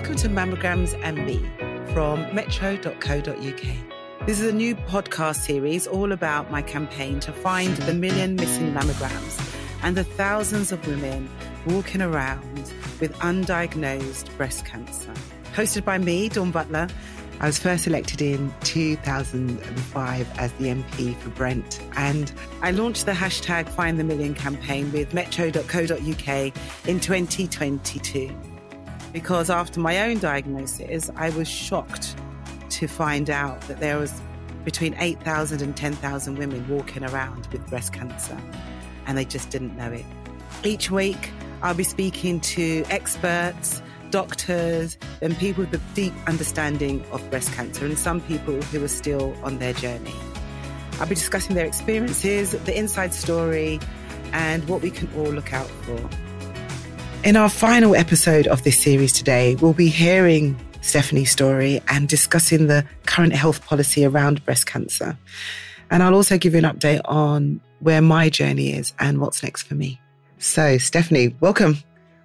Welcome 0.00 0.16
to 0.16 0.28
Mammograms 0.30 0.98
and 1.02 1.26
Me 1.26 1.36
from 1.92 2.34
metro.co.uk. 2.34 4.26
This 4.26 4.40
is 4.40 4.48
a 4.48 4.52
new 4.52 4.74
podcast 4.74 5.42
series 5.42 5.86
all 5.86 6.12
about 6.12 6.50
my 6.50 6.62
campaign 6.62 7.20
to 7.20 7.34
find 7.34 7.76
the 7.76 7.92
million 7.92 8.34
missing 8.34 8.72
mammograms 8.72 9.58
and 9.82 9.94
the 9.94 10.04
thousands 10.04 10.72
of 10.72 10.86
women 10.86 11.28
walking 11.66 12.00
around 12.00 12.72
with 12.98 13.12
undiagnosed 13.16 14.34
breast 14.38 14.64
cancer. 14.64 15.12
Hosted 15.52 15.84
by 15.84 15.98
me, 15.98 16.30
Dawn 16.30 16.50
Butler. 16.50 16.88
I 17.40 17.46
was 17.46 17.58
first 17.58 17.86
elected 17.86 18.22
in 18.22 18.54
2005 18.62 20.38
as 20.38 20.52
the 20.52 20.68
MP 20.68 21.14
for 21.16 21.28
Brent, 21.28 21.78
and 21.96 22.32
I 22.62 22.70
launched 22.70 23.04
the 23.04 23.12
hashtag 23.12 23.68
Find 23.68 24.00
the 24.00 24.04
Million 24.04 24.34
campaign 24.34 24.90
with 24.92 25.12
metro.co.uk 25.12 26.28
in 26.88 27.00
2022. 27.00 28.49
Because 29.12 29.50
after 29.50 29.80
my 29.80 30.08
own 30.08 30.18
diagnosis, 30.18 31.10
I 31.16 31.30
was 31.30 31.48
shocked 31.48 32.16
to 32.70 32.86
find 32.86 33.28
out 33.28 33.60
that 33.62 33.80
there 33.80 33.98
was 33.98 34.12
between 34.64 34.94
8,000 34.98 35.62
and 35.62 35.76
10,000 35.76 36.38
women 36.38 36.68
walking 36.68 37.02
around 37.02 37.46
with 37.48 37.66
breast 37.68 37.92
cancer, 37.92 38.38
and 39.06 39.18
they 39.18 39.24
just 39.24 39.50
didn't 39.50 39.76
know 39.76 39.90
it. 39.90 40.04
Each 40.62 40.90
week, 40.90 41.30
I'll 41.62 41.74
be 41.74 41.84
speaking 41.84 42.40
to 42.40 42.84
experts, 42.88 43.82
doctors, 44.10 44.96
and 45.20 45.36
people 45.38 45.64
with 45.64 45.74
a 45.74 45.94
deep 45.94 46.14
understanding 46.26 47.04
of 47.10 47.28
breast 47.30 47.52
cancer, 47.52 47.84
and 47.86 47.98
some 47.98 48.20
people 48.20 48.60
who 48.62 48.84
are 48.84 48.88
still 48.88 49.34
on 49.42 49.58
their 49.58 49.72
journey. 49.72 50.14
I'll 51.00 51.08
be 51.08 51.14
discussing 51.14 51.56
their 51.56 51.66
experiences, 51.66 52.52
the 52.52 52.78
inside 52.78 53.14
story, 53.14 53.80
and 54.32 54.68
what 54.68 54.82
we 54.82 54.90
can 54.90 55.08
all 55.16 55.32
look 55.32 55.52
out 55.52 55.68
for. 55.68 55.98
In 57.22 57.36
our 57.36 57.50
final 57.50 57.94
episode 57.94 58.46
of 58.46 58.62
this 58.64 58.80
series 58.80 59.12
today, 59.12 59.54
we'll 59.56 59.74
be 59.74 59.90
hearing 59.90 60.58
Stephanie's 60.80 61.30
story 61.30 61.82
and 61.88 62.08
discussing 62.08 62.66
the 62.66 62.82
current 63.04 63.34
health 63.34 63.62
policy 63.66 64.06
around 64.06 64.42
breast 64.46 64.64
cancer. 64.64 65.18
And 65.90 66.02
I'll 66.02 66.14
also 66.14 66.38
give 66.38 66.54
you 66.54 66.60
an 66.60 66.64
update 66.64 67.02
on 67.04 67.60
where 67.80 68.00
my 68.00 68.30
journey 68.30 68.72
is 68.72 68.94
and 68.98 69.20
what's 69.20 69.42
next 69.42 69.64
for 69.64 69.74
me. 69.74 70.00
So, 70.38 70.78
Stephanie, 70.78 71.36
welcome. 71.40 71.76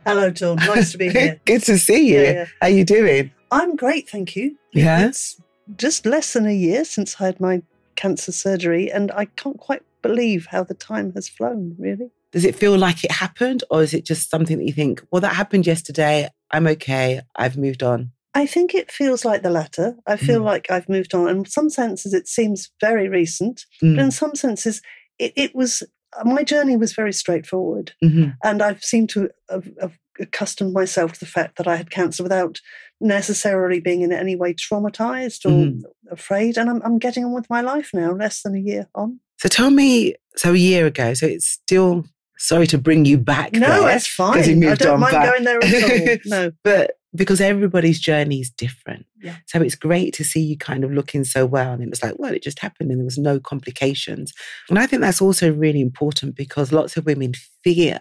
Hello, 0.06 0.30
Dawn. 0.30 0.56
Nice 0.56 0.94
to 0.94 0.98
be 0.98 1.10
here. 1.10 1.42
Good 1.46 1.64
to 1.64 1.78
see 1.78 2.14
you. 2.14 2.22
Yeah, 2.22 2.32
yeah. 2.32 2.46
How 2.62 2.68
you 2.68 2.86
doing? 2.86 3.32
I'm 3.52 3.76
great, 3.76 4.10
thank 4.10 4.34
you. 4.38 4.58
Yeah? 4.72 5.08
It's 5.08 5.42
just 5.76 6.06
less 6.06 6.32
than 6.32 6.46
a 6.46 6.56
year 6.56 6.86
since 6.86 7.20
I 7.20 7.26
had 7.26 7.42
my 7.42 7.64
cancer 7.98 8.32
surgery, 8.32 8.90
and 8.90 9.12
I 9.12 9.26
can't 9.26 9.60
quite 9.60 9.84
believe 10.02 10.46
how 10.46 10.64
the 10.64 10.74
time 10.74 11.12
has 11.16 11.28
flown, 11.28 11.76
really. 11.78 12.12
Does 12.36 12.44
it 12.44 12.54
feel 12.58 12.78
like 12.78 13.04
it 13.06 13.12
happened, 13.12 13.64
or 13.72 13.82
is 13.82 13.94
it 13.94 14.06
just 14.06 14.30
something 14.30 14.58
that 14.58 14.66
you 14.66 14.74
think, 14.74 15.02
well, 15.10 15.22
that 15.22 15.36
happened 15.38 15.66
yesterday. 15.66 16.28
I'm 16.52 16.68
okay. 16.68 17.22
I've 17.34 17.56
moved 17.58 17.82
on. 17.82 18.12
I 18.34 18.46
think 18.46 18.76
it 18.76 18.92
feels 18.92 19.24
like 19.24 19.42
the 19.42 19.50
latter. 19.50 19.96
I 20.06 20.18
feel 20.18 20.42
Mm. 20.42 20.44
like 20.46 20.70
I've 20.70 20.90
moved 20.90 21.16
on. 21.16 21.30
In 21.30 21.46
some 21.46 21.70
senses, 21.70 22.14
it 22.14 22.28
seems 22.28 22.70
very 22.82 23.08
recent, 23.08 23.64
Mm. 23.82 23.96
but 23.96 24.04
in 24.04 24.12
some 24.12 24.36
senses, 24.36 24.82
it, 25.18 25.32
it 25.38 25.56
was 25.56 25.82
my 26.26 26.44
journey 26.44 26.76
was 26.76 26.92
very 26.94 27.14
straightforward. 27.14 27.94
Mhm. 28.04 28.36
And 28.44 28.62
I've 28.62 28.84
seemed 28.84 29.10
to 29.12 29.30
have, 29.50 29.70
have 29.82 29.98
accustomed 30.20 30.74
myself 30.74 31.14
to 31.14 31.20
the 31.22 31.26
fact 31.26 31.58
that 31.58 31.68
I 31.70 31.78
had 31.78 31.90
cancer 31.90 32.22
without 32.24 32.60
necessarily 33.00 33.80
being 33.80 34.02
in 34.02 34.12
any 34.12 34.36
way 34.36 34.54
traumatized 34.54 35.46
or 35.46 35.52
Mhm. 35.72 35.82
afraid. 36.12 36.58
And 36.58 36.70
I'm, 36.70 36.82
I'm 36.84 37.00
getting 37.00 37.24
on 37.24 37.34
with 37.34 37.50
my 37.50 37.62
life 37.62 37.92
now, 37.94 38.12
less 38.14 38.42
than 38.42 38.56
a 38.56 38.60
year 38.60 38.88
on. 38.94 39.20
So 39.40 39.48
tell 39.50 39.70
me, 39.72 40.16
so 40.36 40.54
a 40.54 40.58
year 40.58 40.86
ago, 40.86 41.14
so 41.14 41.28
it's 41.28 41.48
still, 41.48 42.06
sorry 42.38 42.68
to 42.68 42.78
bring 42.78 43.06
you 43.06 43.18
back. 43.18 43.54
No, 43.54 43.60
there, 43.68 43.82
that's 43.82 44.08
fine. 44.08 44.34
'cause 44.34 44.48
you 44.48 44.70
I 44.70 44.76
don't 44.76 44.94
on 44.96 45.00
mind 45.00 45.12
back. 45.14 45.32
going 45.32 45.44
there 45.44 45.64
at 45.64 46.10
all. 46.10 46.18
No. 46.26 46.52
but 46.64 46.92
because 47.16 47.40
everybody's 47.40 48.00
journey 48.00 48.42
is 48.42 48.50
different. 48.50 49.06
Yeah. 49.22 49.38
So 49.46 49.62
it's 49.62 49.76
great 49.76 50.14
to 50.16 50.26
see 50.26 50.42
you 50.42 50.58
kind 50.58 50.84
of 50.84 50.92
looking 50.92 51.24
so 51.24 51.46
well. 51.46 51.72
And 51.72 51.82
it 51.82 51.90
was 51.90 52.04
like, 52.04 52.16
well, 52.20 52.34
it 52.34 52.44
just 52.44 52.60
happened 52.60 52.92
and 52.92 53.00
there 53.00 53.06
was 53.06 53.18
no 53.18 53.40
complications. 53.40 54.34
And 54.70 54.78
I 54.78 54.86
think 54.86 55.02
that's 55.02 55.22
also 55.22 55.54
really 55.54 55.80
important 55.80 56.36
because 56.36 56.74
lots 56.74 56.98
of 56.98 57.06
women 57.06 57.32
fear 57.64 58.00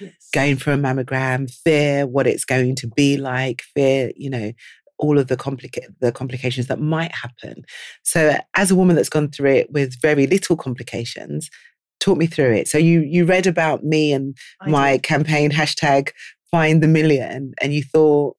Yes. 0.00 0.12
going 0.32 0.56
for 0.58 0.72
a 0.72 0.76
mammogram, 0.76 1.50
fear 1.52 2.06
what 2.06 2.28
it's 2.28 2.44
going 2.44 2.76
to 2.76 2.86
be 2.86 3.16
like, 3.16 3.62
fear, 3.74 4.12
you 4.16 4.30
know, 4.30 4.52
all 4.98 5.18
of 5.18 5.26
the 5.26 5.36
complica- 5.36 5.92
the 6.00 6.12
complications 6.12 6.68
that 6.68 6.78
might 6.80 7.12
happen. 7.12 7.64
So 8.04 8.36
as 8.54 8.70
a 8.70 8.76
woman 8.76 8.94
that's 8.94 9.08
gone 9.08 9.30
through 9.32 9.50
it 9.54 9.72
with 9.72 10.00
very 10.00 10.28
little 10.28 10.56
complications, 10.56 11.50
talk 12.02 12.18
me 12.18 12.26
through 12.26 12.52
it. 12.52 12.68
So 12.68 12.78
you 12.78 13.00
you 13.00 13.24
read 13.24 13.46
about 13.46 13.84
me 13.84 14.12
and 14.12 14.36
I 14.60 14.70
my 14.70 14.92
did. 14.92 15.02
campaign 15.04 15.50
hashtag 15.50 16.10
find 16.50 16.82
the 16.82 16.88
million 16.88 17.54
and 17.62 17.72
you 17.72 17.82
thought 17.82 18.36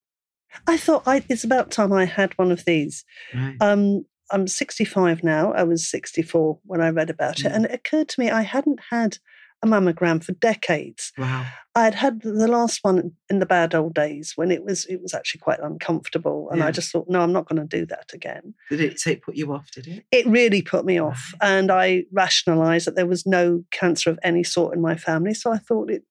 I 0.68 0.78
thought 0.78 1.03
I, 1.07 1.24
it's 1.29 1.44
about 1.44 1.72
time 1.72 1.91
I 1.91 2.06
had 2.06 2.38
one 2.38 2.51
of 2.51 2.63
these. 2.66 3.03
right, 3.34 3.56
Um, 3.59 4.06
I'm 4.31 4.47
65 4.47 5.24
now. 5.24 5.51
I 5.53 5.63
was 5.63 5.90
64 5.90 6.59
when 6.66 6.81
I 6.81 6.90
read 6.90 7.09
about 7.09 7.40
it. 7.40 7.46
Mm. 7.46 7.56
And 7.56 7.66
it 7.66 7.74
occurred 7.74 8.09
to 8.09 8.19
me 8.19 8.29
I 8.29 8.41
hadn't 8.41 8.79
had 8.91 9.18
a 9.63 9.68
mammogram 9.68 10.24
for 10.24 10.34
decades. 10.34 11.12
wow 11.18 11.46
I'd 11.75 11.96
had 11.96 12.22
the 12.22 12.47
last 12.47 12.79
one 12.84 13.13
in 13.31 13.40
the 13.40 13.47
bad 13.47 13.74
old 13.74 13.96
days 13.96 14.34
when 14.35 14.51
it 14.51 14.63
was 14.63 14.85
it 14.85 15.01
was 15.01 15.13
actually 15.16 15.40
quite 15.40 15.59
uncomfortable. 15.59 16.50
And 16.51 16.59
Yeah. 16.59 16.68
I 16.68 16.72
just 16.72 16.91
thought, 16.91 17.07
no, 17.09 17.22
I'm 17.22 17.34
not 17.34 17.50
going 17.50 17.68
to 17.68 17.78
do 17.78 17.84
that 17.88 18.12
again. 18.13 18.53
did 18.69 18.79
it 18.81 19.00
so 19.00 19.09
it 19.09 19.24
put 19.24 19.35
you 19.35 19.51
off 19.51 19.72
did 19.72 19.88
it 19.88 20.06
It 20.12 20.28
really 20.28 20.62
put 20.62 20.85
me 20.85 21.00
off. 21.00 21.34
And 21.41 21.72
I 21.72 22.03
rationalized 22.12 22.85
that 22.85 22.96
there 22.96 23.07
was 23.07 23.25
no 23.25 23.63
cancer 23.72 24.12
of 24.12 24.19
any 24.22 24.44
sort 24.44 24.75
in 24.75 24.81
my 24.81 24.96
family. 24.96 25.34
So 25.34 25.51
I 25.51 25.57
thought 25.57 25.90
it 25.90 26.03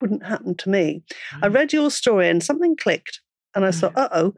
wouldn't 0.00 0.26
happen 0.26 0.56
to 0.56 0.68
me. 0.68 1.04
I 1.42 1.48
Mm. 1.48 1.54
read 1.54 1.72
your 1.72 1.90
story 1.92 2.28
and 2.28 2.42
something 2.42 2.74
clicked. 2.74 3.20
And 3.54 3.64
I 3.64 3.68
Right. 3.68 3.74
thought, 3.76 3.96
uh 3.96 4.08
oh, 4.12 4.34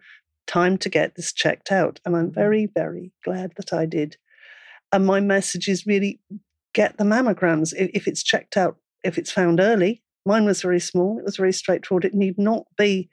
time 0.46 0.76
to 0.78 0.90
get 0.90 1.14
this 1.14 1.32
checked 1.32 1.72
out. 1.72 2.00
And 2.04 2.14
I'm 2.14 2.30
Mhm. 2.30 2.34
very, 2.34 2.66
very 2.66 3.12
glad 3.24 3.52
that 3.56 3.72
I 3.72 3.86
did. 3.86 4.18
And 4.92 5.06
my 5.06 5.20
message 5.20 5.68
is 5.68 5.86
really 5.86 6.20
get 6.80 6.96
the 6.98 7.04
mammograms 7.04 7.72
if, 7.76 7.90
if 7.94 8.06
it's 8.06 8.22
checked 8.22 8.56
out, 8.56 8.76
if 9.02 9.18
it's 9.18 9.32
found 9.32 9.58
early. 9.60 10.02
Mine 10.26 10.44
was 10.44 10.60
very 10.62 10.80
small, 10.80 11.18
it 11.18 11.24
was 11.24 11.36
very 11.36 11.52
straightforward. 11.52 12.04
It 12.04 12.14
need 12.14 12.36
not 12.38 12.64
be 12.76 13.08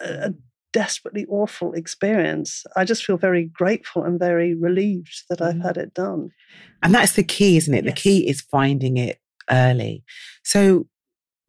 a, 0.00 0.32
desperately 0.72 1.24
awful 1.28 1.72
experience. 1.72 2.62
I 2.76 2.84
just 2.84 3.04
feel 3.04 3.16
very 3.16 3.44
grateful 3.60 4.04
and 4.04 4.18
very 4.18 4.54
relieved 4.54 5.16
that 5.30 5.40
I've 5.40 5.54
Mhm. 5.56 5.62
had 5.64 5.76
it 5.76 5.94
done. 5.94 6.30
and 6.82 6.94
that's 6.94 7.12
the 7.12 7.22
key 7.24 7.56
isn't 7.56 7.72
it 7.74 7.84
the 7.86 7.92
key 8.04 8.28
is 8.28 8.40
finding 8.42 8.96
it 8.98 9.16
early 9.50 10.04
so 10.44 10.86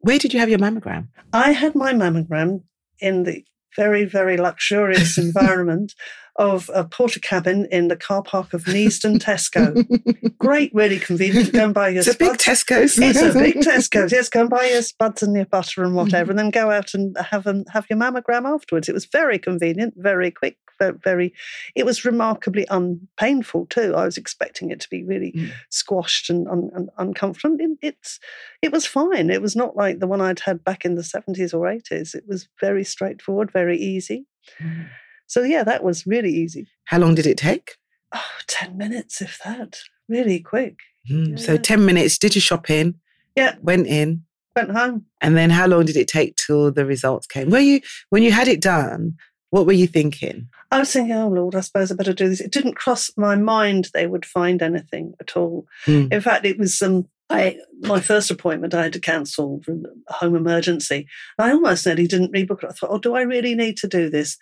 where 0.06 0.18
did 0.18 0.32
you 0.32 0.40
have 0.40 0.48
your 0.48 0.58
mammogram 0.58 1.08
I 1.34 1.52
had 1.52 1.74
my 1.74 1.92
mammogram 1.92 2.62
in 3.00 3.24
the 3.24 3.44
very, 3.76 4.04
very 4.04 4.36
luxurious 4.38 5.18
environment 5.28 5.94
of 6.38 6.70
a 6.72 6.84
Portakabin 6.84 7.66
in 7.68 7.88
the 7.88 7.96
car 7.96 8.22
park 8.22 8.54
of 8.54 8.64
Neasden 8.64 9.18
Tesco. 9.18 10.38
Great, 10.38 10.72
really 10.72 10.98
convenient 10.98 11.46
to 11.46 11.52
go 11.52 11.64
and 11.64 11.74
buy 11.74 11.88
your 11.88 11.98
it's 11.98 12.08
a 12.08 12.16
big 12.16 12.40
spuds. 12.40 12.64
tesco's 12.64 12.98
It's 12.98 13.20
a 13.20 13.32
big 13.32 13.56
Tesco. 13.56 14.10
Yes, 14.10 14.28
go 14.28 14.42
and 14.42 14.50
buy 14.50 14.66
your 14.66 14.82
spuds 14.82 15.22
and 15.22 15.34
your 15.34 15.46
butter 15.46 15.82
and 15.82 15.94
whatever, 15.96 16.30
and 16.30 16.38
then 16.38 16.50
go 16.50 16.70
out 16.70 16.94
and 16.94 17.16
have 17.18 17.46
an, 17.46 17.64
have 17.72 17.86
your 17.90 17.98
mammogram 17.98 18.46
afterwards. 18.46 18.88
It 18.88 18.94
was 18.94 19.04
very 19.06 19.38
convenient, 19.38 19.94
very 19.96 20.30
quick, 20.30 20.56
very. 20.80 21.34
It 21.74 21.84
was 21.84 22.04
remarkably 22.04 22.66
unpainful 22.70 23.66
too. 23.66 23.94
I 23.96 24.04
was 24.04 24.16
expecting 24.16 24.70
it 24.70 24.78
to 24.80 24.88
be 24.88 25.02
really 25.02 25.32
Mm. 25.32 25.50
squashed 25.70 26.30
and, 26.30 26.46
un, 26.48 26.70
and 26.74 26.88
uncomfortable. 26.98 27.56
It, 27.58 27.78
it's 27.82 28.20
it 28.62 28.70
was 28.70 28.86
fine. 28.86 29.28
It 29.28 29.42
was 29.42 29.56
not 29.56 29.76
like 29.76 29.98
the 29.98 30.06
one 30.06 30.20
I'd 30.20 30.40
had 30.40 30.62
back 30.62 30.84
in 30.84 30.94
the 30.94 31.02
seventies 31.02 31.52
or 31.52 31.66
eighties. 31.68 32.14
It 32.14 32.24
was 32.28 32.48
very 32.60 32.84
straightforward, 32.84 33.50
very 33.50 33.76
easy. 33.76 34.24
Mm. 34.62 34.86
So 35.28 35.42
yeah, 35.42 35.62
that 35.62 35.84
was 35.84 36.06
really 36.06 36.30
easy. 36.32 36.66
how 36.86 36.98
long 36.98 37.14
did 37.14 37.26
it 37.26 37.36
take 37.38 37.76
Oh, 38.12 38.22
10 38.46 38.76
minutes, 38.78 39.20
if 39.20 39.38
that. 39.44 39.78
Really 40.08 40.40
quick. 40.40 40.78
Mm, 41.10 41.38
so 41.38 41.56
10 41.58 41.84
minutes 41.84 42.18
did 42.18 42.34
your 42.34 42.40
shopping 42.42 42.94
Yeah. 43.36 43.54
went 43.62 43.86
in 43.86 44.24
Went 44.56 44.70
home. 44.72 45.04
and 45.20 45.36
then 45.36 45.50
how 45.50 45.66
long 45.66 45.84
did 45.84 45.96
it 45.96 46.08
take 46.08 46.34
till 46.36 46.72
the 46.72 46.84
results 46.84 47.26
came 47.28 47.48
were 47.50 47.60
you 47.60 47.80
when 48.10 48.22
you 48.24 48.32
had 48.32 48.48
it 48.48 48.60
done 48.60 49.14
what 49.50 49.66
were 49.66 49.72
you 49.72 49.86
thinking 49.86 50.48
I 50.70 50.80
was 50.80 50.92
thinking, 50.92 51.14
oh 51.16 51.28
Lord, 51.28 51.54
I 51.54 51.60
suppose 51.60 51.90
I 51.90 51.94
better 51.94 52.12
do 52.12 52.28
this. 52.28 52.40
It 52.42 52.52
didn't 52.52 52.74
cross 52.74 53.10
my 53.16 53.36
mind 53.36 53.88
they 53.94 54.06
would 54.06 54.26
find 54.26 54.60
anything 54.60 55.14
at 55.18 55.34
all. 55.34 55.66
Mm. 55.86 56.12
In 56.12 56.20
fact, 56.20 56.44
it 56.44 56.58
was 56.58 56.82
um, 56.82 57.08
I 57.30 57.56
my 57.80 58.00
first 58.00 58.30
appointment 58.30 58.74
I 58.74 58.82
had 58.82 58.92
to 58.92 59.00
cancel 59.00 59.62
from 59.64 59.84
a 60.08 60.12
home 60.12 60.36
emergency. 60.36 61.06
I 61.38 61.52
almost 61.52 61.86
nearly 61.86 62.06
didn't 62.06 62.34
rebook 62.34 62.62
it. 62.64 62.68
I 62.68 62.72
thought, 62.74 62.90
oh, 62.90 62.98
do 62.98 63.14
I 63.16 63.22
really 63.22 63.54
need 63.54 63.78
to 63.78 63.88
do 63.88 64.10
this? 64.10 64.36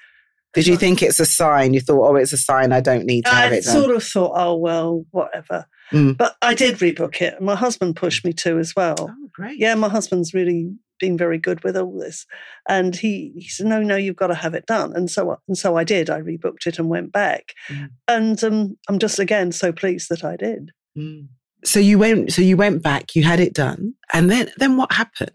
Did 0.56 0.66
you 0.66 0.76
think 0.76 1.02
it's 1.02 1.20
a 1.20 1.26
sign 1.26 1.72
you 1.74 1.80
thought 1.80 2.08
oh 2.08 2.16
it's 2.16 2.32
a 2.32 2.36
sign 2.38 2.72
i 2.72 2.80
don't 2.80 3.06
need 3.06 3.24
to 3.24 3.30
have 3.30 3.52
I 3.52 3.56
it 3.56 3.66
I 3.68 3.72
sort 3.72 3.94
of 3.94 4.02
thought, 4.02 4.32
oh 4.34 4.56
well, 4.56 5.04
whatever. 5.12 5.66
Mm. 5.92 6.16
But 6.16 6.34
I 6.42 6.54
did 6.54 6.78
rebook 6.78 7.20
it. 7.22 7.40
My 7.40 7.54
husband 7.54 7.94
pushed 7.94 8.24
me 8.24 8.32
to 8.42 8.58
as 8.58 8.74
well. 8.74 8.96
oh 8.98 9.28
great 9.32 9.58
yeah, 9.58 9.76
my 9.76 9.88
husband's 9.88 10.34
really 10.34 10.74
been 10.98 11.16
very 11.16 11.38
good 11.38 11.62
with 11.62 11.76
all 11.76 11.96
this, 12.00 12.26
and 12.68 12.96
he 12.96 13.32
he 13.36 13.48
said, 13.48 13.66
no, 13.66 13.82
no, 13.82 13.94
you've 13.96 14.16
got 14.16 14.28
to 14.28 14.34
have 14.34 14.54
it 14.54 14.66
done, 14.66 14.92
and 14.96 15.08
so 15.10 15.30
I- 15.30 15.36
and 15.46 15.56
so 15.56 15.76
I 15.76 15.84
did. 15.84 16.10
I 16.10 16.20
rebooked 16.20 16.66
it 16.66 16.78
and 16.80 16.88
went 16.88 17.12
back, 17.12 17.54
Mm. 17.68 17.90
and 18.08 18.42
um, 18.44 18.76
I'm 18.88 18.98
just 18.98 19.18
again 19.20 19.52
so 19.52 19.70
pleased 19.72 20.08
that 20.08 20.24
I 20.24 20.34
did. 20.36 20.72
Mm. 20.98 21.28
so 21.64 21.78
you 21.78 21.98
went 21.98 22.32
so 22.32 22.40
you 22.42 22.56
went 22.56 22.82
back 22.82 23.14
you 23.14 23.22
had 23.22 23.38
it 23.40 23.52
done 23.52 23.92
and 24.14 24.30
then 24.30 24.50
then 24.56 24.76
what 24.78 24.92
happened 24.92 25.30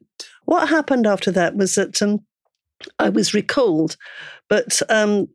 What 0.46 0.70
happened 0.70 1.06
after 1.06 1.32
that 1.32 1.56
was 1.56 1.76
that 1.76 2.02
um, 2.02 2.26
I 3.00 3.10
was 3.10 3.34
recalled, 3.34 3.98
but 4.50 4.82
um, 4.90 5.28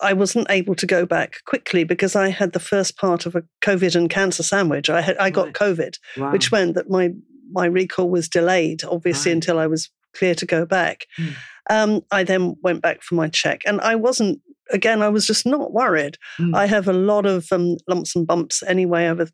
I 0.00 0.12
wasn't 0.12 0.46
able 0.50 0.74
to 0.76 0.86
go 0.86 1.06
back 1.06 1.36
quickly 1.46 1.84
because 1.84 2.16
I 2.16 2.28
had 2.30 2.52
the 2.52 2.60
first 2.60 2.96
part 2.96 3.26
of 3.26 3.34
a 3.34 3.44
COVID 3.62 3.94
and 3.94 4.10
cancer 4.10 4.42
sandwich. 4.42 4.90
I 4.90 5.00
had 5.00 5.16
I 5.18 5.30
got 5.30 5.46
Right. 5.46 5.54
COVID, 5.54 5.98
Wow. 6.16 6.32
which 6.32 6.50
meant 6.52 6.74
that 6.74 6.90
my 6.90 7.10
my 7.52 7.66
recall 7.66 8.08
was 8.10 8.28
delayed, 8.28 8.82
obviously, 8.84 9.30
Right. 9.30 9.36
until 9.36 9.58
I 9.58 9.66
was 9.66 9.90
clear 10.16 10.34
to 10.34 10.46
go 10.46 10.64
back. 10.66 11.06
Hmm. 11.16 11.28
Um, 11.70 12.00
I 12.10 12.24
then 12.24 12.56
went 12.62 12.82
back 12.82 13.02
for 13.02 13.14
my 13.14 13.28
check, 13.28 13.62
and 13.66 13.80
I 13.80 13.94
wasn't. 13.94 14.40
Again, 14.70 15.02
I 15.02 15.10
was 15.10 15.26
just 15.26 15.44
not 15.44 15.72
worried. 15.74 16.16
Mm. 16.38 16.54
I 16.56 16.64
have 16.66 16.88
a 16.88 16.92
lot 16.94 17.26
of 17.26 17.46
um, 17.52 17.76
lumps 17.86 18.16
and 18.16 18.26
bumps 18.26 18.62
anyway. 18.62 19.02
I 19.02 19.08
have, 19.08 19.20
a, 19.20 19.28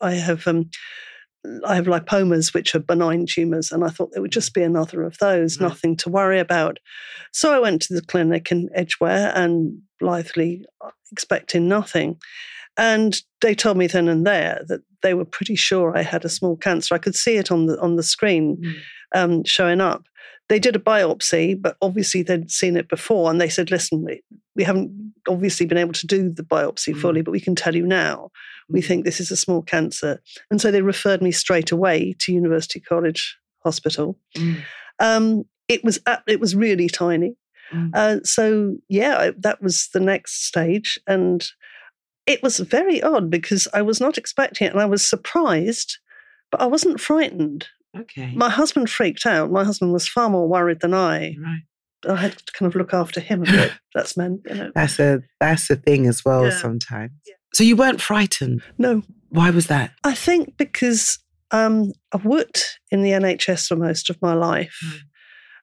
I 0.00 0.12
have, 0.14 0.48
um, 0.48 0.68
I 1.66 1.74
have 1.74 1.86
lipomas, 1.86 2.52
which 2.54 2.74
are 2.74 2.80
benign 2.80 3.26
tumors, 3.26 3.72
and 3.72 3.84
I 3.84 3.88
thought 3.88 4.10
there 4.12 4.22
would 4.22 4.32
just 4.32 4.54
be 4.54 4.62
another 4.62 5.02
of 5.02 5.18
those, 5.18 5.58
Right. 5.60 5.68
nothing 5.68 5.96
to 5.98 6.10
worry 6.10 6.38
about. 6.40 6.78
So 7.32 7.52
I 7.52 7.58
went 7.58 7.82
to 7.82 7.94
the 7.94 8.02
clinic 8.02 8.50
in 8.52 8.68
Edgware 8.74 9.32
and 9.34 9.78
blithely 10.00 10.64
uh, 10.84 10.90
expecting 11.12 11.68
nothing. 11.68 12.16
And 12.76 13.20
they 13.40 13.54
told 13.54 13.76
me 13.76 13.86
then 13.88 14.08
and 14.08 14.26
there 14.26 14.62
that 14.68 14.80
they 15.02 15.14
were 15.14 15.24
pretty 15.24 15.56
sure 15.56 15.96
I 15.96 16.02
had 16.02 16.24
a 16.24 16.28
small 16.28 16.56
cancer. 16.56 16.94
I 16.94 16.98
could 16.98 17.16
see 17.16 17.36
it 17.36 17.50
on 17.50 17.66
the 17.66 17.78
on 17.80 17.96
the 17.96 18.02
screen 18.02 18.56
Mm. 18.62 18.74
um, 19.14 19.44
showing 19.44 19.80
up. 19.80 20.04
They 20.48 20.58
did 20.58 20.76
a 20.76 20.80
biopsy, 20.80 21.60
but 21.60 21.76
obviously 21.82 22.22
they'd 22.22 22.50
seen 22.50 22.76
it 22.76 22.88
before, 22.88 23.30
and 23.30 23.40
they 23.40 23.48
said, 23.48 23.70
"Listen, 23.70 24.02
we, 24.04 24.22
we 24.56 24.64
haven't 24.64 25.12
obviously 25.28 25.66
been 25.66 25.78
able 25.78 25.92
to 25.92 26.06
do 26.06 26.30
the 26.30 26.42
biopsy 26.42 26.94
Mm. 26.94 27.00
fully, 27.00 27.22
but 27.22 27.32
we 27.32 27.40
can 27.40 27.54
tell 27.54 27.76
you 27.76 27.86
now. 27.86 28.30
We 28.68 28.80
Mm. 28.80 28.86
think 28.86 29.04
this 29.04 29.20
is 29.20 29.30
a 29.30 29.36
small 29.36 29.62
cancer." 29.62 30.22
And 30.50 30.60
so 30.60 30.70
they 30.70 30.82
referred 30.82 31.20
me 31.22 31.32
straight 31.32 31.70
away 31.70 32.14
to 32.20 32.32
University 32.32 32.80
College 32.80 33.36
Hospital. 33.62 34.18
Mm. 34.36 34.56
Um, 35.00 35.44
it 35.68 35.84
was 35.84 36.00
at, 36.06 36.22
it 36.26 36.40
was 36.40 36.56
really 36.56 36.88
tiny. 36.88 37.36
Mm. 37.72 37.90
Uh, 37.94 38.20
so 38.24 38.76
yeah, 38.88 39.30
that 39.36 39.60
was 39.62 39.88
the 39.92 40.00
next 40.00 40.46
stage, 40.46 40.98
and 41.06 41.46
it 42.26 42.42
was 42.42 42.58
very 42.58 43.02
odd 43.02 43.30
because 43.30 43.68
I 43.74 43.82
was 43.82 44.00
not 44.00 44.16
expecting 44.16 44.66
it, 44.66 44.72
and 44.72 44.80
I 44.80 44.86
was 44.86 45.02
surprised, 45.06 45.98
but 46.50 46.60
I 46.62 46.66
wasn't 46.66 47.00
frightened. 47.00 47.68
Okay. 48.00 48.32
My 48.34 48.48
husband 48.50 48.88
freaked 48.90 49.26
out. 49.26 49.50
My 49.50 49.64
husband 49.64 49.92
was 49.92 50.08
far 50.08 50.28
more 50.30 50.48
worried 50.48 50.80
than 50.80 50.94
I. 50.94 51.34
right. 51.42 51.62
I 52.08 52.14
had 52.14 52.36
to 52.38 52.52
kind 52.52 52.70
of 52.72 52.76
look 52.76 52.94
after 52.94 53.20
him 53.20 53.42
a 53.42 53.46
bit. 53.46 53.72
That's 53.94 54.16
men, 54.16 54.40
you 54.48 54.54
know. 54.54 54.70
That's 54.74 54.98
a 55.00 55.20
that's 55.40 55.68
a 55.68 55.74
thing 55.76 56.06
as 56.06 56.24
well 56.24 56.44
Yeah. 56.44 56.56
sometimes. 56.58 57.10
Yeah. 57.26 57.34
So 57.54 57.64
you 57.64 57.74
weren't 57.74 58.00
frightened. 58.00 58.62
No, 58.78 59.02
Why 59.30 59.50
was 59.50 59.66
that? 59.66 59.90
I 60.04 60.14
think 60.14 60.56
because 60.56 61.18
um, 61.50 61.92
I've 62.12 62.24
worked 62.24 62.78
in 62.92 63.02
the 63.02 63.10
NHS 63.10 63.66
for 63.66 63.74
most 63.76 64.10
of 64.10 64.20
my 64.22 64.34
life. 64.34 64.78
Mm. 64.84 64.98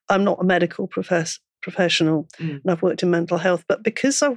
I'm 0.10 0.24
not 0.26 0.40
a 0.42 0.44
medical 0.44 0.88
profess- 0.88 1.40
professional, 1.62 2.28
Mm. 2.40 2.60
and 2.64 2.70
I've 2.72 2.82
worked 2.82 3.02
in 3.04 3.12
mental 3.12 3.38
health. 3.38 3.64
But 3.70 3.82
because 3.84 4.22
I, 4.22 4.36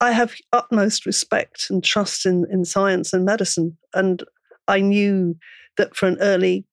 I 0.00 0.12
have 0.12 0.34
utmost 0.52 1.04
respect 1.04 1.66
and 1.68 1.82
trust 1.82 2.26
in 2.26 2.46
in 2.50 2.64
science 2.64 3.12
and 3.12 3.24
medicine, 3.24 3.76
and 3.92 4.22
I 4.68 4.80
knew 4.80 5.36
that 5.78 5.96
for 5.96 6.06
an 6.06 6.18
early 6.20 6.64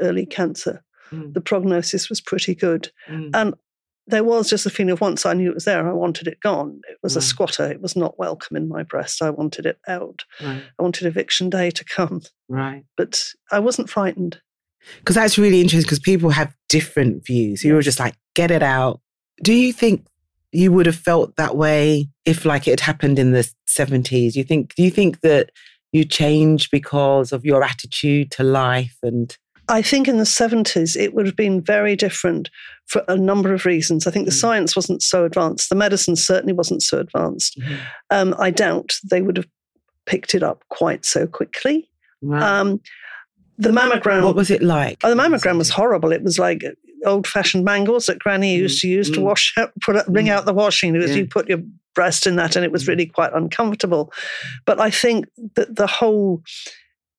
early 0.00 0.26
cancer, 0.26 0.82
Mm. 1.12 1.34
the 1.34 1.40
prognosis 1.40 2.08
was 2.08 2.20
pretty 2.20 2.52
good. 2.54 2.90
Mm. 3.08 3.30
And 3.32 3.54
there 4.08 4.24
was 4.24 4.50
just 4.50 4.66
a 4.66 4.70
feeling 4.70 4.90
of 4.92 5.00
once 5.00 5.24
I 5.24 5.34
knew 5.34 5.50
it 5.50 5.54
was 5.54 5.64
there, 5.64 5.88
I 5.88 5.92
wanted 5.92 6.26
it 6.26 6.40
gone. 6.40 6.80
It 6.90 6.98
was 7.02 7.14
a 7.16 7.20
squatter. 7.22 7.70
It 7.70 7.80
was 7.80 7.94
not 7.96 8.18
welcome 8.18 8.56
in 8.56 8.68
my 8.68 8.82
breast. 8.82 9.22
I 9.22 9.30
wanted 9.30 9.66
it 9.66 9.78
out. 9.86 10.24
Right. 10.42 10.62
I 10.78 10.82
wanted 10.82 11.06
eviction 11.06 11.48
day 11.48 11.70
to 11.70 11.84
come, 11.84 12.22
Right. 12.48 12.84
but 12.96 13.22
I 13.52 13.60
wasn't 13.60 13.88
frightened. 13.90 14.40
Because 14.98 15.14
that's 15.16 15.38
really 15.38 15.60
interesting 15.60 15.82
because 15.86 15.98
people 16.00 16.30
have 16.30 16.54
different 16.68 17.24
views. 17.26 17.62
You 17.64 17.74
were 17.74 17.82
just 17.82 17.98
like, 18.00 18.14
get 18.34 18.50
it 18.50 18.62
out. 18.62 19.00
Do 19.42 19.52
you 19.52 19.72
think 19.72 20.06
you 20.52 20.70
would 20.72 20.86
have 20.86 20.96
felt 20.96 21.36
that 21.36 21.56
way 21.56 22.08
if 22.24 22.44
like 22.44 22.66
it 22.66 22.72
had 22.72 22.80
happened 22.80 23.18
in 23.18 23.32
the 23.32 23.48
70s? 23.68 24.34
You 24.36 24.44
think 24.44 24.74
do 24.76 24.82
you 24.82 24.90
think 24.90 25.20
that 25.20 25.50
you 25.92 26.04
changed 26.04 26.70
because 26.70 27.32
of 27.32 27.44
your 27.44 27.62
attitude 27.64 28.30
to 28.32 28.42
life 28.44 28.96
and 29.02 29.36
I 29.68 29.82
think 29.82 30.06
in 30.08 30.18
the 30.18 30.24
70s, 30.24 30.96
it 30.96 31.12
would 31.14 31.26
have 31.26 31.36
been 31.36 31.60
very 31.60 31.96
different 31.96 32.50
for 32.86 33.02
a 33.08 33.16
number 33.16 33.52
of 33.52 33.64
reasons. 33.64 34.06
I 34.06 34.10
think 34.10 34.26
the 34.26 34.32
Mm. 34.32 34.40
science 34.40 34.76
wasn't 34.76 35.02
so 35.02 35.24
advanced, 35.24 35.68
the 35.68 35.74
medicine 35.74 36.14
certainly 36.16 36.52
wasn't 36.52 36.82
so 36.82 36.98
advanced. 36.98 37.58
Um, 38.10 38.34
I 38.38 38.50
doubt 38.50 38.98
they 39.10 39.22
would 39.22 39.36
have 39.36 39.46
picked 40.06 40.34
it 40.34 40.42
up 40.42 40.62
quite 40.68 41.04
so 41.04 41.26
quickly. 41.26 41.88
Right. 42.22 42.42
Um, 42.42 42.80
the 43.58 43.70
mammogram. 43.70 44.22
what 44.24 44.36
was 44.36 44.50
it 44.50 44.62
like? 44.62 44.98
Oh, 45.02 45.10
the 45.14 45.20
mammogram 45.20 45.58
was 45.58 45.70
horrible. 45.70 46.12
It 46.12 46.22
was 46.22 46.38
like 46.38 46.62
old 47.04 47.26
fashioned 47.26 47.64
mangles 47.64 48.06
that 48.06 48.18
Granny 48.18 48.56
used 48.56 48.80
to 48.82 48.88
use 48.88 49.10
to 49.10 49.18
Mm. 49.20 49.22
wash 49.24 49.54
out, 49.56 49.72
put 49.80 49.96
out, 49.96 50.06
bring 50.12 50.26
Mm. 50.26 50.30
out 50.30 50.44
the 50.46 50.54
washing. 50.54 50.94
It 50.94 50.98
was 50.98 51.10
Yeah. 51.12 51.18
you 51.18 51.26
put 51.26 51.48
your 51.48 51.60
breast 51.94 52.26
in 52.26 52.36
that, 52.36 52.54
and 52.56 52.64
it 52.64 52.70
was 52.72 52.86
really 52.86 53.06
quite 53.06 53.32
uncomfortable. 53.32 54.12
But 54.66 54.78
I 54.80 54.90
think 54.90 55.26
that 55.54 55.74
the 55.76 55.86
whole 55.86 56.42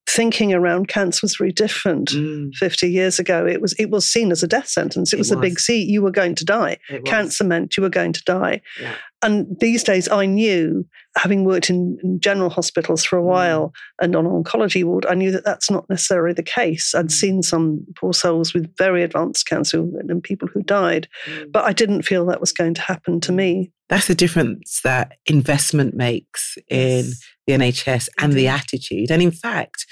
thinking 0.08 0.54
around 0.54 0.88
cancer 0.88 1.20
was 1.22 1.36
very 1.36 1.52
different. 1.52 2.10
Mm, 2.10 2.54
50 2.54 2.90
years 2.90 3.18
ago, 3.18 3.46
it 3.46 3.60
was 3.60 3.74
it 3.74 3.90
was 3.90 4.08
seen 4.08 4.30
as 4.32 4.42
a 4.42 4.48
death 4.48 4.68
sentence. 4.68 5.12
It, 5.12 5.16
It 5.16 5.18
was, 5.18 5.30
a 5.30 5.36
big. 5.36 5.60
C. 5.60 5.82
You 5.84 6.02
were 6.02 6.10
going 6.10 6.34
to 6.36 6.44
die. 6.44 6.78
Cancer 7.04 7.44
meant 7.44 7.76
you 7.76 7.82
were 7.82 7.88
going 7.90 8.12
to 8.14 8.24
die. 8.24 8.60
Yeah. 8.80 8.94
And 9.20 9.56
these 9.58 9.82
days, 9.82 10.08
I 10.08 10.26
knew, 10.26 10.86
having 11.16 11.44
worked 11.44 11.68
in, 11.70 11.98
in 12.04 12.20
general 12.20 12.50
hospitals 12.50 13.04
for 13.04 13.18
a 13.18 13.22
Mm. 13.22 13.24
while 13.26 13.72
and 14.00 14.14
on 14.14 14.24
an 14.26 14.32
oncology 14.44 14.84
ward, 14.84 15.04
I 15.06 15.14
knew 15.14 15.32
that 15.32 15.44
that's 15.44 15.70
not 15.70 15.84
necessarily 15.90 16.32
the 16.34 16.42
case. 16.44 16.94
I'd 16.94 17.06
Mm. 17.06 17.10
seen 17.12 17.42
some 17.42 17.84
poor 17.96 18.12
souls 18.12 18.54
with 18.54 18.74
very 18.78 19.02
advanced 19.02 19.46
cancer 19.48 19.78
and 20.08 20.22
people 20.22 20.48
who 20.54 20.62
died, 20.62 21.08
Mm. 21.26 21.50
but 21.52 21.64
I 21.64 21.72
didn't 21.72 22.02
feel 22.02 22.24
that 22.26 22.40
was 22.40 22.52
going 22.52 22.74
to 22.74 22.80
happen 22.82 23.20
to 23.22 23.32
me. 23.32 23.72
That's 23.88 24.06
the 24.06 24.14
difference 24.14 24.80
that 24.84 25.14
investment 25.26 25.94
makes 25.94 26.56
in 26.68 27.06
Yes. 27.06 27.20
The 27.48 27.54
NHS 27.54 28.08
and 28.20 28.34
the 28.34 28.44
mm-hmm. 28.44 28.56
attitude. 28.56 29.10
And 29.10 29.22
in 29.22 29.30
fact, 29.30 29.86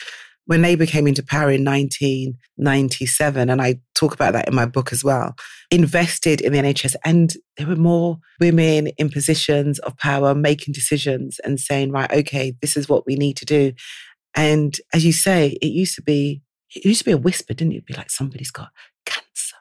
when 0.45 0.63
Labour 0.63 0.87
came 0.87 1.09
into 1.09 1.25
power 1.25 1.51
in 1.51 1.65
1997, 1.65 3.51
and 3.51 3.61
I 3.61 3.81
talk 3.95 4.15
about 4.15 4.35
that 4.35 4.47
in 4.47 4.55
my 4.55 4.67
book 4.67 4.93
as 4.93 5.03
well, 5.03 5.35
invested 5.71 6.41
in 6.41 6.53
the 6.53 6.59
NHS, 6.61 6.95
and 7.05 7.33
there 7.57 7.67
were 7.67 7.75
more 7.75 8.19
women 8.39 8.89
in 8.99 9.09
positions 9.09 9.81
of 9.81 9.97
power 9.97 10.35
making 10.35 10.73
decisions 10.73 11.41
and 11.41 11.59
saying, 11.59 11.91
right, 11.91 12.13
okay, 12.13 12.55
this 12.61 12.77
is 12.77 12.89
what 12.89 13.07
we 13.07 13.17
need 13.17 13.37
to 13.39 13.45
do. 13.45 13.73
And 14.37 14.77
as 14.93 15.05
you 15.05 15.13
say, 15.13 15.59
it 15.61 15.69
used 15.69 15.97
to 15.97 16.03
be, 16.03 16.43
it 16.75 16.85
used 16.85 17.01
to 17.01 17.07
be 17.07 17.13
a 17.13 17.19
whisper, 17.19 17.55
didn't 17.55 17.73
it? 17.73 17.77
It'd 17.77 17.87
be 17.87 17.95
like 17.95 18.11
somebody's 18.11 18.51
got. 18.51 18.69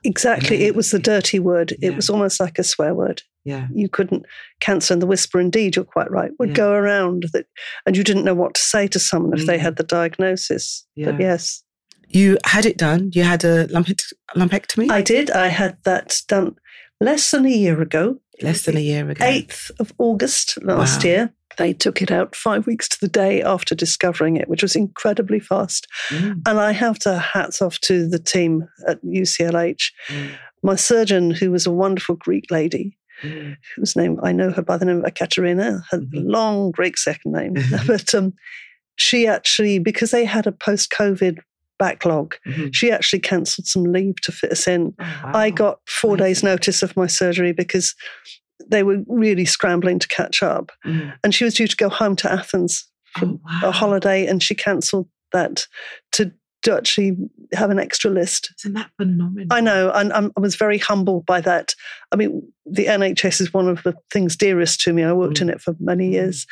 Exactly. 0.05 0.61
Yeah. 0.61 0.67
It 0.67 0.75
was 0.75 0.91
the 0.91 0.99
dirty 0.99 1.39
word. 1.39 1.73
Yeah. 1.79 1.89
It 1.89 1.95
was 1.95 2.09
almost 2.09 2.39
like 2.39 2.57
a 2.59 2.63
swear 2.63 2.93
word. 2.93 3.21
Yeah. 3.43 3.67
You 3.73 3.89
couldn't, 3.89 4.25
cancer 4.59 4.93
and 4.93 5.01
the 5.01 5.07
whisper, 5.07 5.39
indeed, 5.39 5.75
you're 5.75 5.85
quite 5.85 6.09
right, 6.11 6.31
would 6.39 6.49
Yeah. 6.49 6.55
go 6.55 6.71
around 6.73 7.25
that, 7.33 7.45
and 7.85 7.95
you 7.97 8.03
didn't 8.03 8.23
know 8.23 8.33
what 8.33 8.53
to 8.55 8.61
say 8.61 8.87
to 8.87 8.99
someone 8.99 9.37
if 9.37 9.45
they 9.45 9.57
Mm. 9.57 9.61
had 9.61 9.75
the 9.77 9.83
diagnosis. 9.83 10.85
But 10.97 11.19
yes, 11.19 11.61
You 12.07 12.37
had 12.45 12.65
it 12.65 12.77
done. 12.77 13.09
You 13.13 13.23
had 13.23 13.43
a 13.43 13.67
lumpect- 13.67 14.13
lumpectomy 14.37 14.89
I 14.91 15.01
did. 15.01 15.31
I 15.31 15.47
had 15.47 15.77
that 15.85 16.21
done 16.27 16.55
less 17.01 17.31
than 17.31 17.45
a 17.45 17.49
year 17.49 17.81
ago. 17.81 18.19
Less 18.41 18.63
than 18.63 18.77
a 18.77 18.81
year 18.81 19.09
ago. 19.09 19.23
8th 19.25 19.71
of 19.79 19.93
August 19.97 20.57
last 20.63 21.03
Wow. 21.03 21.09
year. 21.09 21.33
They 21.57 21.71
took 21.73 22.01
it 22.01 22.11
out 22.11 22.35
five 22.35 22.67
weeks 22.67 22.89
to 22.89 22.97
the 22.99 23.07
day 23.07 23.41
after 23.41 23.75
discovering 23.75 24.35
it, 24.35 24.49
which 24.49 24.61
was 24.61 24.75
incredibly 24.75 25.39
fast. 25.39 25.87
Mm, 26.09 26.41
And 26.45 26.59
I 26.59 26.73
have 26.73 26.99
to 26.99 27.17
hats 27.17 27.61
off 27.61 27.79
to 27.81 28.07
the 28.07 28.19
team 28.19 28.67
at 28.87 28.99
UCLH. 29.03 29.91
mm, 30.09 30.31
My 30.63 30.75
surgeon, 30.75 31.31
who 31.31 31.51
was 31.51 31.65
a 31.65 31.71
wonderful 31.71 32.15
Greek 32.15 32.45
lady, 32.51 32.97
mm. 33.23 33.55
whose 33.75 33.95
name 33.95 34.19
I 34.21 34.33
know 34.33 34.51
her 34.51 34.61
by 34.61 34.75
the 34.77 34.83
name 34.85 34.97
of 34.97 35.05
Ekaterina, 35.05 35.83
had 35.91 36.01
a 36.01 36.05
Mhm. 36.05 36.23
long 36.25 36.71
Greek 36.71 36.97
second 36.97 37.31
name. 37.31 37.53
but 37.87 38.13
um, 38.13 38.33
she 38.97 39.25
actually, 39.27 39.79
because 39.79 40.11
they 40.11 40.25
had 40.25 40.47
a 40.47 40.51
post 40.51 40.89
COVID 40.91 41.37
backlog, 41.79 42.35
Mhm. 42.47 42.73
she 42.73 42.91
actually 42.91 43.19
cancelled 43.19 43.67
some 43.67 43.83
leave 43.83 44.15
to 44.21 44.31
fit 44.31 44.51
us 44.51 44.67
in. 44.67 44.93
Oh, 44.99 45.05
I 45.33 45.49
got 45.49 45.79
four 45.87 46.15
days' 46.17 46.43
notice 46.43 46.81
of 46.83 46.95
my 46.95 47.07
surgery 47.07 47.51
because 47.51 47.95
they 48.69 48.83
were 48.83 48.99
really 49.07 49.45
scrambling 49.45 49.99
to 49.99 50.07
catch 50.07 50.41
up. 50.41 50.71
Mm. 50.85 51.13
And 51.23 51.35
she 51.35 51.43
was 51.43 51.53
due 51.55 51.67
to 51.67 51.75
go 51.75 51.89
home 51.89 52.15
to 52.17 52.31
Athens 52.31 52.87
for 53.17 53.25
Oh, 53.25 53.67
a 53.69 53.71
holiday, 53.71 54.25
and 54.25 54.41
she 54.41 54.55
cancelled 54.55 55.07
that 55.33 55.67
to, 56.13 56.31
to 56.63 56.73
actually 56.75 57.15
have 57.53 57.69
an 57.69 57.79
extra 57.79 58.09
list. 58.09 58.51
Isn't 58.59 58.73
that 58.73 58.89
phenomenal? 58.97 59.47
I 59.51 59.59
know, 59.61 59.91
and 59.93 60.11
I'm, 60.13 60.31
I 60.37 60.39
was 60.39 60.55
very 60.55 60.77
humbled 60.77 61.25
by 61.25 61.41
that. 61.41 61.75
I 62.11 62.15
mean, 62.15 62.41
the 62.65 62.85
NHS 62.87 63.41
is 63.41 63.53
one 63.53 63.67
of 63.67 63.83
the 63.83 63.93
things 64.11 64.35
dearest 64.35 64.81
to 64.81 64.93
me. 64.93 65.03
I 65.03 65.13
worked 65.13 65.41
in 65.41 65.49
it 65.49 65.61
for 65.61 65.75
many 65.79 66.09
Mm. 66.09 66.13
years, 66.13 66.47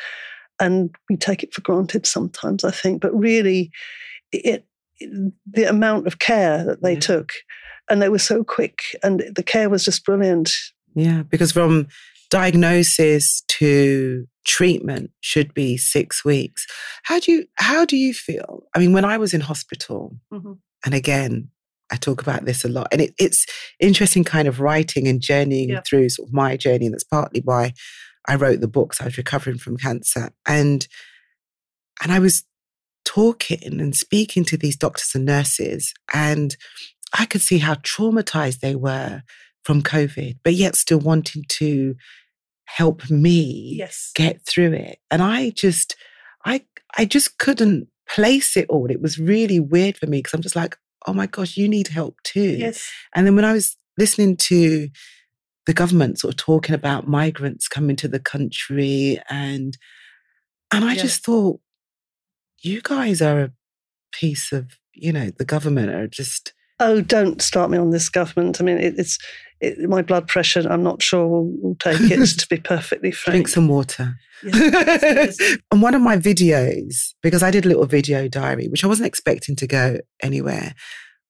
and 0.60 0.94
we 1.10 1.16
take 1.16 1.42
it 1.42 1.52
for 1.52 1.62
granted 1.62 2.06
sometimes, 2.06 2.62
I 2.64 2.70
think. 2.70 3.00
But 3.02 3.18
really, 3.18 3.70
it 4.30 4.66
the 5.00 5.64
amount 5.68 6.06
of 6.06 6.18
care 6.18 6.64
that 6.64 6.82
they 6.82 6.94
Yeah. 6.94 7.00
took, 7.00 7.32
and 7.90 8.00
they 8.00 8.08
were 8.08 8.18
so 8.18 8.44
quick, 8.44 8.82
and 9.02 9.22
the 9.34 9.42
care 9.42 9.68
was 9.68 9.84
just 9.84 10.04
brilliant. 10.04 10.52
Yeah, 10.94 11.22
because 11.22 11.52
from 11.52 11.88
diagnosis 12.30 13.42
to 13.48 14.26
treatment 14.44 15.10
should 15.20 15.54
be 15.54 15.76
six 15.76 16.24
weeks. 16.24 16.66
How 17.04 17.18
do 17.20 17.32
you 17.32 17.46
how 17.54 17.84
do 17.84 17.96
you 17.96 18.12
feel? 18.12 18.64
I 18.74 18.78
mean, 18.78 18.92
when 18.92 19.04
I 19.04 19.16
was 19.18 19.32
in 19.34 19.40
hospital, 19.40 20.16
Mhm. 20.32 20.58
and 20.84 20.94
again, 20.94 21.48
I 21.90 21.96
talk 21.96 22.20
about 22.22 22.44
this 22.44 22.64
a 22.64 22.68
lot. 22.68 22.88
And 22.92 23.00
it, 23.00 23.14
it's 23.18 23.46
interesting 23.78 24.24
kind 24.24 24.48
of 24.48 24.58
writing 24.60 25.06
and 25.06 25.20
journeying 25.20 25.70
yeah. 25.70 25.82
through 25.86 26.08
sort 26.08 26.28
of 26.28 26.34
my 26.34 26.56
journey. 26.56 26.86
And 26.86 26.94
that's 26.94 27.04
partly 27.04 27.40
why 27.44 27.72
I 28.26 28.36
wrote 28.36 28.60
the 28.60 28.68
books. 28.68 29.00
I 29.00 29.04
was 29.04 29.18
recovering 29.18 29.58
from 29.58 29.76
cancer. 29.76 30.30
And 30.46 30.86
and 32.02 32.10
I 32.12 32.18
was 32.18 32.44
talking 33.04 33.80
and 33.80 33.94
speaking 33.94 34.44
to 34.44 34.56
these 34.56 34.76
doctors 34.76 35.12
and 35.14 35.24
nurses, 35.24 35.92
and 36.12 36.56
I 37.16 37.26
could 37.26 37.40
see 37.40 37.58
how 37.58 37.74
traumatized 37.74 38.60
they 38.60 38.74
were 38.74 39.22
from 39.62 39.82
COVID, 39.82 40.38
but 40.42 40.54
yet 40.54 40.76
still 40.76 40.98
wanting 40.98 41.44
to 41.48 41.94
help 42.66 43.08
me 43.10 43.76
yes. 43.78 44.10
get 44.14 44.44
through 44.46 44.72
it. 44.72 44.98
And 45.10 45.22
I 45.22 45.50
just, 45.50 45.96
I, 46.44 46.64
I 46.96 47.04
just 47.04 47.38
couldn't 47.38 47.88
place 48.08 48.56
it 48.56 48.66
all. 48.68 48.90
It 48.90 49.00
was 49.00 49.18
really 49.18 49.60
weird 49.60 49.96
for 49.96 50.06
me 50.06 50.18
because 50.18 50.34
I'm 50.34 50.42
just 50.42 50.56
like, 50.56 50.76
oh 51.06 51.12
my 51.12 51.26
gosh, 51.26 51.56
you 51.56 51.68
need 51.68 51.88
help 51.88 52.16
too. 52.24 52.56
Yes. 52.58 52.90
And 53.14 53.26
then 53.26 53.36
when 53.36 53.44
I 53.44 53.52
was 53.52 53.76
listening 53.96 54.36
to 54.36 54.88
the 55.66 55.74
government 55.74 56.18
sort 56.18 56.34
of 56.34 56.38
talking 56.38 56.74
about 56.74 57.08
migrants 57.08 57.68
coming 57.68 57.96
to 57.96 58.08
the 58.08 58.20
country 58.20 59.18
and 59.30 59.76
and 60.72 60.84
I 60.84 60.96
just 60.96 61.24
thought, 61.24 61.60
you 62.64 62.80
guys 62.82 63.20
are 63.22 63.40
a 63.40 63.52
piece 64.12 64.52
of, 64.52 64.78
you 64.92 65.12
know, 65.12 65.30
the 65.36 65.44
government 65.44 65.90
are 65.90 66.06
just 66.06 66.52
Oh, 66.80 67.00
don't 67.00 67.40
start 67.40 67.70
me 67.70 67.78
on 67.78 67.90
this 67.90 68.08
government. 68.08 68.60
I 68.60 68.64
mean, 68.64 68.78
it, 68.78 68.98
it's 68.98 69.18
it, 69.60 69.88
my 69.88 70.02
blood 70.02 70.26
pressure. 70.26 70.66
I'm 70.68 70.82
not 70.82 71.02
sure 71.02 71.26
will, 71.26 71.50
will 71.62 71.76
take 71.76 72.00
it. 72.00 72.26
to 72.38 72.46
be 72.48 72.56
perfectly 72.56 73.12
frank, 73.12 73.34
drink 73.34 73.48
some 73.48 73.68
water. 73.68 74.16
Yes, 74.42 75.38
on 75.70 75.80
one 75.80 75.94
of 75.94 76.02
my 76.02 76.16
videos, 76.16 77.14
because 77.22 77.44
I 77.44 77.52
did 77.52 77.64
a 77.64 77.68
little 77.68 77.86
video 77.86 78.26
diary, 78.26 78.66
which 78.66 78.82
I 78.82 78.88
wasn't 78.88 79.06
expecting 79.06 79.54
to 79.56 79.66
go 79.68 79.98
anywhere, 80.20 80.74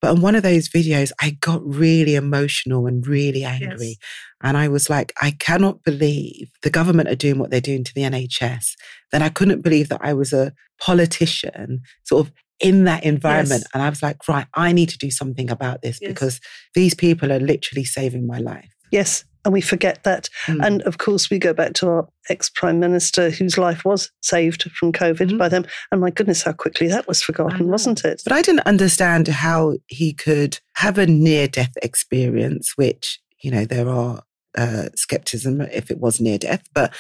but 0.05 0.11
on 0.11 0.21
one 0.21 0.35
of 0.35 0.43
those 0.43 0.69
videos, 0.69 1.13
I 1.19 1.31
got 1.41 1.63
really 1.65 2.15
emotional 2.15 2.87
and 2.87 3.07
really 3.07 3.43
angry. 3.43 3.87
Yes. 3.87 3.97
And 4.43 4.55
I 4.55 4.69
was 4.69 4.91
like, 4.91 5.15
I 5.23 5.31
cannot 5.31 5.83
believe 5.83 6.51
the 6.61 6.69
government 6.69 7.09
are 7.09 7.15
doing 7.15 7.39
what 7.39 7.49
they're 7.49 7.63
doing 7.63 7.85
to 7.85 7.95
the 7.95 8.03
NHS. 8.03 8.75
Then 9.13 9.23
I 9.23 9.31
couldn't 9.31 9.63
believe 9.63 9.89
that 9.89 10.03
I 10.03 10.13
was 10.13 10.35
a 10.35 10.53
politician, 10.79 11.81
sort 12.03 12.27
of 12.27 12.35
in 12.61 12.85
that 12.85 13.03
environment. 13.03 13.63
Yes. 13.63 13.71
And 13.73 13.83
I 13.83 13.89
was 13.89 14.03
like, 14.03 14.19
right, 14.29 14.47
I 14.53 14.73
need 14.73 14.91
to 14.91 14.99
do 14.99 15.11
something 15.11 15.49
about 15.49 15.81
this 15.81 15.99
yes. 16.03 16.11
because 16.11 16.39
these 16.75 16.95
people 16.95 17.33
are 17.33 17.41
literally 17.41 17.85
saving 17.85 18.27
my 18.27 18.41
life. 18.41 18.69
Yes. 18.93 19.25
And 19.45 19.53
we 19.53 19.61
forget 19.61 20.03
that. 20.05 20.29
Mm. 20.47 20.67
And 20.67 20.83
of 20.83 20.99
course, 20.99 21.31
we 21.31 21.39
go 21.39 21.53
back 21.53 21.75
to 21.75 21.89
our 21.89 22.09
ex 22.29 22.49
prime 22.49 22.81
minister 22.81 23.31
whose 23.31 23.59
life 23.59 23.85
was 23.85 24.11
saved 24.23 24.63
from 24.73 24.93
COVID 24.93 25.33
mm. 25.33 25.39
by 25.39 25.49
them. 25.49 25.67
And 25.93 26.01
my 26.01 26.11
goodness, 26.11 26.43
how 26.43 26.53
quickly 26.53 26.89
that 26.89 27.07
was 27.07 27.23
forgotten, 27.23 27.69
wasn't 27.69 28.05
it? 28.05 28.23
But 28.25 28.33
I 28.33 28.43
didn't 28.43 28.67
understand 28.67 29.29
how 29.29 29.75
he 29.87 30.13
could 30.13 30.59
have 30.77 30.99
a 30.99 31.07
near 31.07 31.47
death 31.47 31.75
experience, 31.83 32.73
which, 32.77 33.21
you 33.43 33.51
know, 33.51 33.65
there 33.65 33.89
are 33.89 34.23
uh, 34.57 34.89
skepticism 34.95 35.61
if 35.61 35.91
it 35.91 36.01
was 36.01 36.21
near 36.21 36.39
death. 36.39 36.63
But 36.75 36.95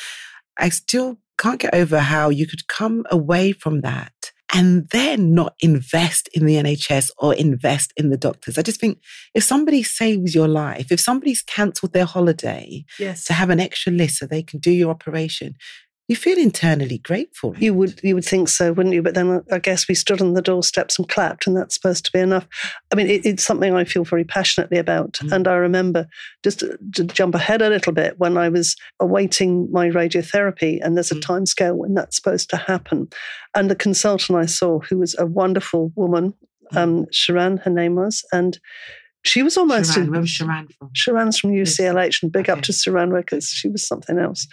I 0.58 0.68
still 0.68 1.18
can't 1.38 1.60
get 1.60 1.74
over 1.74 1.98
how 1.98 2.28
you 2.28 2.46
could 2.46 2.68
come 2.68 3.04
away 3.10 3.52
from 3.52 3.80
that 3.80 4.12
and 4.54 4.88
then 4.90 5.34
not 5.34 5.54
invest 5.60 6.28
in 6.32 6.46
the 6.46 6.54
NHS 6.54 7.10
or 7.18 7.34
invest 7.34 7.92
in 7.96 8.10
the 8.10 8.16
doctors. 8.16 8.56
I 8.56 8.62
just 8.62 8.80
think 8.80 9.00
if 9.34 9.42
somebody 9.42 9.82
saves 9.82 10.34
your 10.34 10.46
life, 10.46 10.92
if 10.92 11.00
somebody's 11.00 11.42
cancelled 11.42 11.92
their 11.92 12.04
holiday 12.04 12.84
yes. 12.98 13.24
to 13.24 13.32
have 13.32 13.50
an 13.50 13.58
extra 13.58 13.92
list 13.92 14.18
so 14.18 14.26
they 14.26 14.42
can 14.42 14.60
do 14.60 14.70
your 14.70 14.90
operation, 14.90 15.56
you 16.06 16.16
feel 16.16 16.36
internally 16.36 16.98
grateful. 16.98 17.56
You 17.58 17.72
would 17.74 17.98
you 18.02 18.14
would 18.14 18.26
think 18.26 18.48
so, 18.48 18.72
wouldn't 18.72 18.94
you? 18.94 19.02
But 19.02 19.14
then 19.14 19.42
I 19.50 19.58
guess 19.58 19.88
we 19.88 19.94
stood 19.94 20.20
on 20.20 20.34
the 20.34 20.42
doorsteps 20.42 20.98
and 20.98 21.08
clapped, 21.08 21.46
and 21.46 21.56
that's 21.56 21.74
supposed 21.74 22.04
to 22.04 22.12
be 22.12 22.18
enough. 22.18 22.46
I 22.92 22.96
mean, 22.96 23.06
it, 23.06 23.24
it's 23.24 23.42
something 23.42 23.74
I 23.74 23.84
feel 23.84 24.04
very 24.04 24.24
passionately 24.24 24.76
about. 24.76 25.14
Mm. 25.14 25.32
And 25.32 25.48
I 25.48 25.54
remember 25.54 26.06
just 26.42 26.60
to, 26.60 26.78
to, 26.94 27.04
jump 27.04 27.34
ahead 27.34 27.62
a 27.62 27.70
little 27.70 27.92
bit 27.92 28.18
when 28.18 28.36
I 28.36 28.50
was 28.50 28.76
awaiting 29.00 29.70
my 29.72 29.88
radiotherapy, 29.88 30.78
and 30.82 30.94
there's 30.94 31.10
a 31.10 31.16
mm. 31.16 31.22
time 31.22 31.46
scale 31.46 31.76
when 31.76 31.94
that's 31.94 32.16
supposed 32.16 32.50
to 32.50 32.58
happen. 32.58 33.08
And 33.54 33.70
the 33.70 33.76
consultant 33.76 34.38
I 34.38 34.46
saw, 34.46 34.80
who 34.80 34.98
was 34.98 35.16
a 35.18 35.24
wonderful 35.24 35.90
woman, 35.96 36.34
mm. 36.72 36.76
um, 36.76 37.06
Sharan, 37.06 37.62
her 37.62 37.70
name 37.70 37.94
was, 37.94 38.24
and 38.30 38.58
she 39.24 39.42
was 39.42 39.56
almost. 39.56 39.96
Sharan. 39.96 40.10
Where 40.10 40.20
was 40.20 40.30
Sharan 40.30 40.72
from? 40.78 40.90
Sharan's 40.90 41.38
from 41.38 41.50
UCLH, 41.52 42.22
and 42.22 42.30
big 42.30 42.48
okay. 42.48 42.52
up 42.52 42.62
to 42.64 42.72
Sharan 42.72 43.14
because 43.14 43.48
she 43.48 43.68
was 43.68 43.86
something 43.86 44.18
else. 44.18 44.46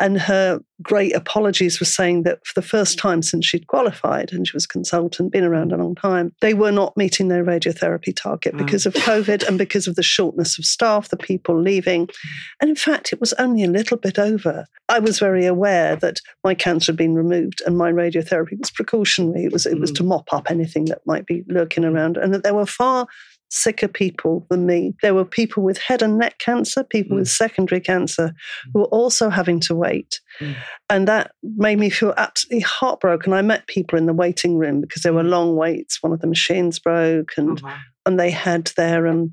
And 0.00 0.20
her 0.20 0.60
great 0.82 1.14
apologies 1.14 1.78
were 1.78 1.86
saying 1.86 2.24
that 2.24 2.44
for 2.44 2.60
the 2.60 2.66
first 2.66 2.98
mm. 2.98 3.02
time 3.02 3.22
since 3.22 3.46
she'd 3.46 3.68
qualified 3.68 4.32
and 4.32 4.46
she 4.46 4.54
was 4.54 4.64
a 4.64 4.68
consultant, 4.68 5.32
been 5.32 5.44
around 5.44 5.72
a 5.72 5.76
long 5.76 5.94
time, 5.94 6.32
they 6.40 6.54
were 6.54 6.72
not 6.72 6.96
meeting 6.96 7.28
their 7.28 7.44
radiotherapy 7.44 8.14
target 8.14 8.54
wow. 8.54 8.64
because 8.64 8.84
of 8.84 8.94
COVID 8.94 9.46
and 9.46 9.58
because 9.58 9.86
of 9.86 9.94
the 9.94 10.02
shortness 10.02 10.58
of 10.58 10.64
staff, 10.64 11.08
the 11.08 11.16
people 11.16 11.60
leaving. 11.60 12.08
Mm. 12.08 12.14
And 12.60 12.70
in 12.70 12.76
fact, 12.76 13.12
it 13.12 13.20
was 13.20 13.32
only 13.34 13.62
a 13.62 13.70
little 13.70 13.96
bit 13.96 14.18
over. 14.18 14.66
I 14.88 14.98
was 14.98 15.20
very 15.20 15.46
aware 15.46 15.94
that 15.96 16.20
my 16.42 16.54
cancer 16.54 16.92
had 16.92 16.96
been 16.96 17.14
removed 17.14 17.62
and 17.64 17.78
my 17.78 17.92
radiotherapy 17.92 18.58
was 18.58 18.70
precautionary. 18.70 19.44
It 19.44 19.52
was 19.52 19.66
it 19.66 19.78
was 19.78 19.92
mm. 19.92 19.96
to 19.96 20.04
mop 20.04 20.32
up 20.32 20.50
anything 20.50 20.86
that 20.86 21.06
might 21.06 21.26
be 21.26 21.44
lurking 21.48 21.84
around, 21.84 22.16
and 22.16 22.34
that 22.34 22.42
there 22.42 22.54
were 22.54 22.66
far 22.66 23.06
sicker 23.50 23.88
people 23.88 24.46
than 24.50 24.66
me. 24.66 24.94
There 25.02 25.14
were 25.14 25.24
people 25.24 25.62
with 25.62 25.78
head 25.78 26.02
and 26.02 26.18
neck 26.18 26.38
cancer, 26.38 26.82
people 26.82 27.16
mm. 27.16 27.20
with 27.20 27.28
secondary 27.28 27.80
cancer, 27.80 28.28
mm. 28.28 28.70
who 28.72 28.80
were 28.80 28.86
also 28.86 29.30
having 29.30 29.60
to 29.60 29.74
wait. 29.74 30.20
Mm. 30.40 30.56
And 30.90 31.08
that 31.08 31.32
made 31.42 31.78
me 31.78 31.90
feel 31.90 32.14
absolutely 32.16 32.60
heartbroken. 32.60 33.32
I 33.32 33.42
met 33.42 33.66
people 33.66 33.98
in 33.98 34.06
the 34.06 34.12
waiting 34.12 34.56
room 34.56 34.80
because 34.80 35.02
there 35.02 35.12
were 35.12 35.22
mm. 35.22 35.30
long 35.30 35.56
waits. 35.56 36.02
One 36.02 36.12
of 36.12 36.20
the 36.20 36.26
machines 36.26 36.78
broke 36.78 37.32
and 37.36 37.60
oh, 37.62 37.66
wow. 37.66 37.78
and 38.04 38.18
they 38.18 38.30
had 38.30 38.66
their 38.76 39.06
um 39.06 39.32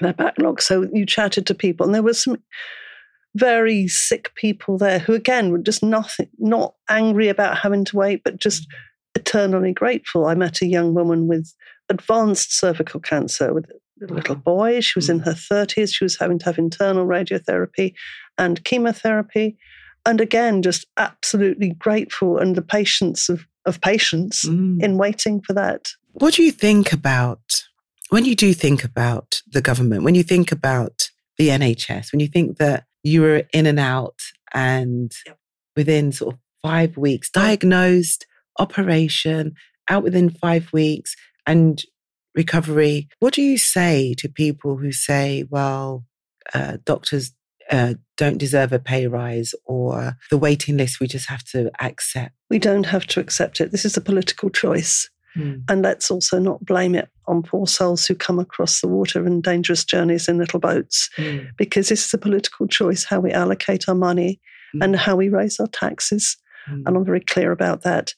their 0.00 0.14
backlog. 0.14 0.60
So 0.60 0.88
you 0.92 1.06
chatted 1.06 1.46
to 1.46 1.54
people 1.54 1.86
and 1.86 1.94
there 1.94 2.02
was 2.02 2.22
some 2.22 2.38
very 3.34 3.86
sick 3.86 4.34
people 4.34 4.78
there 4.78 4.98
who 4.98 5.12
again 5.12 5.52
were 5.52 5.58
just 5.58 5.82
nothing 5.82 6.28
not 6.38 6.74
angry 6.88 7.28
about 7.28 7.58
having 7.58 7.84
to 7.86 7.96
wait, 7.96 8.22
but 8.24 8.38
just 8.38 8.62
mm. 8.62 8.74
eternally 9.14 9.72
grateful. 9.72 10.26
I 10.26 10.34
met 10.34 10.60
a 10.60 10.66
young 10.66 10.94
woman 10.94 11.28
with 11.28 11.52
advanced 11.88 12.56
cervical 12.56 13.00
cancer 13.00 13.52
with 13.52 13.70
a 14.02 14.12
little 14.12 14.36
boy. 14.36 14.80
She 14.80 14.98
was 14.98 15.08
in 15.08 15.20
mm. 15.20 15.24
her 15.24 15.32
30s. 15.32 15.94
She 15.94 16.04
was 16.04 16.18
having 16.18 16.38
to 16.40 16.44
have 16.46 16.58
internal 16.58 17.06
radiotherapy 17.06 17.94
and 18.36 18.62
chemotherapy. 18.64 19.56
And 20.06 20.20
again, 20.20 20.62
just 20.62 20.86
absolutely 20.96 21.70
grateful 21.70 22.38
and 22.38 22.56
the 22.56 22.62
patience 22.62 23.28
of, 23.28 23.46
of 23.66 23.80
patience 23.80 24.44
mm. 24.44 24.82
in 24.82 24.96
waiting 24.96 25.40
for 25.40 25.52
that. 25.54 25.88
What 26.12 26.34
do 26.34 26.42
you 26.42 26.52
think 26.52 26.92
about 26.92 27.64
when 28.10 28.24
you 28.24 28.34
do 28.34 28.54
think 28.54 28.84
about 28.84 29.42
the 29.46 29.60
government, 29.60 30.02
when 30.02 30.14
you 30.14 30.22
think 30.22 30.50
about 30.50 31.10
the 31.36 31.48
NHS, 31.48 32.12
when 32.12 32.20
you 32.20 32.26
think 32.26 32.58
that 32.58 32.84
you 33.02 33.20
were 33.20 33.42
in 33.52 33.66
and 33.66 33.78
out 33.78 34.18
and 34.54 35.12
yep. 35.26 35.38
within 35.76 36.12
sort 36.12 36.34
of 36.34 36.40
five 36.62 36.96
weeks, 36.96 37.30
diagnosed, 37.30 38.26
operation, 38.58 39.54
out 39.88 40.02
within 40.02 40.30
five 40.30 40.72
weeks, 40.72 41.14
and 41.48 41.82
recovery. 42.34 43.08
What 43.18 43.34
do 43.34 43.42
you 43.42 43.58
say 43.58 44.14
to 44.18 44.28
people 44.28 44.76
who 44.76 44.92
say, 44.92 45.44
well, 45.50 46.04
uh, 46.54 46.76
doctors 46.84 47.32
uh, 47.70 47.94
don't 48.16 48.38
deserve 48.38 48.72
a 48.72 48.78
pay 48.78 49.06
rise 49.08 49.54
or 49.64 50.16
the 50.30 50.38
waiting 50.38 50.76
list 50.76 51.00
we 51.00 51.08
just 51.08 51.28
have 51.28 51.42
to 51.52 51.72
accept? 51.80 52.34
We 52.48 52.60
don't 52.60 52.86
have 52.86 53.06
to 53.08 53.20
accept 53.20 53.60
it. 53.60 53.72
This 53.72 53.84
is 53.84 53.96
a 53.96 54.00
political 54.00 54.50
choice. 54.50 55.10
Mm. 55.36 55.64
And 55.68 55.82
let's 55.82 56.10
also 56.10 56.38
not 56.38 56.64
blame 56.64 56.94
it 56.94 57.08
on 57.26 57.42
poor 57.42 57.66
souls 57.66 58.06
who 58.06 58.14
come 58.14 58.38
across 58.38 58.80
the 58.80 58.88
water 58.88 59.26
in 59.26 59.40
dangerous 59.40 59.84
journeys 59.84 60.28
in 60.28 60.38
little 60.38 60.60
boats, 60.60 61.10
mm. 61.16 61.48
because 61.56 61.88
this 61.88 62.06
is 62.06 62.14
a 62.14 62.18
political 62.18 62.66
choice 62.66 63.04
how 63.04 63.20
we 63.20 63.32
allocate 63.32 63.88
our 63.88 63.94
money 63.94 64.40
mm. 64.74 64.84
and 64.84 64.96
how 64.96 65.16
we 65.16 65.28
raise 65.28 65.58
our 65.60 65.66
taxes. 65.66 66.36
Hmm. 66.66 66.82
And 66.86 66.96
I'm 66.96 67.04
very 67.04 67.20
clear 67.20 67.52
about 67.52 67.82
that. 67.82 68.12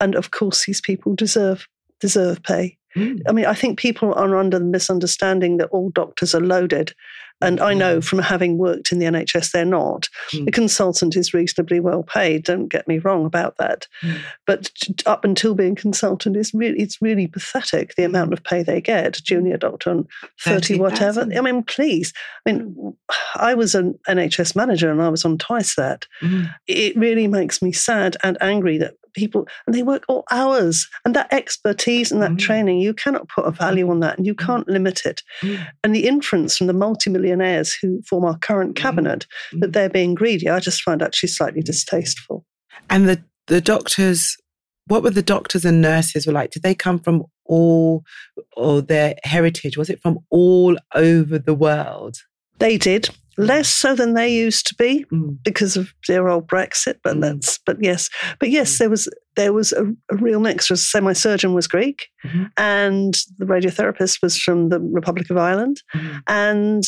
And 0.00 0.14
of 0.14 0.30
course, 0.30 0.66
these 0.66 0.80
people 0.80 1.14
deserve 1.14 1.66
deserve 2.00 2.42
pay. 2.42 2.76
Mm. 2.96 3.20
I 3.28 3.32
mean, 3.32 3.46
I 3.46 3.54
think 3.54 3.78
people 3.78 4.14
are 4.14 4.36
under 4.36 4.58
the 4.58 4.64
misunderstanding 4.64 5.58
that 5.58 5.68
all 5.68 5.90
doctors 5.90 6.34
are 6.34 6.40
loaded. 6.40 6.92
And 7.40 7.60
I 7.60 7.72
know 7.72 8.00
from 8.00 8.18
having 8.18 8.58
worked 8.58 8.90
in 8.90 8.98
the 8.98 9.06
NHS, 9.06 9.52
they're 9.52 9.64
not. 9.64 10.08
Mm. 10.32 10.46
The 10.46 10.50
consultant 10.50 11.14
is 11.14 11.32
reasonably 11.32 11.78
well 11.78 12.02
paid. 12.02 12.42
Don't 12.42 12.66
get 12.66 12.88
me 12.88 12.98
wrong 12.98 13.24
about 13.24 13.58
that. 13.58 13.86
Mm. 14.02 14.18
But 14.44 14.70
up 15.06 15.24
until 15.24 15.54
being 15.54 15.76
consultant, 15.76 16.36
it's 16.36 16.52
really 16.52 16.80
it's 16.80 17.00
really 17.00 17.28
pathetic 17.28 17.94
the 17.94 18.02
amount 18.02 18.32
of 18.32 18.42
pay 18.42 18.64
they 18.64 18.80
get. 18.80 19.20
Junior 19.22 19.56
doctor 19.56 19.90
on 19.90 20.08
thirty 20.40 20.78
whatever. 20.80 21.28
I 21.32 21.40
mean, 21.40 21.62
please. 21.62 22.12
I 22.44 22.52
mean, 22.52 22.96
I 23.36 23.54
was 23.54 23.76
an 23.76 23.96
NHS 24.08 24.56
manager 24.56 24.90
and 24.90 25.00
I 25.00 25.08
was 25.08 25.24
on 25.24 25.38
twice 25.38 25.76
that. 25.76 26.06
Mm. 26.20 26.52
It 26.66 26.96
really 26.96 27.28
makes 27.28 27.62
me 27.62 27.70
sad 27.70 28.16
and 28.24 28.36
angry 28.40 28.78
that 28.78 28.94
people 29.14 29.46
and 29.66 29.74
they 29.74 29.82
work 29.82 30.04
all 30.08 30.24
hours 30.30 30.86
and 31.04 31.14
that 31.14 31.32
expertise 31.32 32.10
and 32.12 32.22
that 32.22 32.32
mm. 32.32 32.38
training 32.38 32.80
you 32.80 32.94
cannot 32.94 33.28
put 33.28 33.46
a 33.46 33.50
value 33.50 33.90
on 33.90 34.00
that 34.00 34.16
and 34.16 34.26
you 34.26 34.34
mm. 34.34 34.44
can't 34.44 34.68
limit 34.68 35.04
it 35.04 35.22
mm. 35.42 35.64
and 35.84 35.94
the 35.94 36.06
inference 36.06 36.56
from 36.56 36.66
the 36.66 36.72
multimillionaires 36.72 37.72
who 37.72 38.02
form 38.02 38.24
our 38.24 38.38
current 38.38 38.74
mm. 38.74 38.80
cabinet 38.80 39.26
that 39.52 39.70
mm. 39.70 39.72
they're 39.72 39.88
being 39.88 40.14
greedy 40.14 40.48
i 40.48 40.58
just 40.58 40.82
find 40.82 41.02
actually 41.02 41.28
slightly 41.28 41.62
distasteful 41.62 42.44
and 42.90 43.08
the 43.08 43.22
the 43.46 43.60
doctors 43.60 44.36
what 44.86 45.02
were 45.02 45.10
the 45.10 45.22
doctors 45.22 45.64
and 45.64 45.80
nurses 45.80 46.26
were 46.26 46.32
like 46.32 46.50
did 46.50 46.62
they 46.62 46.74
come 46.74 46.98
from 46.98 47.24
all, 47.48 48.04
or 48.56 48.80
their 48.80 49.16
heritage, 49.24 49.76
was 49.76 49.90
it 49.90 50.00
from 50.00 50.20
all 50.30 50.76
over 50.94 51.38
the 51.38 51.54
world? 51.54 52.18
They 52.58 52.76
did 52.76 53.08
less 53.38 53.68
so 53.68 53.94
than 53.94 54.14
they 54.14 54.28
used 54.34 54.66
to 54.66 54.74
be 54.74 55.06
Mm. 55.12 55.38
because 55.44 55.76
of 55.76 55.92
their 56.08 56.28
old 56.28 56.46
Brexit. 56.48 56.96
But 57.02 57.16
Mm. 57.16 57.20
that's 57.22 57.58
but 57.64 57.76
yes, 57.80 58.10
but 58.38 58.50
yes, 58.50 58.74
Mm. 58.74 58.78
there 58.78 58.90
was 58.90 59.08
there 59.36 59.52
was 59.52 59.72
a, 59.72 59.84
a 60.10 60.16
real 60.16 60.40
mix. 60.40 60.68
As 60.70 60.80
I 60.80 60.98
say, 60.98 61.00
my 61.00 61.12
surgeon 61.12 61.54
was 61.54 61.68
Greek, 61.68 62.08
Mhm. 62.26 62.50
and 62.56 63.14
the 63.38 63.46
radiotherapist 63.46 64.18
was 64.22 64.36
from 64.36 64.68
the 64.70 64.80
Republic 64.80 65.30
of 65.30 65.36
Ireland, 65.36 65.82
Mhm. 65.94 66.22
and 66.26 66.84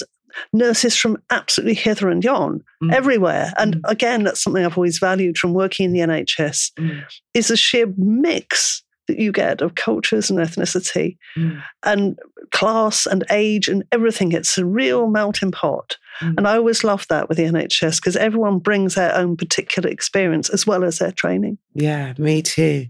nurses 0.52 0.96
from 0.96 1.16
absolutely 1.30 1.74
hither 1.74 2.08
and 2.08 2.22
yon, 2.24 2.62
Mm. 2.82 2.92
everywhere. 2.92 3.52
And 3.58 3.76
Mm. 3.76 3.80
again, 3.84 4.24
that's 4.24 4.42
something 4.42 4.64
I've 4.64 4.76
always 4.76 4.98
valued 4.98 5.38
from 5.38 5.54
working 5.54 5.86
in 5.86 5.92
the 5.92 6.00
NHS 6.00 6.70
Mm. 6.78 7.02
is 7.34 7.50
a 7.50 7.56
sheer 7.56 7.86
mix 7.96 8.82
that 9.10 9.18
you 9.18 9.32
get 9.32 9.60
of 9.60 9.74
cultures 9.74 10.30
and 10.30 10.38
ethnicity 10.38 11.16
Mm. 11.36 11.62
and 11.84 12.18
class 12.52 13.06
and 13.06 13.24
age 13.30 13.68
and 13.68 13.84
everything. 13.92 14.32
It's 14.32 14.56
a 14.58 14.64
real 14.64 15.08
melting 15.08 15.50
pot. 15.52 15.96
Mm. 16.20 16.34
And 16.38 16.48
I 16.48 16.56
always 16.56 16.84
love 16.84 17.06
that 17.08 17.28
with 17.28 17.38
the 17.38 17.44
NHS 17.44 17.96
because 17.96 18.16
everyone 18.16 18.58
brings 18.58 18.94
their 18.94 19.14
own 19.14 19.36
particular 19.36 19.88
experience 19.90 20.48
as 20.48 20.66
well 20.66 20.84
as 20.84 20.98
their 20.98 21.12
training. 21.12 21.58
Yeah, 21.74 22.14
me 22.18 22.42
too. 22.42 22.86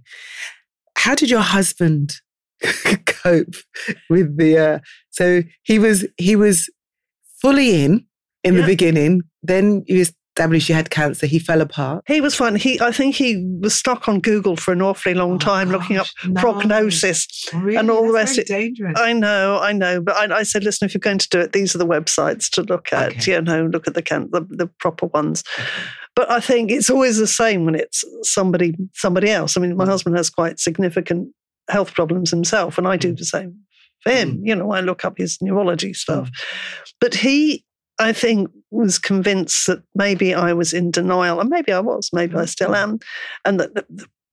How 0.96 1.14
did 1.14 1.30
your 1.30 1.40
husband 1.40 2.14
cope 3.06 3.54
with 4.08 4.36
the? 4.36 4.58
Uh, 4.58 4.78
so 5.10 5.42
he 5.62 5.78
was 5.78 6.06
he 6.16 6.36
was 6.36 6.68
fully 7.40 7.84
in 7.84 8.06
in 8.44 8.56
the 8.56 8.64
beginning. 8.66 9.22
Then 9.42 9.82
you 9.86 10.04
established 10.36 10.68
you 10.68 10.74
had 10.74 10.90
cancer. 10.90 11.26
He 11.26 11.38
fell 11.38 11.60
apart. 11.60 12.04
He 12.06 12.20
was 12.20 12.34
fine. 12.34 12.56
He, 12.56 12.80
I 12.80 12.92
think 12.92 13.14
he 13.16 13.44
was 13.60 13.74
stuck 13.74 14.08
on 14.08 14.20
Google 14.20 14.56
for 14.56 14.72
an 14.72 14.80
awfully 14.82 15.14
long 15.14 15.32
Oh, 15.34 15.38
time 15.38 15.70
looking 15.70 15.96
up 15.96 16.06
no. 16.26 16.40
prognosis. 16.40 17.26
Really? 17.52 17.76
and 17.76 17.90
all 17.90 18.06
the 18.06 18.12
rest 18.12 18.40
dangerous. 18.46 18.94
I 18.98 19.12
know, 19.12 19.58
I 19.60 19.72
know, 19.72 20.00
but 20.00 20.14
I, 20.16 20.38
I 20.38 20.42
said, 20.44 20.64
listen, 20.64 20.86
if 20.86 20.94
you're 20.94 21.00
going 21.00 21.18
to 21.18 21.28
do 21.28 21.40
it, 21.40 21.52
these 21.52 21.74
are 21.74 21.78
the 21.78 21.86
websites 21.86 22.48
to 22.50 22.62
look 22.62 22.92
at. 22.92 23.12
Okay. 23.16 23.32
You 23.32 23.42
know, 23.42 23.66
look 23.66 23.86
at 23.86 23.94
the 23.94 24.02
can- 24.02 24.30
the, 24.30 24.42
the 24.48 24.66
proper 24.78 25.06
ones. 25.06 25.42
But 26.16 26.30
I 26.30 26.40
think 26.40 26.70
it's 26.70 26.90
always 26.90 27.18
the 27.18 27.26
same 27.26 27.64
when 27.64 27.74
it's 27.74 28.04
somebody 28.22 28.74
somebody 28.94 29.30
else. 29.30 29.56
I 29.56 29.60
mean, 29.60 29.76
my 29.76 29.84
Mm. 29.84 29.88
husband 29.88 30.16
has 30.16 30.28
quite 30.30 30.58
significant 30.58 31.28
health 31.68 31.94
problems 31.94 32.30
himself, 32.30 32.78
and 32.78 32.86
I 32.88 32.96
do 32.96 33.12
Mm. 33.12 33.18
the 33.18 33.24
same 33.24 33.54
for 34.02 34.10
him. 34.12 34.38
Mm. 34.38 34.40
You 34.46 34.54
know, 34.56 34.72
I 34.72 34.80
look 34.80 35.04
up 35.04 35.18
his 35.18 35.38
neurology 35.40 35.92
stuff. 35.92 36.30
But 37.00 37.14
he, 37.14 37.64
I 38.00 38.12
think, 38.12 38.50
was 38.72 38.98
convinced 38.98 39.66
that 39.66 39.82
maybe 39.94 40.34
I 40.34 40.52
was 40.52 40.72
in 40.72 40.90
denial, 40.90 41.40
and 41.40 41.50
maybe 41.50 41.72
I 41.72 41.80
was, 41.80 42.10
maybe 42.12 42.34
I 42.36 42.46
still 42.46 42.74
am, 42.74 42.98
and 43.44 43.60
that 43.60 43.74
the, 43.74 43.84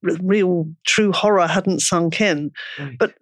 the 0.04 0.18
real 0.24 0.68
true 0.86 1.12
horror 1.12 1.48
hadn't 1.48 1.82
sunk 1.82 2.20
in. 2.22 2.52
Right. 2.80 2.98
but- 2.98 3.14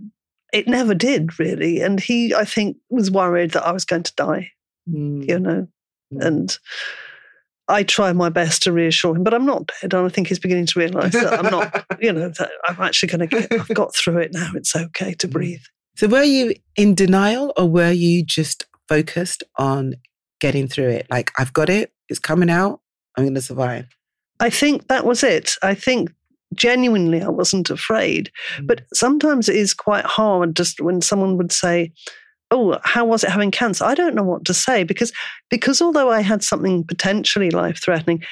It 0.53 0.67
never 0.67 0.93
did 0.95 1.37
really, 1.39 1.81
and 1.81 1.99
he, 1.99 2.33
I 2.33 2.45
think, 2.45 2.77
was 2.89 3.11
worried 3.11 3.51
that 3.51 3.65
I 3.67 3.71
was 3.73 3.83
going 3.85 4.03
to 4.03 4.13
die. 4.15 4.51
Mm. 4.89 5.27
You 5.27 5.39
know, 5.39 5.67
Mm. 6.13 6.23
and 6.27 6.59
I 7.67 7.81
try 7.81 8.13
my 8.13 8.29
best 8.29 8.61
to 8.63 8.71
reassure 8.71 9.15
him, 9.15 9.23
but 9.23 9.33
I'm 9.33 9.45
not 9.45 9.65
dead. 9.81 9.93
And 9.95 10.05
I 10.05 10.09
think 10.09 10.27
he's 10.27 10.37
beginning 10.39 10.67
to 10.67 10.79
realise 10.79 11.13
that 11.13 11.33
I'm 11.43 11.49
not, 11.51 11.83
you 11.99 12.13
know, 12.13 12.29
that 12.29 12.51
I'm 12.67 12.79
actually 12.79 13.09
going 13.09 13.27
to 13.27 13.27
get, 13.27 13.51
I've 13.51 13.73
got 13.73 13.95
through 13.95 14.19
it 14.19 14.31
now. 14.33 14.51
It's 14.53 14.75
okay 14.75 15.13
to 15.15 15.27
Mm. 15.27 15.31
breathe. 15.31 15.63
So 15.95 16.07
were 16.07 16.21
you 16.23 16.53
in 16.75 16.93
denial 16.93 17.53
or 17.57 17.67
were 17.67 17.91
you 17.91 18.23
just 18.23 18.67
focused 18.87 19.41
on 19.57 19.95
getting 20.39 20.67
through 20.67 20.89
it? 20.89 21.07
Like, 21.09 21.31
I've 21.37 21.53
got 21.53 21.69
it, 21.69 21.91
it's 22.09 22.19
coming 22.19 22.49
out, 22.49 22.81
I'm 23.17 23.23
going 23.23 23.35
to 23.35 23.41
survive. 23.41 23.85
I 24.39 24.49
think 24.49 24.87
that 24.89 25.05
was 25.05 25.23
it. 25.23 25.53
I 25.63 25.73
think 25.75 26.11
genuinely 26.53 27.21
I 27.21 27.29
wasn't 27.29 27.69
afraid. 27.69 28.31
But 28.63 28.81
sometimes 28.93 29.49
it 29.49 29.55
is 29.55 29.73
quite 29.73 30.05
hard 30.05 30.55
just 30.55 30.79
when 30.81 31.01
someone 31.01 31.37
would 31.37 31.51
say, 31.51 31.91
Oh, 32.51 32.77
how 32.83 33.05
was 33.05 33.23
it 33.23 33.31
having 33.31 33.49
cancer? 33.49 33.83
I 33.85 33.95
don't 33.95 34.13
know 34.13 34.23
what 34.23 34.45
to 34.45 34.53
say 34.53 34.83
because 34.83 35.11
because 35.49 35.81
although 35.81 36.11
I 36.11 36.21
had 36.21 36.43
something 36.43 36.83
potentially 36.85 37.49
life 37.49 37.81
threatening, 37.83 38.23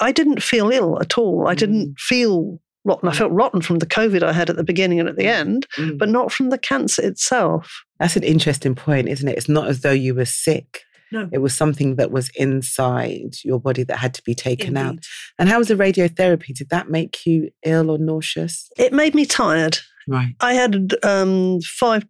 I 0.00 0.10
didn't 0.10 0.42
feel 0.42 0.70
ill 0.70 1.00
at 1.00 1.16
all. 1.16 1.46
I 1.46 1.54
didn't 1.54 1.98
feel 1.98 2.60
rotten. 2.84 3.08
I 3.08 3.12
Mm. 3.12 3.16
felt 3.16 3.32
rotten 3.32 3.60
from 3.62 3.78
the 3.78 3.86
COVID 3.86 4.22
I 4.24 4.32
had 4.32 4.50
at 4.50 4.56
the 4.56 4.64
beginning 4.64 4.98
and 4.98 5.08
at 5.08 5.16
the 5.16 5.26
end, 5.26 5.66
Mm. 5.78 5.96
but 5.96 6.08
not 6.08 6.32
from 6.32 6.50
the 6.50 6.58
cancer 6.58 7.02
itself. 7.06 7.84
That's 8.00 8.16
an 8.16 8.24
interesting 8.24 8.74
point, 8.74 9.08
isn't 9.08 9.28
it? 9.28 9.36
It's 9.38 9.48
not 9.48 9.68
as 9.68 9.80
though 9.82 9.92
you 9.92 10.14
were 10.16 10.24
sick. 10.24 10.80
No. 11.12 11.28
It 11.30 11.38
was 11.38 11.54
something 11.54 11.96
that 11.96 12.10
was 12.10 12.30
inside 12.34 13.36
your 13.44 13.60
body 13.60 13.84
that 13.84 13.98
had 13.98 14.14
to 14.14 14.22
be 14.22 14.34
taken 14.34 14.76
out. 14.76 14.98
And 15.38 15.48
how 15.48 15.58
was 15.58 15.68
the 15.68 15.74
radiotherapy? 15.74 16.54
Did 16.54 16.70
that 16.70 16.88
make 16.88 17.26
you 17.26 17.50
ill 17.64 17.90
or 17.90 17.98
nauseous? 17.98 18.70
It 18.78 18.92
made 18.92 19.14
me 19.14 19.26
tired. 19.26 19.78
Right. 20.08 20.34
I 20.40 20.54
had 20.54 20.94
um, 21.04 21.60
five 21.60 22.04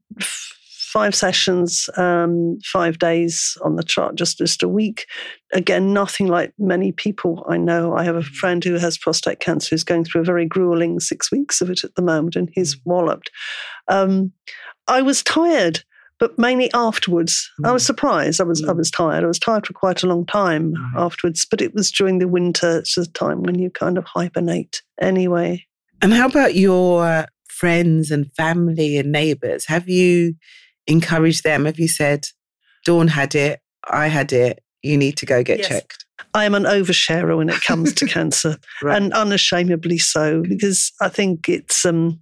five 0.92 1.14
sessions, 1.14 1.88
um, 1.96 2.58
five 2.64 2.98
days 2.98 3.56
on 3.64 3.76
the 3.76 3.82
chart, 3.82 4.14
just 4.14 4.38
just 4.38 4.62
a 4.62 4.68
week. 4.68 5.06
Again, 5.52 5.92
nothing 5.92 6.28
like 6.28 6.52
many 6.58 6.92
people 6.92 7.44
I 7.48 7.56
know. 7.56 7.94
I 7.96 8.04
have 8.04 8.16
a 8.16 8.22
friend 8.22 8.62
who 8.62 8.74
has 8.74 8.98
prostate 8.98 9.40
cancer 9.40 9.70
who's 9.70 9.84
going 9.84 10.04
through 10.04 10.20
a 10.20 10.24
very 10.24 10.46
grueling 10.46 11.00
six 11.00 11.32
weeks 11.32 11.60
of 11.60 11.70
it 11.70 11.82
at 11.82 11.94
the 11.94 12.02
moment, 12.02 12.36
and 12.36 12.50
he's 12.52 12.76
walloped. 12.84 13.30
Um, 13.88 14.32
I 14.86 15.02
was 15.02 15.22
tired. 15.22 15.82
But 16.22 16.38
mainly 16.38 16.70
afterwards, 16.72 17.50
I 17.64 17.72
was 17.72 17.82
Mm. 17.82 17.86
surprised. 17.86 18.40
I 18.40 18.44
was 18.44 18.62
I 18.62 18.68
Mm. 18.72 18.76
was 18.76 18.92
tired. 18.92 19.24
I 19.24 19.26
was 19.26 19.40
tired 19.40 19.66
for 19.66 19.72
quite 19.72 20.04
a 20.04 20.06
long 20.06 20.24
time 20.24 20.72
Right. 20.74 21.02
afterwards. 21.04 21.44
But 21.50 21.60
it 21.60 21.74
was 21.74 21.90
during 21.90 22.20
the 22.20 22.28
winter. 22.28 22.78
It's 22.78 22.96
a 22.96 23.06
time 23.10 23.42
when 23.42 23.56
you 23.58 23.70
kind 23.70 23.98
of 23.98 24.04
hibernate 24.04 24.82
anyway. 25.00 25.66
And 26.00 26.12
how 26.14 26.26
about 26.28 26.54
your 26.54 27.26
friends 27.48 28.12
and 28.12 28.32
family 28.36 28.98
and 28.98 29.10
neighbors? 29.10 29.64
Have 29.66 29.88
you 29.88 30.36
encouraged 30.86 31.42
them? 31.42 31.64
Have 31.64 31.80
you 31.80 31.88
said, 31.88 32.26
Dawn 32.86 33.08
had 33.08 33.34
it, 33.34 33.58
I 33.90 34.06
had 34.06 34.32
it, 34.32 34.62
you 34.80 34.96
need 34.96 35.16
to 35.16 35.26
go 35.26 35.42
get 35.42 35.58
Yes. 35.58 35.68
checked? 35.70 36.04
I 36.34 36.44
am 36.44 36.54
an 36.54 36.64
oversharer 36.66 37.36
when 37.36 37.48
it 37.48 37.62
comes 37.62 37.92
to 37.94 38.06
cancer. 38.16 38.58
Right. 38.80 38.96
and 38.96 39.12
unashamedly 39.12 39.98
so 39.98 40.42
because 40.42 40.92
I 41.00 41.08
think 41.08 41.48
it's 41.48 41.84
um 41.84 42.20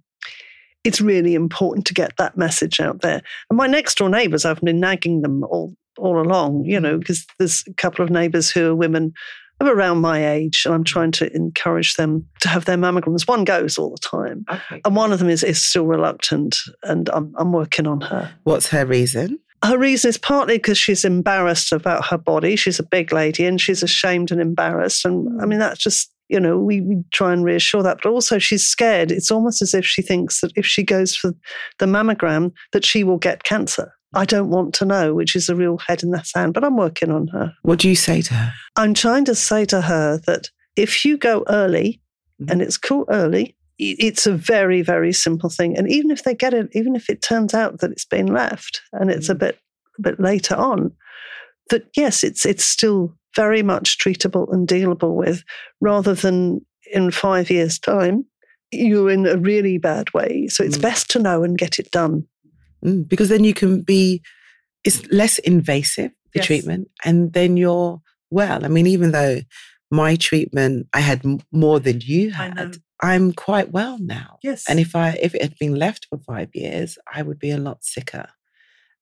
it's 0.83 1.01
really 1.01 1.35
important 1.35 1.85
to 1.87 1.93
get 1.93 2.15
that 2.17 2.37
message 2.37 2.79
out 2.79 3.01
there. 3.01 3.21
And 3.49 3.57
my 3.57 3.67
next 3.67 3.97
door 3.97 4.09
neighbours, 4.09 4.45
I've 4.45 4.61
been 4.61 4.79
nagging 4.79 5.21
them 5.21 5.43
all 5.43 5.75
all 5.97 6.21
along, 6.21 6.63
you 6.65 6.79
know, 6.79 6.95
mm. 6.95 6.99
because 6.99 7.25
there's 7.37 7.63
a 7.67 7.73
couple 7.73 8.03
of 8.03 8.09
neighbours 8.09 8.49
who 8.49 8.67
are 8.67 8.75
women 8.75 9.13
of 9.59 9.67
around 9.67 9.99
my 9.99 10.27
age, 10.27 10.63
and 10.65 10.73
I'm 10.73 10.83
trying 10.83 11.11
to 11.13 11.31
encourage 11.35 11.95
them 11.95 12.27
to 12.39 12.49
have 12.49 12.65
their 12.65 12.77
mammograms. 12.77 13.27
One 13.27 13.43
goes 13.43 13.77
all 13.77 13.91
the 13.91 13.97
time, 13.97 14.45
okay. 14.49 14.81
and 14.83 14.95
one 14.95 15.11
of 15.11 15.19
them 15.19 15.29
is 15.29 15.43
is 15.43 15.63
still 15.63 15.85
reluctant, 15.85 16.57
and 16.83 17.09
I'm 17.09 17.33
I'm 17.37 17.51
working 17.51 17.87
on 17.87 18.01
her. 18.01 18.33
What's 18.43 18.67
her 18.69 18.85
reason? 18.85 19.39
Her 19.63 19.77
reason 19.77 20.09
is 20.09 20.17
partly 20.17 20.57
because 20.57 20.79
she's 20.79 21.05
embarrassed 21.05 21.71
about 21.71 22.07
her 22.07 22.17
body. 22.17 22.55
She's 22.55 22.79
a 22.79 22.83
big 22.83 23.13
lady 23.13 23.45
and 23.45 23.61
she's 23.61 23.83
ashamed 23.83 24.31
and 24.31 24.41
embarrassed. 24.41 25.05
And 25.05 25.39
I 25.39 25.45
mm. 25.45 25.49
mean, 25.49 25.59
that's 25.59 25.79
just, 25.79 26.11
you 26.31 26.39
know, 26.39 26.57
we, 26.57 26.81
we 26.81 27.03
try 27.11 27.33
and 27.33 27.43
reassure 27.43 27.83
that. 27.83 27.99
But 28.01 28.09
also, 28.09 28.39
she's 28.39 28.63
scared. 28.65 29.11
It's 29.11 29.29
almost 29.31 29.61
as 29.61 29.73
if 29.73 29.85
she 29.85 30.01
thinks 30.01 30.41
that 30.41 30.51
if 30.55 30.65
she 30.65 30.81
goes 30.83 31.15
for 31.15 31.33
the 31.79 31.85
mammogram, 31.85 32.53
that 32.71 32.85
she 32.85 33.03
will 33.03 33.17
get 33.17 33.43
cancer. 33.43 33.93
I 34.13 34.25
don't 34.25 34.49
want 34.49 34.73
to 34.75 34.85
know, 34.85 35.13
which 35.13 35.35
is 35.35 35.49
a 35.49 35.55
real 35.55 35.77
head 35.77 36.03
in 36.03 36.11
the 36.11 36.23
sand, 36.23 36.53
but 36.53 36.63
I'm 36.63 36.77
working 36.77 37.11
on 37.11 37.27
her. 37.27 37.53
What 37.63 37.79
do 37.79 37.87
you 37.89 37.95
say 37.95 38.21
to 38.21 38.33
her? 38.33 38.53
I'm 38.75 38.93
trying 38.93 39.25
to 39.25 39.35
say 39.35 39.65
to 39.65 39.81
her 39.81 40.19
that 40.25 40.49
if 40.75 41.05
you 41.05 41.17
go 41.17 41.43
early, 41.47 42.01
Mhm. 42.41 42.51
and 42.51 42.61
it's 42.61 42.77
called 42.77 43.07
early, 43.09 43.55
it's 43.77 44.25
a 44.27 44.33
very, 44.33 44.81
very 44.81 45.11
simple 45.13 45.49
thing. 45.49 45.77
And 45.77 45.89
even 45.91 46.11
if 46.11 46.23
they 46.23 46.35
get 46.35 46.53
it, 46.53 46.69
even 46.73 46.95
if 46.95 47.09
it 47.09 47.21
turns 47.21 47.53
out 47.53 47.79
that 47.79 47.91
it's 47.91 48.05
been 48.05 48.27
left 48.27 48.81
and 48.93 49.09
it's 49.09 49.29
a 49.29 49.35
Mhm. 49.35 49.39
bit 49.39 49.57
a 49.97 50.01
bit 50.01 50.19
later 50.19 50.55
on, 50.55 50.91
that 51.69 51.83
yes, 51.95 52.23
it's 52.23 52.45
it's 52.45 52.63
still 52.63 53.15
very 53.35 53.63
much 53.63 53.97
treatable 53.97 54.51
and 54.51 54.67
dealable 54.67 55.15
with, 55.15 55.43
rather 55.79 56.13
than 56.13 56.65
in 56.91 57.11
five 57.11 57.49
years' 57.49 57.79
time, 57.79 58.25
you're 58.71 59.09
in 59.09 59.25
a 59.25 59.37
really 59.37 59.77
bad 59.77 60.13
way. 60.13 60.47
So 60.47 60.63
it's 60.63 60.77
Mm. 60.77 60.81
best 60.81 61.09
to 61.11 61.19
know 61.19 61.43
and 61.43 61.57
get 61.57 61.79
it 61.79 61.91
done. 61.91 62.25
Mm, 62.85 63.07
because 63.07 63.29
then 63.29 63.43
you 63.43 63.53
can 63.53 63.81
be, 63.81 64.21
it's 64.83 65.05
less 65.11 65.39
invasive, 65.39 66.11
the 66.33 66.39
Yes. 66.39 66.45
treatment, 66.45 66.89
and 67.05 67.33
then 67.33 67.57
you're 67.57 68.01
well. 68.29 68.65
I 68.65 68.69
mean, 68.69 68.87
even 68.87 69.11
though 69.11 69.41
my 69.91 70.15
treatment, 70.15 70.87
I 70.93 71.01
had 71.01 71.21
more 71.51 71.79
than 71.79 72.01
you 72.01 72.31
had, 72.31 72.77
I'm 73.01 73.33
quite 73.33 73.71
well 73.71 73.97
now. 73.99 74.37
Yes. 74.41 74.63
And 74.69 74.79
if 74.79 74.95
I 74.95 75.17
if 75.21 75.35
it 75.35 75.41
had 75.41 75.57
been 75.59 75.75
left 75.75 76.07
for 76.09 76.19
five 76.19 76.49
years, 76.53 76.97
I 77.13 77.23
would 77.23 77.39
be 77.39 77.51
a 77.51 77.57
lot 77.57 77.83
sicker 77.83 78.27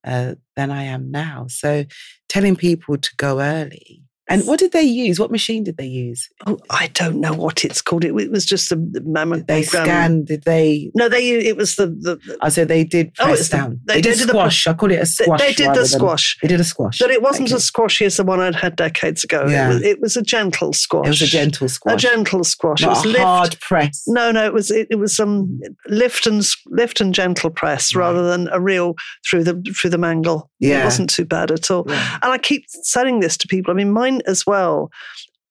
uh, 0.04 0.34
than 0.56 0.70
I 0.70 0.84
am 0.84 1.10
now. 1.10 1.46
So 1.48 1.84
telling 2.28 2.56
people 2.56 2.96
to 2.96 3.10
go 3.16 3.40
early 3.40 4.02
And 4.30 4.46
what 4.46 4.58
did 4.60 4.72
they 4.72 4.82
use? 4.82 5.18
What 5.20 5.30
machine 5.30 5.64
did 5.64 5.76
they 5.76 5.86
use? 5.86 6.28
Oh, 6.46 6.58
I 6.70 6.86
don't 6.94 7.20
know 7.20 7.34
what 7.34 7.64
it's 7.64 7.82
called. 7.82 8.04
It, 8.04 8.14
it 8.16 8.30
was 8.30 8.46
just 8.46 8.70
a 8.72 8.76
mammogram. 8.76 9.46
They 9.46 9.62
scanned? 9.64 10.28
Did 10.28 10.44
they? 10.44 10.90
No, 10.94 11.08
they. 11.08 11.30
It 11.32 11.56
was 11.56 11.76
the. 11.76 11.86
the, 11.88 12.16
the 12.16 12.38
I 12.40 12.48
said 12.48 12.68
they 12.68 12.84
did 12.84 13.12
Oh, 13.18 13.24
press 13.24 13.40
it's 13.40 13.48
the- 13.48 13.56
down. 13.56 13.80
they 13.84 13.94
They, 13.96 14.00
did 14.02 14.18
did 14.18 14.28
the- 14.28 14.32
squash. 14.32 14.66
I 14.66 14.72
call 14.74 14.90
it 14.92 15.00
a 15.00 15.06
squash. 15.06 15.40
they 15.40 15.52
did 15.52 15.70
the 15.70 15.74
than- 15.74 15.86
squash. 15.86 16.38
They 16.40 16.48
did 16.48 16.60
a 16.60 16.64
squash. 16.64 16.98
but 16.98 17.10
it 17.10 17.20
wasn't 17.22 17.48
Okay. 17.48 17.56
as 17.56 17.64
squashy 17.64 18.04
as 18.04 18.16
the 18.16 18.24
one 18.24 18.40
I'd 18.40 18.54
had 18.54 18.76
decades 18.76 19.24
ago. 19.24 19.46
Yeah. 19.48 19.70
It, 19.70 19.74
was, 19.74 19.82
it 19.82 20.00
was 20.00 20.16
a 20.16 20.22
gentle 20.22 20.72
squash. 20.72 21.06
It 21.06 21.10
was 21.10 21.22
a 21.22 21.26
gentle 21.26 21.68
squash. 21.68 21.94
A 22.04 22.08
gentle 22.08 22.44
squash. 22.44 22.82
it 22.82 22.88
was 22.88 23.04
a 23.04 23.08
lift. 23.08 23.24
hard 23.24 23.60
press. 23.60 24.04
No, 24.06 24.30
no, 24.30 24.44
it 24.46 24.52
was 24.52 24.70
it, 24.70 24.86
it 24.90 24.96
was 24.96 25.18
um 25.18 25.60
lift 25.88 26.26
and 26.26 26.46
lift 26.66 27.00
and 27.00 27.12
gentle 27.14 27.50
press 27.50 27.94
Right. 27.94 28.04
rather 28.06 28.22
than 28.28 28.48
a 28.52 28.60
real 28.60 28.94
through 29.28 29.44
the 29.44 29.60
through 29.76 29.90
the 29.90 29.98
mangle. 29.98 30.49
It 30.60 30.84
wasn't 30.84 31.10
too 31.10 31.24
bad 31.24 31.50
at 31.50 31.70
all. 31.70 31.84
Yeah. 31.88 32.18
And 32.22 32.32
I 32.32 32.38
keep 32.38 32.64
saying 32.68 33.20
this 33.20 33.36
to 33.38 33.48
people. 33.48 33.70
I 33.72 33.74
mean, 33.74 33.92
mine 33.92 34.20
as 34.26 34.44
well. 34.46 34.90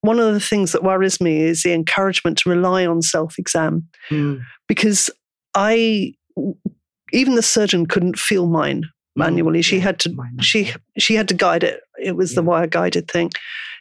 One 0.01 0.19
of 0.19 0.33
the 0.33 0.39
things 0.39 0.71
that 0.71 0.83
worries 0.83 1.19
me 1.19 1.41
is 1.41 1.63
the 1.63 1.73
encouragement 1.73 2.37
to 2.39 2.49
rely 2.49 2.85
on 2.85 3.01
self 3.01 3.37
exam 3.37 3.87
Mm. 4.09 4.41
because 4.67 5.09
I, 5.55 6.13
even 7.11 7.35
the 7.35 7.41
surgeon 7.41 7.85
couldn't 7.85 8.17
feel 8.19 8.47
mine 8.47 8.83
manually. 9.15 9.61
She 9.61 9.77
Yeah, 9.77 9.83
had 9.83 9.99
to 10.01 10.13
mine. 10.13 10.37
she 10.41 10.71
she 10.97 11.15
had 11.15 11.27
to 11.29 11.33
guide 11.33 11.63
it. 11.63 11.81
It 12.01 12.15
was 12.15 12.35
the 12.35 12.43
wire 12.43 12.67
guided 12.67 13.09
thing. 13.09 13.31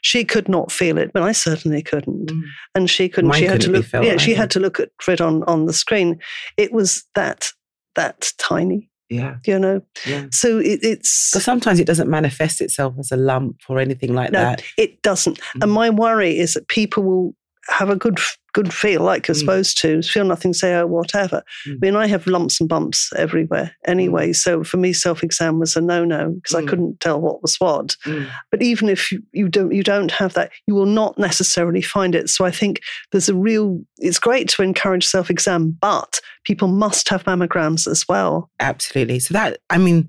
She 0.02 0.24
could 0.24 0.48
not 0.48 0.72
feel 0.72 0.96
it, 0.98 1.12
but 1.12 1.22
I 1.22 1.32
certainly 1.32 1.82
couldn't. 1.82 2.30
Mm. 2.32 2.40
And 2.74 2.90
she 2.90 3.08
couldn't. 3.08 3.28
Mine 3.30 3.38
she 3.40 3.44
had 3.46 3.60
to 3.60 3.66
couldn't 3.68 3.90
be 3.90 3.98
look. 3.98 4.06
yeah, 4.06 4.16
she 4.16 4.34
had 4.34 4.50
to 4.52 4.60
look 4.60 4.80
at 4.80 4.88
it 5.06 5.20
on 5.20 5.42
on 5.44 5.66
the 5.66 5.72
screen. 5.72 6.18
It 6.56 6.72
was 6.72 7.04
that 7.14 7.48
that 7.94 8.32
tiny, 8.38 8.90
Yeah. 9.09 9.37
you 9.47 9.59
know. 9.59 9.83
Yeah. 10.07 10.27
So 10.33 10.59
it, 10.59 10.81
it's 10.83 11.31
Because 11.31 11.44
sometimes 11.44 11.81
it 11.81 11.87
doesn't 11.87 12.11
manifest 12.11 12.61
itself 12.61 12.94
as 12.99 13.11
a 13.11 13.16
lump 13.16 13.61
or 13.68 13.79
anything 13.79 14.14
like 14.14 14.33
no, 14.33 14.40
that. 14.40 14.62
it 14.77 15.01
doesn't. 15.03 15.38
Mm. 15.38 15.62
And 15.62 15.73
my 15.73 15.90
worry 15.90 16.38
is 16.38 16.55
that 16.55 16.68
people 16.68 17.03
will 17.03 17.35
have 17.68 17.90
a 17.90 17.96
good 17.96 18.18
good 18.54 18.72
feel 18.72 19.02
like 19.02 19.28
you're 19.28 19.35
Mm. 19.35 19.40
supposed 19.40 19.78
to 19.83 20.02
feel 20.02 20.24
nothing 20.24 20.52
say 20.54 20.74
oh 20.74 20.87
whatever 20.87 21.42
Mm. 21.66 21.72
i 21.72 21.78
mean 21.83 21.96
i 21.96 22.07
have 22.07 22.26
lumps 22.26 22.59
and 22.61 22.68
bumps 22.68 23.11
everywhere 23.16 23.72
anyway 23.87 24.33
so 24.33 24.64
for 24.64 24.78
me 24.78 24.92
self-exam 24.92 25.59
was 25.59 25.76
a 25.76 25.81
no-no 25.81 26.31
because 26.33 26.54
i 26.54 26.62
Mm. 26.62 26.68
couldn't 26.68 27.00
tell 27.00 27.20
what 27.20 27.42
was 27.42 27.57
what 27.61 27.94
Mm. 28.07 28.26
but 28.50 28.62
even 28.62 28.88
if 28.88 29.12
you, 29.12 29.22
you 29.33 29.48
don't 29.48 29.72
you 29.72 29.83
don't 29.83 30.11
have 30.12 30.33
that 30.35 30.50
you 30.66 30.74
will 30.74 30.87
not 30.87 31.18
necessarily 31.18 31.83
find 31.83 32.14
it 32.14 32.31
so 32.31 32.44
i 32.46 32.50
think 32.50 32.81
there's 33.12 33.28
a 33.28 33.35
real 33.35 33.81
it's 33.98 34.18
great 34.18 34.48
to 34.48 34.62
encourage 34.62 35.07
self-exam 35.07 35.76
but 35.81 36.18
people 36.44 36.68
must 36.68 37.09
have 37.11 37.24
mammograms 37.24 37.87
as 37.87 38.07
well 38.09 38.50
Absolutely. 38.61 39.18
So 39.20 39.35
that 39.35 39.59
I 39.68 39.76
mean, 39.78 40.09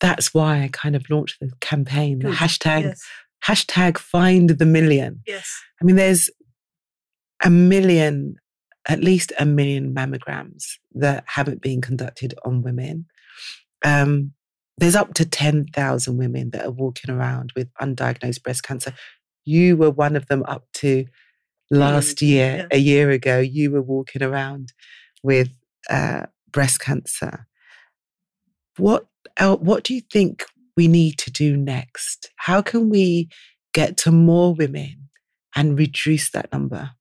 that's 0.00 0.32
why 0.34 0.62
I 0.62 0.68
kind 0.72 0.94
of 0.94 1.04
launched 1.10 1.40
the 1.40 1.50
campaign, 1.60 2.20
the 2.20 2.28
hashtag 2.28 2.82
yes 2.84 3.00
hashtag 3.46 3.96
find 3.98 4.50
the 4.50 4.66
million. 4.66 5.20
yes 5.26 5.48
I 5.80 5.84
mean, 5.84 5.94
there's 5.96 6.28
a 7.44 7.50
million, 7.50 8.36
at 8.88 9.02
least 9.02 9.32
a 9.38 9.46
million 9.46 9.94
mammograms 9.94 10.64
that 10.94 11.24
haven't 11.26 11.62
been 11.62 11.80
conducted 11.80 12.34
on 12.44 12.62
women. 12.62 13.06
Um, 13.84 14.32
there's 14.78 14.96
up 14.96 15.14
to 15.14 15.24
10,000 15.24 16.16
women 16.16 16.50
that 16.50 16.64
are 16.64 16.70
walking 16.70 17.12
around 17.12 17.52
with 17.56 17.68
undiagnosed 17.80 18.42
breast 18.42 18.62
cancer. 18.62 18.92
You 19.44 19.76
were 19.76 19.90
one 19.90 20.14
of 20.14 20.26
them 20.26 20.44
up 20.46 20.66
to 20.74 21.06
last 21.70 22.22
year, 22.22 22.68
yeah. 22.70 22.76
a 22.76 22.78
year 22.78 23.10
ago. 23.10 23.40
You 23.40 23.72
were 23.72 23.82
walking 23.82 24.22
around 24.22 24.72
with 25.22 25.50
uh, 25.90 26.26
breast 26.52 26.80
cancer. 26.80 27.46
What, 28.76 29.06
el- 29.36 29.58
what 29.58 29.84
do 29.84 29.94
you 29.94 30.02
think 30.12 30.44
we 30.76 30.86
need 30.86 31.18
to 31.18 31.30
do 31.32 31.56
next? 31.56 32.30
How 32.36 32.62
can 32.62 32.88
we 32.88 33.28
get 33.74 33.96
to 33.98 34.12
more 34.12 34.54
women 34.54 35.08
and 35.56 35.76
reduce 35.76 36.30
that 36.30 36.52
number? 36.52 36.92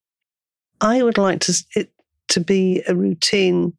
I 0.82 1.02
would 1.04 1.18
like 1.18 1.40
to 1.42 1.54
it 1.76 1.92
to 2.30 2.40
be 2.40 2.84
a 2.88 2.96
routine 2.96 3.74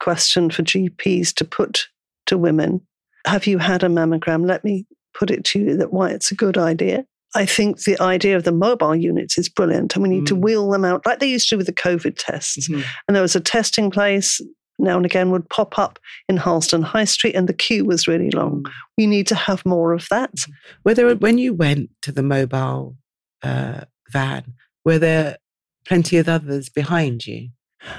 question 0.00 0.50
for 0.50 0.62
GPs 0.62 1.34
to 1.34 1.44
put 1.44 1.88
to 2.26 2.38
women. 2.38 2.80
Have 3.26 3.46
you 3.46 3.58
had 3.58 3.82
a 3.82 3.88
mammogram? 3.88 4.46
Let 4.46 4.64
me 4.64 4.86
put 5.12 5.30
it 5.30 5.44
to 5.46 5.58
you 5.58 5.76
that 5.76 5.92
why 5.92 6.10
it's 6.10 6.30
a 6.30 6.36
good 6.36 6.56
idea. 6.56 7.04
I 7.34 7.46
think 7.46 7.82
the 7.82 8.00
idea 8.00 8.36
of 8.36 8.44
the 8.44 8.52
mobile 8.52 8.96
units 8.96 9.38
is 9.38 9.48
brilliant, 9.48 9.94
and 9.94 10.02
we 10.02 10.08
need 10.08 10.26
to 10.28 10.34
Mm. 10.36 10.42
wheel 10.42 10.70
them 10.70 10.84
out 10.84 11.04
like 11.06 11.18
they 11.20 11.28
used 11.30 11.48
to 11.50 11.56
with 11.56 11.66
the 11.66 11.72
COVID 11.72 12.14
tests. 12.16 12.68
And 12.68 13.14
there 13.14 13.22
was 13.22 13.36
a 13.36 13.40
testing 13.40 13.90
place 13.90 14.40
now 14.80 14.96
and 14.96 15.04
again 15.04 15.30
would 15.30 15.48
pop 15.50 15.78
up 15.78 15.98
in 16.28 16.38
Harlesden 16.38 16.82
High 16.82 17.04
Street, 17.04 17.34
and 17.36 17.48
the 17.48 17.52
queue 17.52 17.84
was 17.84 18.08
really 18.08 18.30
long. 18.30 18.64
We 18.96 19.06
need 19.06 19.26
to 19.28 19.34
have 19.34 19.64
more 19.66 19.92
of 19.92 20.06
that. 20.10 20.32
Were 20.84 20.94
there, 20.94 21.14
when 21.16 21.36
you 21.38 21.52
went 21.52 21.90
to 22.02 22.12
the 22.12 22.22
mobile 22.22 22.96
uh, 23.42 23.82
van, 24.10 24.54
were 24.84 24.98
there 24.98 25.36
plenty 25.86 26.16
of 26.18 26.28
others 26.28 26.68
behind 26.68 27.26
you? 27.26 27.48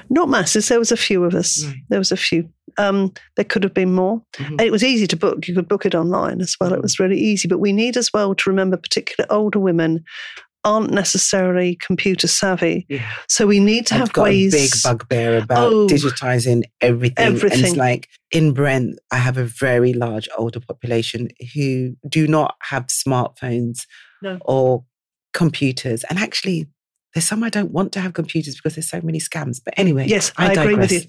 Not 0.09 0.29
masses. 0.29 0.67
There 0.67 0.77
was 0.79 0.91
a 0.91 0.97
few 0.97 1.23
of 1.23 1.33
us. 1.33 1.65
Right. 1.65 1.75
There 1.89 1.99
was 1.99 2.11
a 2.11 2.17
few. 2.17 2.47
Um, 2.77 3.13
there 3.35 3.45
could 3.45 3.63
have 3.63 3.73
been 3.73 3.93
more. 3.93 4.21
Mhm. 4.37 4.49
And 4.51 4.61
it 4.61 4.71
was 4.71 4.83
easy 4.83 5.07
to 5.07 5.17
book. 5.17 5.47
You 5.47 5.55
could 5.55 5.67
book 5.67 5.85
it 5.85 5.95
online 5.95 6.39
as 6.39 6.55
well. 6.61 6.73
It 6.73 6.79
Mhm. 6.79 6.83
was 6.83 6.99
really 6.99 7.19
easy. 7.19 7.47
But 7.47 7.57
we 7.59 7.73
need 7.73 7.97
as 7.97 8.13
well 8.13 8.35
to 8.35 8.49
remember, 8.49 8.77
particularly 8.77 9.27
older 9.31 9.59
women 9.59 10.03
aren't 10.63 10.91
necessarily 10.91 11.75
computer 11.83 12.27
savvy. 12.27 12.85
Yeah. 12.87 13.09
So 13.27 13.47
we 13.47 13.59
need 13.59 13.87
to 13.87 13.95
I've 13.95 14.01
have 14.01 14.13
got 14.13 14.23
ways. 14.25 14.53
a 14.53 14.57
big 14.57 14.71
bugbear 14.83 15.37
about 15.39 15.73
Oh. 15.73 15.87
digitizing 15.87 16.61
everything. 16.81 17.15
And 17.25 17.35
Everything. 17.35 17.65
it's 17.65 17.75
like 17.75 18.07
in 18.29 18.53
Brent, 18.53 18.99
I 19.11 19.17
have 19.17 19.37
a 19.37 19.45
very 19.45 19.93
large 19.93 20.29
older 20.37 20.59
population 20.59 21.29
who 21.55 21.97
do 22.07 22.27
not 22.27 22.53
have 22.61 22.85
smartphones 22.87 23.87
No. 24.21 24.37
or 24.41 24.85
computers. 25.33 26.03
And 26.11 26.19
actually, 26.19 26.67
there's 27.13 27.25
some 27.25 27.43
I 27.43 27.49
don't 27.49 27.71
want 27.71 27.91
to 27.93 27.99
have 27.99 28.13
computers 28.13 28.55
because 28.55 28.75
there's 28.75 28.89
so 28.89 29.01
many 29.01 29.19
scams. 29.19 29.59
But 29.63 29.73
anyway, 29.77 30.07
Yes, 30.07 30.31
I, 30.37 30.53
agree 30.53 30.75
with 30.75 30.91
you. 30.91 31.01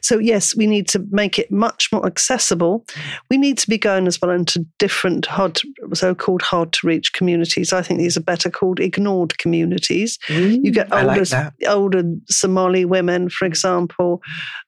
So, 0.00 0.18
yes, 0.18 0.54
we 0.56 0.66
need 0.66 0.88
to 0.88 1.04
make 1.10 1.38
it 1.38 1.50
much 1.50 1.90
more 1.92 2.06
accessible. 2.06 2.86
We 3.30 3.38
need 3.38 3.58
to 3.58 3.68
be 3.68 3.78
going 3.78 4.06
as 4.06 4.20
well 4.20 4.30
into 4.30 4.64
different 4.78 5.26
hard, 5.26 5.60
so 5.94 6.14
called 6.14 6.42
hard 6.42 6.72
to 6.74 6.86
reach 6.86 7.12
communities. 7.12 7.72
I 7.72 7.82
think 7.82 7.98
these 7.98 8.16
are 8.16 8.22
better 8.22 8.50
called 8.50 8.80
ignored 8.80 9.38
communities. 9.38 10.18
You 10.28 10.70
get 10.70 10.90
Mm, 10.90 11.08
older, 11.08 11.24
like 11.36 11.68
older 11.68 12.02
Somali 12.28 12.84
women, 12.84 13.28
for 13.28 13.44
example, 13.46 14.22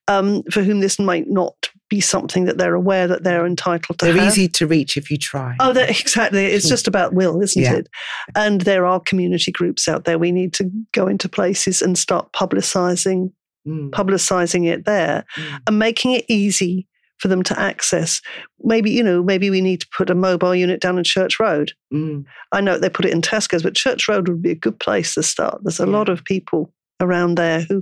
um, 0.07 0.43
for 0.51 0.63
whom 0.63 0.79
this 0.79 0.99
might 0.99 1.29
not 1.29 1.69
be 1.89 2.01
something 2.01 2.45
that 2.45 2.57
they're 2.57 2.73
aware 2.73 3.07
that 3.07 3.23
they're 3.23 3.45
entitled 3.45 3.99
to 3.99 4.05
They're 4.05 4.15
have. 4.15 4.27
easy 4.27 4.47
to 4.47 4.65
reach 4.67 4.97
if 4.97 5.11
you 5.11 5.17
try. 5.17 5.55
Oh, 5.59 5.71
that, 5.73 5.89
exactly. 6.01 6.45
It's 6.45 6.67
just 6.67 6.87
about 6.87 7.13
will, 7.13 7.41
isn't 7.41 7.61
Yeah. 7.61 7.75
it? 7.75 7.87
And 8.35 8.61
there 8.61 8.85
are 8.85 8.99
community 8.99 9.51
groups 9.51 9.87
out 9.87 10.05
there. 10.05 10.17
We 10.17 10.31
need 10.31 10.53
to 10.53 10.69
go 10.93 11.07
into 11.07 11.29
places 11.29 11.81
and 11.81 11.97
start 11.97 12.31
publicizing 12.33 13.31
Mm, 13.67 13.89
publicizing 13.89 14.67
it 14.67 14.85
there 14.85 15.25
mm. 15.35 15.59
and 15.65 15.79
making 15.79 16.11
it 16.11 16.23
easy 16.27 16.87
for 17.17 17.29
them 17.29 17.41
to 17.41 17.59
access. 17.59 18.21
Maybe, 18.59 18.91
you 18.91 19.01
know, 19.01 19.23
maybe 19.23 19.49
we 19.49 19.59
need 19.59 19.81
to 19.81 19.87
put 19.97 20.11
a 20.11 20.13
mobile 20.13 20.53
unit 20.53 20.79
down 20.81 20.99
in 20.99 21.03
Church 21.03 21.39
Road. 21.39 21.71
Mm. 21.91 22.25
I 22.51 22.61
know 22.61 22.77
they 22.77 22.91
put 22.91 23.05
it 23.05 23.11
in 23.11 23.23
Tesco's, 23.23 23.63
but 23.63 23.73
Church 23.73 24.07
Road 24.07 24.27
would 24.27 24.43
be 24.43 24.51
a 24.51 24.55
good 24.55 24.79
place 24.79 25.15
to 25.15 25.23
start. 25.23 25.61
There's 25.63 25.79
a 25.79 25.85
Yeah. 25.87 25.93
lot 25.93 26.09
of 26.09 26.23
people 26.23 26.71
around 27.01 27.39
there 27.39 27.61
who, 27.61 27.81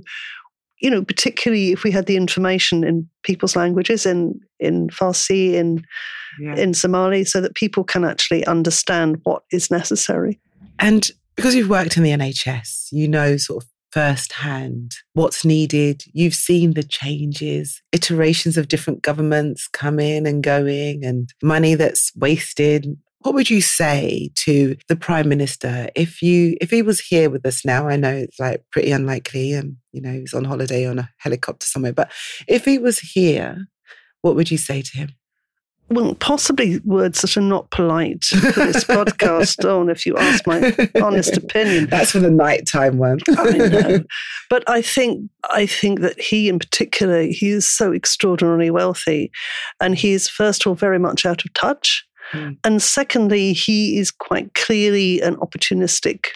you 0.84 0.90
know, 0.90 1.02
particularly 1.02 1.72
if 1.72 1.82
we 1.82 1.90
had 1.90 2.04
the 2.04 2.16
information 2.16 2.84
in 2.84 3.08
people's 3.22 3.56
languages, 3.56 4.04
in 4.04 4.38
in 4.60 4.88
Farsi, 4.90 5.54
in 5.54 5.82
Yeah. 6.38 6.56
in 6.56 6.74
Somali, 6.74 7.24
so 7.24 7.40
that 7.40 7.54
people 7.54 7.84
can 7.84 8.04
actually 8.04 8.44
understand 8.46 9.20
what 9.22 9.44
is 9.50 9.70
necessary. 9.70 10.40
And 10.78 11.10
because 11.36 11.54
you've 11.54 11.70
worked 11.70 11.96
in 11.96 12.02
the 12.02 12.10
NHS, 12.10 12.88
you 12.92 13.08
know 13.08 13.36
sort 13.38 13.64
of 13.64 13.70
firsthand 13.92 14.90
what's 15.14 15.44
needed. 15.44 16.04
You've 16.12 16.34
seen 16.34 16.74
the 16.74 16.82
changes, 16.82 17.80
iterations 17.92 18.56
of 18.58 18.68
different 18.68 19.02
governments 19.02 19.68
coming 19.68 20.26
and 20.26 20.42
going, 20.42 21.04
and 21.04 21.32
money 21.42 21.76
that's 21.76 22.12
wasted. 22.16 22.94
What 23.24 23.32
would 23.32 23.48
you 23.48 23.62
say 23.62 24.30
to 24.34 24.76
the 24.88 24.96
Prime 24.96 25.30
Minister 25.30 25.88
if 25.96 26.20
you 26.20 26.58
if 26.60 26.70
he 26.70 26.82
was 26.82 27.00
here 27.00 27.30
with 27.30 27.46
us 27.46 27.64
now? 27.64 27.88
I 27.88 27.96
know 27.96 28.14
it's 28.14 28.38
like 28.38 28.62
pretty 28.70 28.90
unlikely, 28.90 29.54
and 29.54 29.76
you 29.92 30.02
know 30.02 30.12
he's 30.12 30.34
on 30.34 30.44
holiday 30.44 30.84
on 30.84 30.98
a 30.98 31.08
helicopter 31.16 31.66
somewhere. 31.66 31.94
But 31.94 32.12
if 32.46 32.66
he 32.66 32.76
was 32.76 32.98
here, 32.98 33.66
what 34.20 34.36
would 34.36 34.50
you 34.50 34.58
say 34.58 34.82
to 34.82 34.98
him? 34.98 35.08
Well, 35.88 36.14
possibly 36.16 36.80
words 36.80 37.22
that 37.22 37.38
are 37.38 37.42
not 37.42 37.70
polite 37.70 38.24
for 38.24 38.66
this 38.66 38.84
podcast, 38.84 39.56
Dawn, 39.62 39.88
if 39.88 40.04
you 40.04 40.18
ask 40.18 40.46
my 40.46 40.74
honest 41.02 41.34
opinion. 41.38 41.86
That's 41.86 42.10
for 42.10 42.18
the 42.20 42.30
nighttime 42.30 42.98
one. 42.98 43.20
I 43.38 43.50
know. 43.52 44.04
But 44.50 44.68
I 44.68 44.82
think 44.82 45.30
I 45.50 45.64
think 45.64 46.00
that 46.00 46.20
he 46.20 46.50
in 46.50 46.58
particular, 46.58 47.22
he 47.22 47.48
is 47.48 47.66
so 47.66 47.90
extraordinarily 47.90 48.70
wealthy. 48.70 49.32
And 49.80 49.94
he 49.94 50.12
is 50.12 50.28
first 50.28 50.66
of 50.66 50.68
all 50.68 50.74
very 50.74 50.98
much 50.98 51.24
out 51.24 51.42
of 51.42 51.54
touch. 51.54 52.04
Mm. 52.34 52.58
And 52.64 52.82
secondly, 52.82 53.52
he 53.52 53.98
is 53.98 54.10
quite 54.10 54.52
clearly 54.54 55.20
an 55.20 55.36
opportunistic 55.36 56.26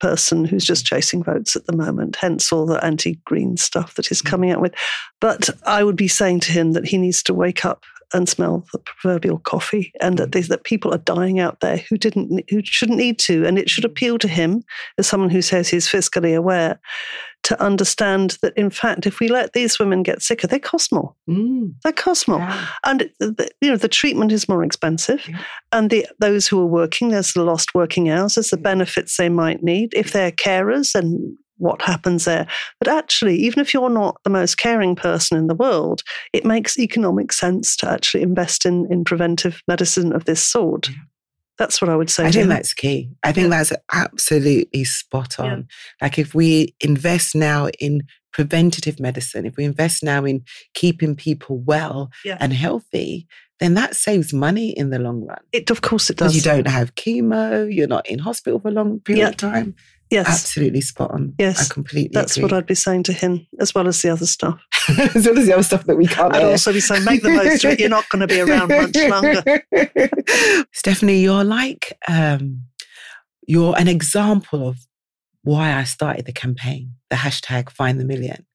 person 0.00 0.46
who's 0.46 0.64
just 0.64 0.86
chasing 0.86 1.22
votes 1.22 1.56
at 1.56 1.66
the 1.66 1.76
moment, 1.76 2.16
hence 2.16 2.50
all 2.50 2.64
the 2.64 2.82
anti 2.84 3.20
green 3.26 3.56
stuff 3.56 3.94
that 3.94 4.06
he's 4.06 4.22
Mm. 4.22 4.30
coming 4.30 4.50
out 4.50 4.60
with. 4.60 4.74
But 5.20 5.50
I 5.66 5.84
would 5.84 5.96
be 5.96 6.08
saying 6.08 6.40
to 6.40 6.52
him 6.52 6.72
that 6.72 6.86
he 6.86 6.96
needs 6.96 7.22
to 7.24 7.34
wake 7.34 7.64
up 7.64 7.84
and 8.12 8.28
smell 8.28 8.66
the 8.72 8.78
proverbial 8.80 9.38
coffee, 9.38 9.92
and 10.00 10.18
that, 10.18 10.32
that 10.32 10.64
people 10.64 10.92
are 10.92 10.98
dying 10.98 11.38
out 11.38 11.60
there 11.60 11.76
who 11.88 11.96
didn't, 11.96 12.42
who 12.50 12.60
shouldn't 12.64 12.98
need 12.98 13.20
to, 13.20 13.44
and 13.46 13.56
it 13.56 13.70
should 13.70 13.84
appeal 13.84 14.18
to 14.18 14.26
him 14.26 14.64
as 14.98 15.06
someone 15.06 15.30
who 15.30 15.42
says 15.42 15.68
he's 15.68 15.88
fiscally 15.88 16.36
aware 16.36 16.80
to 17.44 17.60
understand 17.62 18.36
that 18.42 18.52
in 18.56 18.70
fact, 18.70 19.06
if 19.06 19.18
we 19.20 19.28
let 19.28 19.52
these 19.52 19.78
women 19.78 20.02
get 20.02 20.22
sicker, 20.22 20.46
they 20.46 20.58
cost 20.58 20.92
more. 20.92 21.14
Mm. 21.28 21.74
They 21.84 21.92
cost 21.92 22.28
more, 22.28 22.38
Yeah. 22.38 22.66
and 22.84 23.10
the, 23.18 23.50
you 23.60 23.70
know 23.70 23.76
the 23.76 23.88
treatment 23.88 24.32
is 24.32 24.48
more 24.48 24.62
expensive, 24.64 25.26
Yeah. 25.28 25.38
and 25.72 25.90
the 25.90 26.06
those 26.18 26.46
who 26.48 26.60
are 26.60 26.66
working, 26.66 27.08
there's 27.08 27.32
the 27.32 27.44
lost 27.44 27.74
working 27.74 28.10
hours, 28.10 28.34
there's 28.34 28.50
the 28.50 28.56
benefits 28.56 29.16
they 29.16 29.28
might 29.28 29.62
need 29.62 29.92
if 29.94 30.12
they're 30.12 30.32
carers 30.32 30.94
and 30.94 31.36
what 31.58 31.82
happens 31.82 32.24
there. 32.24 32.46
But 32.78 32.88
actually, 32.88 33.36
even 33.36 33.60
if 33.60 33.74
you're 33.74 33.90
not 33.90 34.16
the 34.24 34.30
most 34.30 34.56
caring 34.56 34.96
person 34.96 35.36
in 35.36 35.46
the 35.46 35.54
world, 35.54 36.02
it 36.32 36.44
makes 36.46 36.78
economic 36.78 37.32
sense 37.32 37.76
to 37.76 37.90
actually 37.90 38.22
invest 38.22 38.64
in 38.64 38.86
in 38.90 39.04
preventive 39.04 39.60
medicine 39.68 40.12
of 40.14 40.24
this 40.24 40.42
sort. 40.42 40.88
Yeah. 40.88 40.94
That's 41.60 41.80
what 41.80 41.90
I 41.90 41.94
would 41.96 42.08
say. 42.10 42.24
I 42.24 42.30
think 42.32 42.44
him. 42.44 42.48
that's 42.48 42.72
key. 42.74 43.10
I 43.22 43.32
think 43.32 43.50
that's 43.50 43.72
absolutely 43.92 44.82
spot 44.84 45.38
on. 45.38 45.46
Yeah. 45.46 45.62
Like 46.00 46.18
if 46.18 46.34
we 46.34 46.74
invest 46.80 47.34
now 47.36 47.68
in 47.78 48.02
preventative 48.32 48.98
medicine, 48.98 49.44
if 49.44 49.56
we 49.56 49.64
invest 49.64 50.02
now 50.02 50.24
in 50.24 50.42
keeping 50.74 51.14
people 51.14 51.58
well 51.58 52.10
Yeah. 52.24 52.38
and 52.40 52.52
healthy, 52.54 53.26
then 53.58 53.74
that 53.74 53.94
saves 53.94 54.32
money 54.32 54.70
in 54.70 54.88
the 54.88 54.98
long 54.98 55.26
run. 55.26 55.42
It, 55.52 55.68
of 55.70 55.82
course, 55.82 56.08
it 56.08 56.16
does. 56.16 56.34
you 56.34 56.40
don't 56.40 56.66
have 56.66 56.94
chemo, 56.94 57.72
you're 57.72 57.86
not 57.88 58.08
in 58.08 58.18
hospital 58.18 58.58
for 58.58 58.68
a 58.68 58.72
long 58.72 59.00
period 59.00 59.20
Yeah. 59.22 59.28
of 59.28 59.36
time. 59.36 59.74
Yes, 60.10 60.28
Absolutely 60.28 60.80
spot 60.80 61.10
on. 61.12 61.34
Yes. 61.38 61.70
I 61.70 61.74
completely 61.74 62.10
that's 62.12 62.36
agree. 62.36 62.44
what 62.44 62.52
I'd 62.52 62.66
be 62.66 62.74
saying 62.74 63.04
to 63.04 63.12
him, 63.12 63.46
as 63.58 63.74
well 63.74 63.88
as 63.88 64.02
the 64.02 64.10
other 64.10 64.26
stuff. 64.26 64.60
as 64.88 65.26
well 65.26 65.38
as 65.38 65.46
the 65.46 65.52
other 65.52 65.62
stuff 65.62 65.84
that 65.84 65.96
we 65.96 66.06
can't 66.06 66.34
I'd 66.34 66.42
air. 66.42 66.50
also 66.50 66.72
be 66.72 66.80
saying, 66.80 67.04
make 67.04 67.22
the 67.22 67.30
most 67.30 67.64
of 67.64 67.72
it. 67.72 67.80
You're 67.80 67.88
not 67.88 68.08
going 68.08 68.20
to 68.20 68.26
be 68.26 68.40
around 68.40 68.68
much 68.68 68.96
longer. 68.96 69.62
Stephanie, 70.72 71.20
you're 71.20 71.44
like 71.44 71.96
um, 72.08 72.62
you're 73.46 73.78
an 73.78 73.88
example 73.88 74.68
of 74.68 74.78
why 75.42 75.74
I 75.74 75.84
started 75.84 76.26
the 76.26 76.32
campaign, 76.32 76.94
the 77.08 77.16
hashtag 77.16 77.70
Find 77.70 77.98
the 77.98 78.04
Million, 78.04 78.46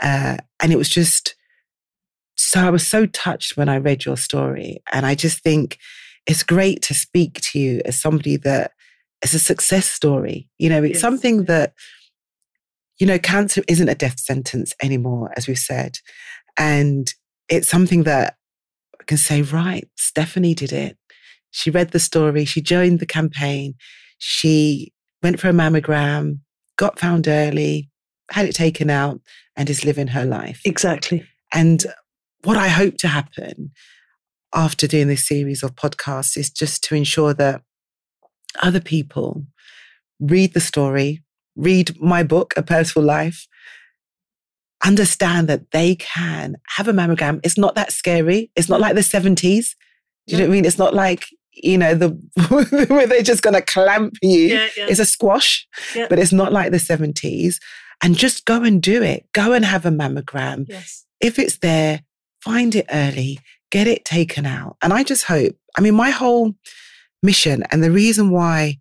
uh, 0.00 0.36
and 0.60 0.72
it 0.72 0.76
was 0.76 0.88
just 0.88 1.34
so 2.36 2.60
I 2.60 2.70
was 2.70 2.86
so 2.86 3.06
touched 3.06 3.56
when 3.56 3.68
I 3.68 3.76
read 3.76 4.04
your 4.04 4.16
story, 4.16 4.82
and 4.92 5.06
I 5.06 5.14
just 5.14 5.42
think 5.42 5.78
it's 6.26 6.42
great 6.42 6.82
to 6.82 6.94
speak 6.94 7.40
to 7.40 7.58
you 7.58 7.80
as 7.84 8.00
somebody 8.00 8.36
that 8.38 8.72
is 9.22 9.34
a 9.34 9.38
success 9.38 9.88
story. 9.88 10.48
You 10.58 10.68
know, 10.70 10.82
it's 10.82 10.94
Yes. 10.94 11.00
something 11.00 11.44
that 11.44 11.74
you 12.98 13.06
know, 13.06 13.18
cancer 13.18 13.62
isn't 13.66 13.88
a 13.88 13.94
death 13.94 14.20
sentence 14.20 14.74
anymore, 14.82 15.32
as 15.34 15.48
we've 15.48 15.58
said, 15.58 15.96
and 16.58 17.14
it's 17.48 17.66
something 17.66 18.02
that 18.02 18.36
I 19.00 19.04
can 19.04 19.16
say, 19.16 19.40
right, 19.40 19.88
Stephanie 19.96 20.54
did 20.54 20.70
it. 20.70 20.98
She 21.50 21.70
read 21.70 21.92
the 21.92 21.98
story, 21.98 22.44
she 22.44 22.60
joined 22.60 23.00
the 23.00 23.06
campaign, 23.06 23.74
she 24.18 24.92
went 25.22 25.40
for 25.40 25.48
a 25.48 25.52
mammogram, 25.52 26.40
got 26.76 26.98
found 26.98 27.26
early, 27.26 27.88
had 28.30 28.44
it 28.44 28.54
taken 28.54 28.90
out, 28.90 29.22
and 29.56 29.70
is 29.70 29.82
living 29.84 30.08
her 30.08 30.26
life. 30.26 30.60
Exactly. 30.66 31.24
And 31.54 31.82
what 32.44 32.58
I 32.58 32.68
hope 32.68 32.98
to 32.98 33.08
happen 33.08 33.70
after 34.54 34.86
doing 34.86 35.08
this 35.08 35.26
series 35.26 35.62
of 35.62 35.74
podcasts 35.74 36.36
is 36.36 36.50
just 36.50 36.84
to 36.84 36.94
ensure 36.94 37.32
that 37.34 37.62
other 38.62 38.80
people 38.80 39.44
read 40.20 40.52
the 40.54 40.60
story, 40.60 41.22
read 41.56 42.00
my 42.00 42.22
book, 42.22 42.52
A 42.56 42.62
Purposeful 42.62 43.02
Life, 43.02 43.46
understand 44.84 45.48
that 45.48 45.70
they 45.72 45.94
can 45.96 46.56
have 46.68 46.88
a 46.88 46.92
mammogram. 46.92 47.40
It's 47.44 47.58
not 47.58 47.74
that 47.74 47.92
scary. 47.92 48.50
It's 48.56 48.68
not 48.68 48.80
like 48.80 48.94
the 48.94 49.00
70s. 49.02 49.74
Do 50.26 50.36
you 50.36 50.38
know 50.38 50.44
what 50.44 50.50
I 50.50 50.52
mean? 50.52 50.64
It's 50.64 50.78
not 50.78 50.94
like, 50.94 51.26
you 51.52 51.76
know, 51.76 51.94
the 51.94 52.08
where 52.88 53.06
they're 53.06 53.22
just 53.22 53.42
gonna 53.42 53.60
clamp 53.62 54.14
you. 54.22 54.38
Yeah, 54.54 54.68
yeah. 54.76 54.86
It's 54.88 55.00
a 55.00 55.06
squash, 55.06 55.66
Yeah. 55.94 56.06
but 56.08 56.18
it's 56.18 56.32
not 56.32 56.52
like 56.52 56.70
the 56.70 56.78
70s. 56.78 57.56
And 58.02 58.16
just 58.16 58.46
go 58.46 58.62
and 58.62 58.82
do 58.82 59.02
it. 59.02 59.26
Go 59.32 59.52
and 59.52 59.64
have 59.64 59.84
a 59.84 59.90
mammogram 59.90 60.64
Yes. 60.68 61.04
if 61.20 61.38
it's 61.38 61.58
there, 61.58 62.00
find 62.42 62.74
it 62.74 62.86
early, 62.90 63.38
get 63.70 63.86
it 63.86 64.06
taken 64.06 64.46
out. 64.46 64.76
And 64.80 64.92
I 64.94 65.02
just 65.02 65.24
hope, 65.24 65.54
I 65.76 65.82
mean, 65.82 65.94
my 65.94 66.08
whole 66.10 66.54
mission 67.22 67.64
and 67.70 67.82
the 67.82 67.90
reason 67.90 68.30
why 68.30 68.78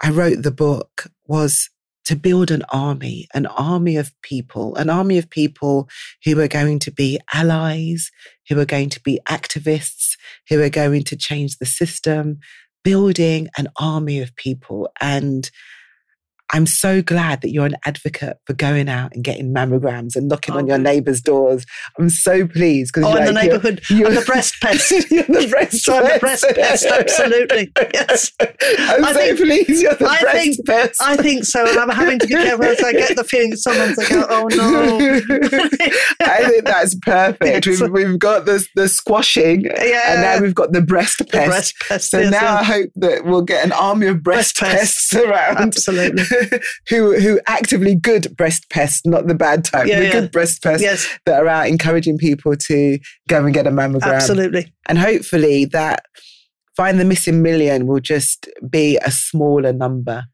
I 0.00 0.10
wrote 0.10 0.42
the 0.42 0.50
book 0.50 1.06
was 1.26 1.70
to 2.04 2.16
build 2.16 2.50
an 2.50 2.64
army, 2.72 3.28
an 3.34 3.46
army 3.46 3.96
of 3.96 4.12
people, 4.22 4.74
an 4.74 4.90
army 4.90 5.18
of 5.18 5.30
people 5.30 5.88
who 6.24 6.38
are 6.40 6.48
going 6.48 6.80
to 6.80 6.90
be 6.90 7.20
allies, 7.32 8.10
who 8.48 8.58
are 8.58 8.64
going 8.64 8.88
to 8.90 9.00
be 9.00 9.20
activists, 9.28 10.16
who 10.48 10.60
are 10.60 10.68
going 10.68 11.04
to 11.04 11.16
change 11.16 11.58
the 11.58 11.66
system, 11.66 12.40
building 12.82 13.48
an 13.56 13.68
army 13.78 14.20
of 14.20 14.34
people. 14.34 14.90
And 15.00 15.48
I'm 16.52 16.66
so 16.66 17.00
glad 17.02 17.40
that 17.40 17.50
you're 17.50 17.64
an 17.66 17.76
advocate 17.86 18.36
for 18.46 18.52
going 18.52 18.88
out 18.88 19.14
and 19.14 19.24
getting 19.24 19.54
mammograms 19.54 20.16
and 20.16 20.28
knocking 20.28 20.54
Oh, 20.54 20.58
on 20.58 20.66
your 20.66 20.78
neighbours' 20.78 21.20
doors. 21.22 21.64
I'm 21.98 22.10
so 22.10 22.46
pleased 22.46 22.92
because 22.92 23.10
Oh, 23.10 23.16
in 23.16 23.24
the 23.24 23.32
like, 23.32 23.44
you're- 23.46 23.56
neighbourhood. 23.56 23.80
you're- 23.90 24.06
I'm 24.08 24.14
the 24.14 24.20
breast 24.26 24.54
pest. 24.60 24.90
you're 25.10 25.22
the 25.24 25.48
breast 25.50 25.86
the 25.86 26.18
breast 26.20 26.44
pest, 26.54 26.84
absolutely. 26.86 27.72
Yes. 27.94 28.32
I'm 28.40 29.04
I 29.04 29.12
so 29.12 29.18
think- 29.18 29.38
pleased 29.38 29.82
you're 29.82 29.94
the 29.94 30.06
I 30.06 30.20
breast 30.20 30.36
think- 30.56 30.66
pest. 30.66 31.02
I 31.02 31.16
think 31.16 31.44
so. 31.44 31.66
And 31.66 31.78
I'm 31.78 31.88
having 31.88 32.18
to 32.18 32.26
be 32.26 32.34
careful 32.34 32.64
as 32.66 32.80
I 32.82 32.92
get 32.92 33.16
the 33.16 33.24
feeling 33.24 33.50
that 33.50 33.56
someone's 33.58 33.96
like, 33.96 34.12
oh, 34.12 34.26
oh 34.28 34.48
no. 34.50 34.98
I 36.20 36.44
think 36.48 36.64
that's 36.64 36.94
perfect. 36.96 37.66
Yes. 37.66 37.80
We've, 37.80 37.90
we've 37.90 38.18
got 38.18 38.44
the, 38.44 38.66
the 38.74 38.88
squashing 38.88 39.62
Yeah. 39.62 40.12
and 40.12 40.20
now 40.22 40.38
we've 40.40 40.54
got 40.54 40.72
the 40.72 40.82
breast 40.82 41.18
the 41.18 41.24
breast 41.24 41.74
pest. 41.88 42.10
so 42.10 42.18
yes, 42.20 42.30
now 42.30 42.56
I 42.56 42.62
hope 42.64 42.90
that 42.96 43.24
we'll 43.24 43.42
get 43.42 43.64
an 43.64 43.72
army 43.72 44.06
of 44.08 44.22
breast, 44.22 44.58
Breast 44.58 44.60
pests. 44.76 45.12
pests 45.12 45.26
around. 45.26 45.56
Absolutely. 45.58 46.24
who 46.88 47.18
who 47.18 47.40
actively 47.46 47.94
good 47.94 48.36
breast 48.36 48.68
pests, 48.70 49.04
not 49.06 49.26
the 49.26 49.34
bad 49.34 49.64
type, 49.64 49.86
Yeah, 49.86 50.00
the 50.00 50.06
yeah. 50.06 50.12
good 50.12 50.32
breast 50.32 50.62
pests 50.62 50.82
Yes, 50.82 51.08
that 51.26 51.42
are 51.42 51.48
out 51.48 51.66
encouraging 51.68 52.18
people 52.18 52.54
to 52.56 52.98
go 53.28 53.44
and 53.44 53.54
get 53.54 53.66
a 53.66 53.70
mammogram. 53.70 54.14
absolutely. 54.14 54.72
And 54.88 54.98
hopefully 54.98 55.64
that 55.66 56.04
find 56.76 56.98
the 56.98 57.04
missing 57.04 57.42
million 57.42 57.86
will 57.86 58.00
just 58.00 58.48
be 58.68 58.98
a 58.98 59.10
smaller 59.10 59.72
number. 59.72 60.24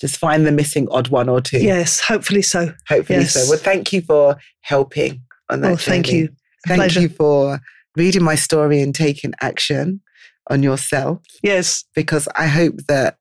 Just 0.00 0.16
find 0.16 0.46
the 0.46 0.52
missing 0.52 0.86
odd 0.90 1.08
one 1.08 1.28
or 1.28 1.40
two. 1.40 1.58
Yes, 1.58 2.00
hopefully 2.00 2.42
so. 2.42 2.72
Hopefully 2.88 3.20
yes. 3.20 3.34
so. 3.34 3.44
Well, 3.50 3.58
thank 3.58 3.92
you 3.92 4.00
for 4.00 4.36
helping 4.60 5.22
on 5.50 5.60
that. 5.62 5.72
Oh, 5.72 5.76
thank 5.76 6.12
you. 6.12 6.28
Thank 6.66 6.78
Pleasure. 6.80 7.00
you 7.00 7.08
for 7.08 7.58
reading 7.96 8.22
my 8.22 8.36
story 8.36 8.80
and 8.80 8.94
taking 8.94 9.32
action 9.40 10.00
on 10.50 10.62
yourself 10.62 11.18
Yes, 11.42 11.84
because 11.94 12.28
I 12.36 12.46
hope 12.46 12.74
that 12.88 13.16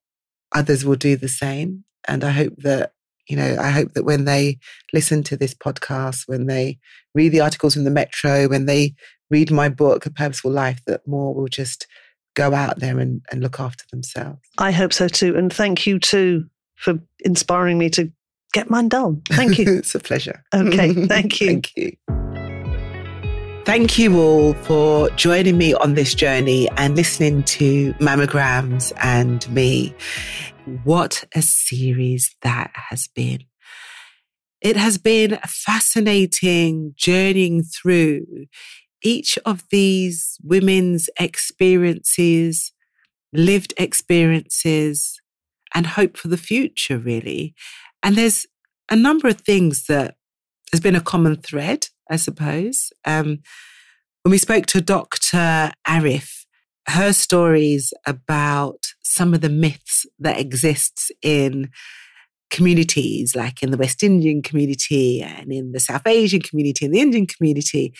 others 0.53 0.85
will 0.85 0.95
do 0.95 1.15
the 1.17 1.27
same. 1.27 1.83
And 2.07 2.23
I 2.23 2.31
hope 2.31 2.55
that, 2.57 2.93
you 3.27 3.35
know, 3.35 3.57
I 3.59 3.69
hope 3.69 3.93
that 3.93 4.03
when 4.03 4.25
they 4.25 4.59
listen 4.93 5.23
to 5.23 5.37
this 5.37 5.53
podcast, 5.53 6.27
when 6.27 6.45
they 6.47 6.79
read 7.13 7.29
the 7.29 7.41
articles 7.41 7.75
in 7.75 7.83
the 7.83 7.91
Metro, 7.91 8.47
when 8.47 8.65
they 8.65 8.95
read 9.29 9.51
my 9.51 9.69
book, 9.69 10.05
A 10.05 10.11
Purposeful 10.11 10.51
Life, 10.51 10.81
that 10.87 11.07
more 11.07 11.33
will 11.33 11.47
just 11.47 11.87
go 12.35 12.53
out 12.53 12.79
there 12.79 12.99
and, 12.99 13.21
and 13.31 13.41
look 13.41 13.59
after 13.59 13.83
themselves. 13.91 14.39
I 14.57 14.71
hope 14.71 14.93
so 14.93 15.07
too. 15.07 15.35
And 15.35 15.51
thank 15.51 15.85
you 15.87 15.99
too 15.99 16.45
for 16.75 16.99
inspiring 17.19 17.77
me 17.77 17.89
to 17.91 18.11
get 18.53 18.69
mine 18.69 18.89
done. 18.89 19.21
Thank 19.29 19.57
you. 19.57 19.65
it's 19.77 19.95
a 19.95 19.99
pleasure. 19.99 20.43
Okay, 20.53 20.93
thank 21.07 21.41
you. 21.41 21.47
Thank 21.47 21.75
you. 21.75 21.91
Thank 23.65 23.97
you 23.97 24.17
all 24.17 24.53
for 24.53 25.09
joining 25.11 25.57
me 25.57 25.73
on 25.73 25.95
this 25.95 26.15
journey 26.15 26.69
and 26.77 26.95
listening 26.95 27.43
to 27.43 27.93
mammograms 27.95 28.93
and 29.01 29.49
me. 29.51 29.93
What 30.67 31.23
a 31.33 31.41
series 31.41 32.35
that 32.41 32.71
has 32.89 33.07
been. 33.07 33.45
It 34.59 34.75
has 34.75 34.97
been 34.97 35.33
a 35.33 35.47
fascinating 35.47 36.93
journeying 36.97 37.63
through 37.63 38.47
each 39.01 39.39
of 39.45 39.63
these 39.71 40.37
women's 40.43 41.09
experiences, 41.17 42.73
lived 43.31 43.75
experiences, 43.77 45.21
and 45.73 45.87
hope 45.87 46.17
for 46.17 46.27
the 46.27 46.35
future, 46.35 46.97
really. 46.97 47.55
And 48.03 48.17
there's 48.17 48.45
a 48.91 48.95
number 48.97 49.29
of 49.29 49.39
things 49.39 49.85
that 49.85 50.15
has 50.73 50.81
been 50.81 50.95
a 50.95 51.01
common 51.01 51.37
thread, 51.37 51.87
I 52.11 52.17
suppose. 52.17 52.91
Um, 53.05 53.39
when 54.23 54.31
we 54.31 54.37
spoke 54.37 54.65
to 54.65 54.81
Dr. 54.81 55.71
Arif, 55.87 56.36
her 56.89 57.13
stories 57.13 57.93
about 58.05 58.79
some 59.03 59.33
of 59.33 59.41
the 59.41 59.49
myths 59.49 60.05
that 60.19 60.39
exists 60.39 61.11
in 61.21 61.69
communities, 62.49 63.35
like 63.35 63.61
in 63.61 63.71
the 63.71 63.77
West 63.77 64.03
Indian 64.03 64.41
community 64.41 65.21
and 65.21 65.51
in 65.51 65.71
the 65.73 65.79
South 65.79 66.07
Asian 66.07 66.41
community 66.41 66.85
and 66.85 66.93
the 66.93 67.01
Indian 67.01 67.25
community. 67.25 67.93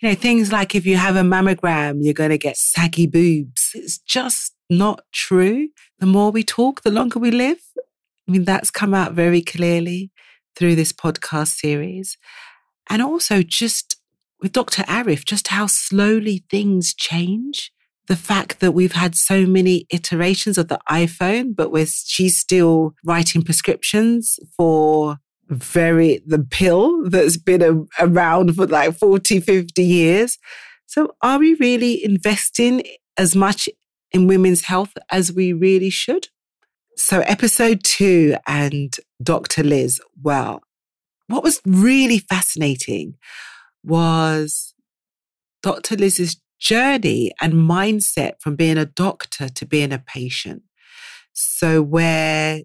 You 0.00 0.10
know, 0.10 0.14
things 0.14 0.52
like 0.52 0.74
if 0.74 0.84
you 0.84 0.96
have 0.96 1.16
a 1.16 1.22
mammogram, 1.22 1.98
you're 2.00 2.12
going 2.12 2.30
to 2.30 2.38
get 2.38 2.58
saggy 2.58 3.06
boobs. 3.06 3.70
It's 3.74 3.98
just 3.98 4.54
not 4.68 5.00
true. 5.12 5.68
The 5.98 6.06
more 6.06 6.30
we 6.30 6.42
talk, 6.42 6.82
the 6.82 6.90
longer 6.90 7.18
we 7.18 7.30
live. 7.30 7.60
I 8.28 8.32
mean, 8.32 8.44
that's 8.44 8.70
come 8.70 8.92
out 8.92 9.12
very 9.12 9.40
clearly 9.40 10.10
through 10.56 10.74
this 10.74 10.92
podcast 10.92 11.58
series. 11.58 12.18
And 12.90 13.00
also 13.00 13.42
just 13.42 13.96
with 14.42 14.52
Dr. 14.52 14.82
Arif 14.82 15.24
just 15.24 15.48
how 15.48 15.66
slowly 15.66 16.44
things 16.50 16.94
change. 16.94 17.72
The 18.08 18.16
fact 18.16 18.60
that 18.60 18.72
we've 18.72 18.92
had 18.92 19.14
so 19.14 19.46
many 19.46 19.86
iterations 19.90 20.58
of 20.58 20.68
the 20.68 20.78
iPhone, 20.88 21.56
but 21.56 21.72
we're, 21.72 21.86
she's 21.86 22.38
still 22.38 22.94
writing 23.04 23.42
prescriptions 23.42 24.38
for 24.56 25.18
very, 25.48 26.22
the 26.26 26.38
pill 26.38 27.08
that's 27.08 27.36
been 27.36 27.62
a, 27.62 28.04
around 28.04 28.54
for 28.54 28.66
like 28.66 28.96
40, 28.96 29.40
50 29.40 29.82
years. 29.82 30.38
So 30.86 31.14
are 31.22 31.38
we 31.38 31.54
really 31.54 32.04
investing 32.04 32.82
as 33.16 33.34
much 33.34 33.68
in 34.12 34.26
women's 34.26 34.62
health 34.62 34.92
as 35.10 35.32
we 35.32 35.52
really 35.52 35.90
should? 35.90 36.28
So 36.96 37.20
episode 37.20 37.84
two 37.84 38.36
and 38.46 38.96
Dr. 39.22 39.62
Liz, 39.62 40.00
well, 40.22 40.62
what 41.26 41.42
was 41.42 41.60
really 41.66 42.18
fascinating 42.18 43.16
was 43.84 44.74
Dr. 45.62 45.96
Liz's 45.96 46.40
journey 46.58 47.32
and 47.40 47.54
mindset 47.54 48.40
from 48.40 48.56
being 48.56 48.78
a 48.78 48.86
doctor 48.86 49.48
to 49.48 49.66
being 49.66 49.92
a 49.92 49.98
patient. 49.98 50.62
So 51.32 51.82
where 51.82 52.62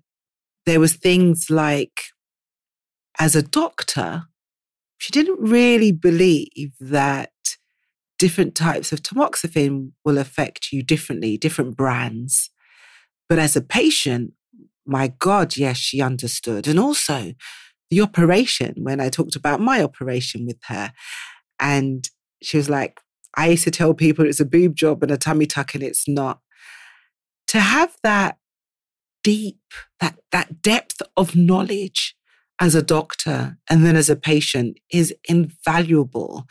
there 0.65 0.80
was 0.80 0.93
things 0.93 1.49
like, 1.49 2.01
as 3.19 3.36
a 3.36 3.41
doctor, 3.43 4.23
she 4.97 5.12
didn't 5.12 5.39
really 5.39 5.91
believe 5.91 6.73
that 6.80 7.32
different 8.17 8.56
types 8.56 8.91
of 8.91 9.01
tamoxifen 9.01 9.91
will 10.06 10.17
affect 10.17 10.71
you 10.71 10.84
differently, 10.84 11.38
different 11.38 11.75
brands. 11.75 12.51
But 13.27 13.39
as 13.39 13.56
a 13.56 13.62
patient, 13.62 14.34
my 14.86 15.08
God, 15.08 15.58
yes, 15.58 15.77
she 15.77 16.01
understood. 16.01 16.67
And 16.67 16.80
also 16.80 17.34
the 17.89 18.01
operation, 18.01 18.75
when 18.77 18.99
I 19.01 19.10
talked 19.10 19.36
about 19.36 19.60
my 19.60 19.84
operation 19.84 20.45
with 20.45 20.60
her, 20.67 20.93
and 21.60 22.08
she 22.41 22.58
was 22.58 22.69
like, 22.69 22.99
I 23.35 23.49
used 23.49 23.63
to 23.63 23.71
tell 23.71 23.93
people 23.93 24.25
it's 24.25 24.39
a 24.39 24.45
boob 24.45 24.75
job 24.75 25.03
and 25.03 25.11
a 25.11 25.17
tummy 25.17 25.45
tuck, 25.45 25.73
and 25.73 25.83
it's 25.83 26.07
not. 26.07 26.39
To 27.49 27.59
have 27.59 27.95
that 28.03 28.37
deep, 29.23 29.59
that, 29.99 30.17
that 30.31 30.61
depth 30.61 31.01
of 31.17 31.35
knowledge 31.35 32.15
as 32.59 32.75
a 32.75 32.81
doctor 32.81 33.57
and 33.69 33.85
then 33.85 33.95
as 33.95 34.09
a 34.09 34.15
patient 34.15 34.77
is 34.91 35.13
invaluable. 35.27 36.45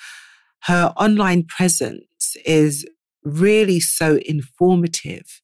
Her 0.65 0.93
online 0.97 1.45
presence 1.45 2.37
is 2.45 2.87
really 3.25 3.81
so 3.81 4.19
informative. 4.27 5.41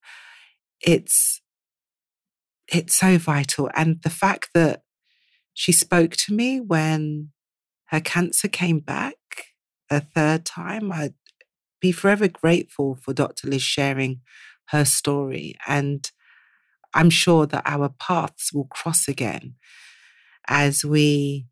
It's 0.81 1.40
it's 2.68 2.96
so 2.96 3.16
vital. 3.16 3.70
And 3.77 4.03
the 4.03 4.11
fact 4.11 4.51
that 4.55 4.83
she 5.55 5.70
spoke 5.70 6.16
to 6.16 6.35
me 6.35 6.61
when 6.61 7.31
her 7.87 8.01
cancer 8.01 8.49
came 8.49 8.81
back 8.81 9.14
a 9.88 10.01
third 10.01 10.44
time, 10.44 10.90
I'd 10.90 11.14
be 11.81 11.93
forever 11.93 12.29
grateful 12.29 12.99
for 13.03 13.12
Dr. 13.12 13.49
Liz 13.49 13.62
sharing 13.62 14.21
her 14.69 14.85
story. 14.85 15.55
And 15.67 16.11
I'm 16.95 17.11
sure 17.11 17.47
that 17.47 17.62
our 17.67 17.91
paths 18.01 18.53
will 18.53 18.67
cross 18.67 19.09
again 19.09 19.55
as 20.49 20.85
we 20.85 21.47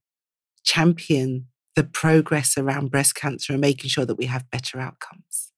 champion 0.65 1.47
the 1.77 1.85
progress 1.85 2.57
around 2.57 2.91
breast 2.91 3.15
cancer 3.15 3.53
and 3.53 3.61
making 3.61 3.91
sure 3.91 4.07
that 4.07 4.17
we 4.17 4.27
have 4.27 4.51
better 4.51 4.81
outcomes. 4.81 5.53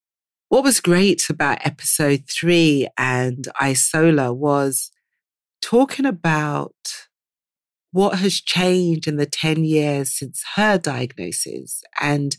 What 0.49 0.65
was 0.65 0.81
great 0.81 1.29
about 1.29 1.67
episode 1.67 2.25
three 2.31 2.89
and 2.97 3.47
Isola 3.61 4.33
was 4.33 4.91
talking 5.61 6.07
about 6.07 6.75
what 7.93 8.19
has 8.19 8.41
changed 8.41 9.07
in 9.09 9.17
the 9.17 9.27
10 9.27 9.65
years 9.65 10.17
since 10.17 10.43
her 10.55 10.79
diagnosis 10.79 11.83
and 12.01 12.37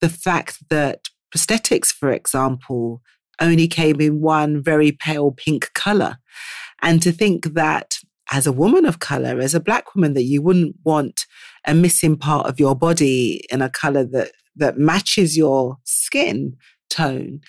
the 0.00 0.08
fact 0.08 0.68
that 0.68 1.08
prosthetics, 1.36 1.92
for 1.92 2.10
example, 2.10 3.02
only 3.40 3.68
came 3.68 4.00
in 4.00 4.20
one 4.20 4.62
very 4.62 4.92
pale 4.92 5.30
pink 5.30 5.70
color. 5.74 6.16
And 6.82 7.02
to 7.02 7.12
think 7.12 7.54
that 7.54 7.98
as 8.32 8.46
a 8.46 8.52
woman 8.52 8.86
of 8.86 8.98
color, 8.98 9.40
as 9.40 9.54
a 9.54 9.60
black 9.60 9.94
woman, 9.94 10.14
that 10.14 10.24
you 10.24 10.42
wouldn't 10.42 10.76
want 10.84 11.26
a 11.66 11.74
missing 11.74 12.16
part 12.16 12.46
of 12.46 12.58
your 12.58 12.74
body 12.74 13.44
in 13.50 13.62
a 13.62 13.70
color 13.70 14.04
that, 14.04 14.32
that 14.56 14.78
matches 14.78 15.36
your 15.36 15.76
skin 15.84 16.56
tone 16.88 17.40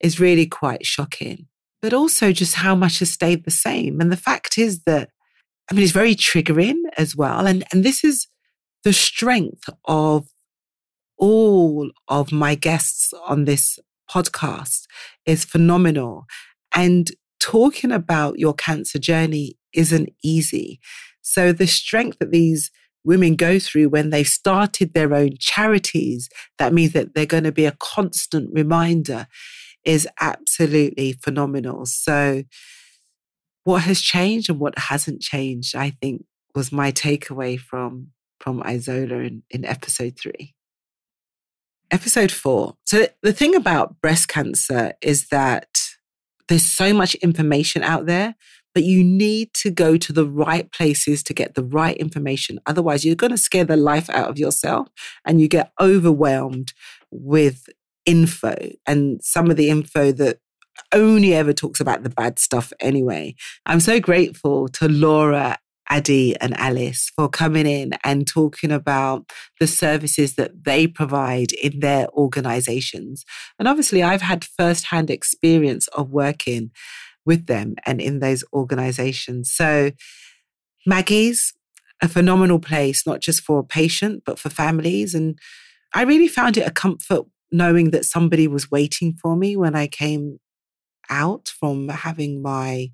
is 0.00 0.20
really 0.20 0.46
quite 0.46 0.84
shocking. 0.84 1.46
But 1.80 1.92
also 1.92 2.32
just 2.32 2.56
how 2.56 2.76
much 2.76 3.00
has 3.00 3.10
stayed 3.10 3.44
the 3.44 3.50
same. 3.50 4.00
And 4.00 4.12
the 4.12 4.16
fact 4.16 4.58
is 4.58 4.82
that, 4.84 5.10
I 5.70 5.74
mean, 5.74 5.82
it's 5.82 5.92
very 5.92 6.14
triggering 6.14 6.82
as 6.96 7.16
well. 7.16 7.46
And, 7.46 7.64
and 7.72 7.82
this 7.82 8.04
is 8.04 8.28
the 8.84 8.92
strength 8.92 9.68
of 9.86 10.28
all 11.22 11.88
of 12.08 12.32
my 12.32 12.56
guests 12.56 13.14
on 13.28 13.44
this 13.44 13.78
podcast 14.10 14.86
is 15.24 15.44
phenomenal. 15.44 16.24
And 16.74 17.12
talking 17.38 17.92
about 17.92 18.40
your 18.40 18.54
cancer 18.54 18.98
journey 18.98 19.56
isn't 19.72 20.08
easy. 20.24 20.80
So 21.20 21.52
the 21.52 21.68
strength 21.68 22.18
that 22.18 22.32
these 22.32 22.72
women 23.04 23.36
go 23.36 23.60
through 23.60 23.88
when 23.90 24.10
they 24.10 24.24
started 24.24 24.94
their 24.94 25.14
own 25.14 25.36
charities, 25.38 26.28
that 26.58 26.72
means 26.72 26.92
that 26.92 27.14
they're 27.14 27.24
going 27.24 27.44
to 27.44 27.52
be 27.52 27.66
a 27.66 27.76
constant 27.78 28.50
reminder 28.52 29.28
is 29.84 30.08
absolutely 30.20 31.12
phenomenal. 31.12 31.86
So 31.86 32.42
what 33.62 33.82
has 33.82 34.00
changed 34.00 34.50
and 34.50 34.58
what 34.58 34.76
hasn't 34.76 35.22
changed, 35.22 35.76
I 35.76 35.90
think 35.90 36.24
was 36.52 36.72
my 36.72 36.90
takeaway 36.90 37.60
from 37.60 38.08
from 38.40 38.60
Isola 38.64 39.20
in, 39.20 39.44
in 39.50 39.64
episode 39.64 40.18
three. 40.20 40.56
Episode 41.92 42.32
four. 42.32 42.74
So 42.86 43.06
the 43.22 43.34
thing 43.34 43.54
about 43.54 44.00
breast 44.00 44.26
cancer 44.26 44.94
is 45.02 45.28
that 45.28 45.68
there's 46.48 46.64
so 46.64 46.94
much 46.94 47.14
information 47.16 47.82
out 47.82 48.06
there, 48.06 48.34
but 48.74 48.82
you 48.82 49.04
need 49.04 49.52
to 49.54 49.70
go 49.70 49.98
to 49.98 50.10
the 50.10 50.26
right 50.26 50.72
places 50.72 51.22
to 51.24 51.34
get 51.34 51.54
the 51.54 51.62
right 51.62 51.96
information. 51.98 52.58
Otherwise, 52.64 53.04
you're 53.04 53.14
going 53.14 53.30
to 53.30 53.36
scare 53.36 53.66
the 53.66 53.76
life 53.76 54.08
out 54.08 54.30
of 54.30 54.38
yourself 54.38 54.88
and 55.26 55.38
you 55.38 55.48
get 55.48 55.70
overwhelmed 55.78 56.72
with 57.10 57.68
info 58.06 58.56
and 58.86 59.22
some 59.22 59.50
of 59.50 59.58
the 59.58 59.68
info 59.68 60.12
that 60.12 60.38
only 60.94 61.34
ever 61.34 61.52
talks 61.52 61.78
about 61.78 62.04
the 62.04 62.10
bad 62.10 62.38
stuff 62.38 62.72
anyway. 62.80 63.34
I'm 63.66 63.80
so 63.80 64.00
grateful 64.00 64.66
to 64.68 64.88
Laura 64.88 65.58
Adi 65.90 66.36
and 66.40 66.56
Alice 66.58 67.10
for 67.16 67.28
coming 67.28 67.66
in 67.66 67.92
and 68.04 68.26
talking 68.26 68.70
about 68.70 69.30
the 69.60 69.66
services 69.66 70.34
that 70.36 70.64
they 70.64 70.86
provide 70.86 71.52
in 71.52 71.80
their 71.80 72.08
organizations. 72.10 73.24
And 73.58 73.68
obviously, 73.68 74.02
I've 74.02 74.22
had 74.22 74.44
firsthand 74.44 75.10
experience 75.10 75.88
of 75.88 76.10
working 76.10 76.70
with 77.24 77.46
them 77.46 77.74
and 77.84 78.00
in 78.00 78.20
those 78.20 78.44
organizations. 78.52 79.52
So, 79.52 79.92
Maggie's 80.86 81.52
a 82.02 82.08
phenomenal 82.08 82.58
place, 82.58 83.06
not 83.06 83.20
just 83.20 83.42
for 83.42 83.60
a 83.60 83.64
patient, 83.64 84.24
but 84.26 84.38
for 84.38 84.50
families. 84.50 85.14
And 85.14 85.38
I 85.94 86.02
really 86.02 86.28
found 86.28 86.56
it 86.56 86.66
a 86.66 86.72
comfort 86.72 87.26
knowing 87.52 87.90
that 87.90 88.04
somebody 88.04 88.48
was 88.48 88.70
waiting 88.70 89.14
for 89.22 89.36
me 89.36 89.56
when 89.56 89.76
I 89.76 89.86
came 89.86 90.38
out 91.08 91.48
from 91.60 91.88
having 91.88 92.42
my 92.42 92.88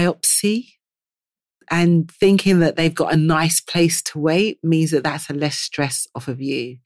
biopsy 0.00 0.72
and 1.70 2.10
thinking 2.10 2.60
that 2.60 2.76
they've 2.76 2.94
got 2.94 3.12
a 3.12 3.16
nice 3.16 3.60
place 3.60 4.02
to 4.02 4.18
wait 4.18 4.58
means 4.62 4.90
that 4.90 5.04
that's 5.04 5.30
a 5.30 5.34
less 5.34 5.56
stress 5.56 6.06
off 6.14 6.28
of 6.28 6.40
you. 6.40 6.78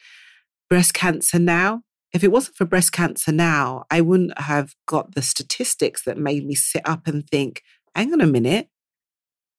Breast 0.68 0.94
cancer 0.94 1.38
now, 1.38 1.83
if 2.12 2.22
it 2.22 2.31
wasn't 2.31 2.57
for 2.57 2.64
breast 2.64 2.92
cancer 2.92 3.33
now, 3.33 3.85
I 3.90 4.00
wouldn't 4.00 4.38
have 4.38 4.74
got 4.87 5.14
the 5.14 5.22
statistics 5.22 6.05
that 6.05 6.18
made 6.18 6.46
me 6.46 6.55
sit 6.55 6.83
up 6.87 7.07
and 7.07 7.27
think, 7.29 7.62
hang 7.94 8.12
on 8.12 8.20
a 8.20 8.27
minute, 8.27 8.68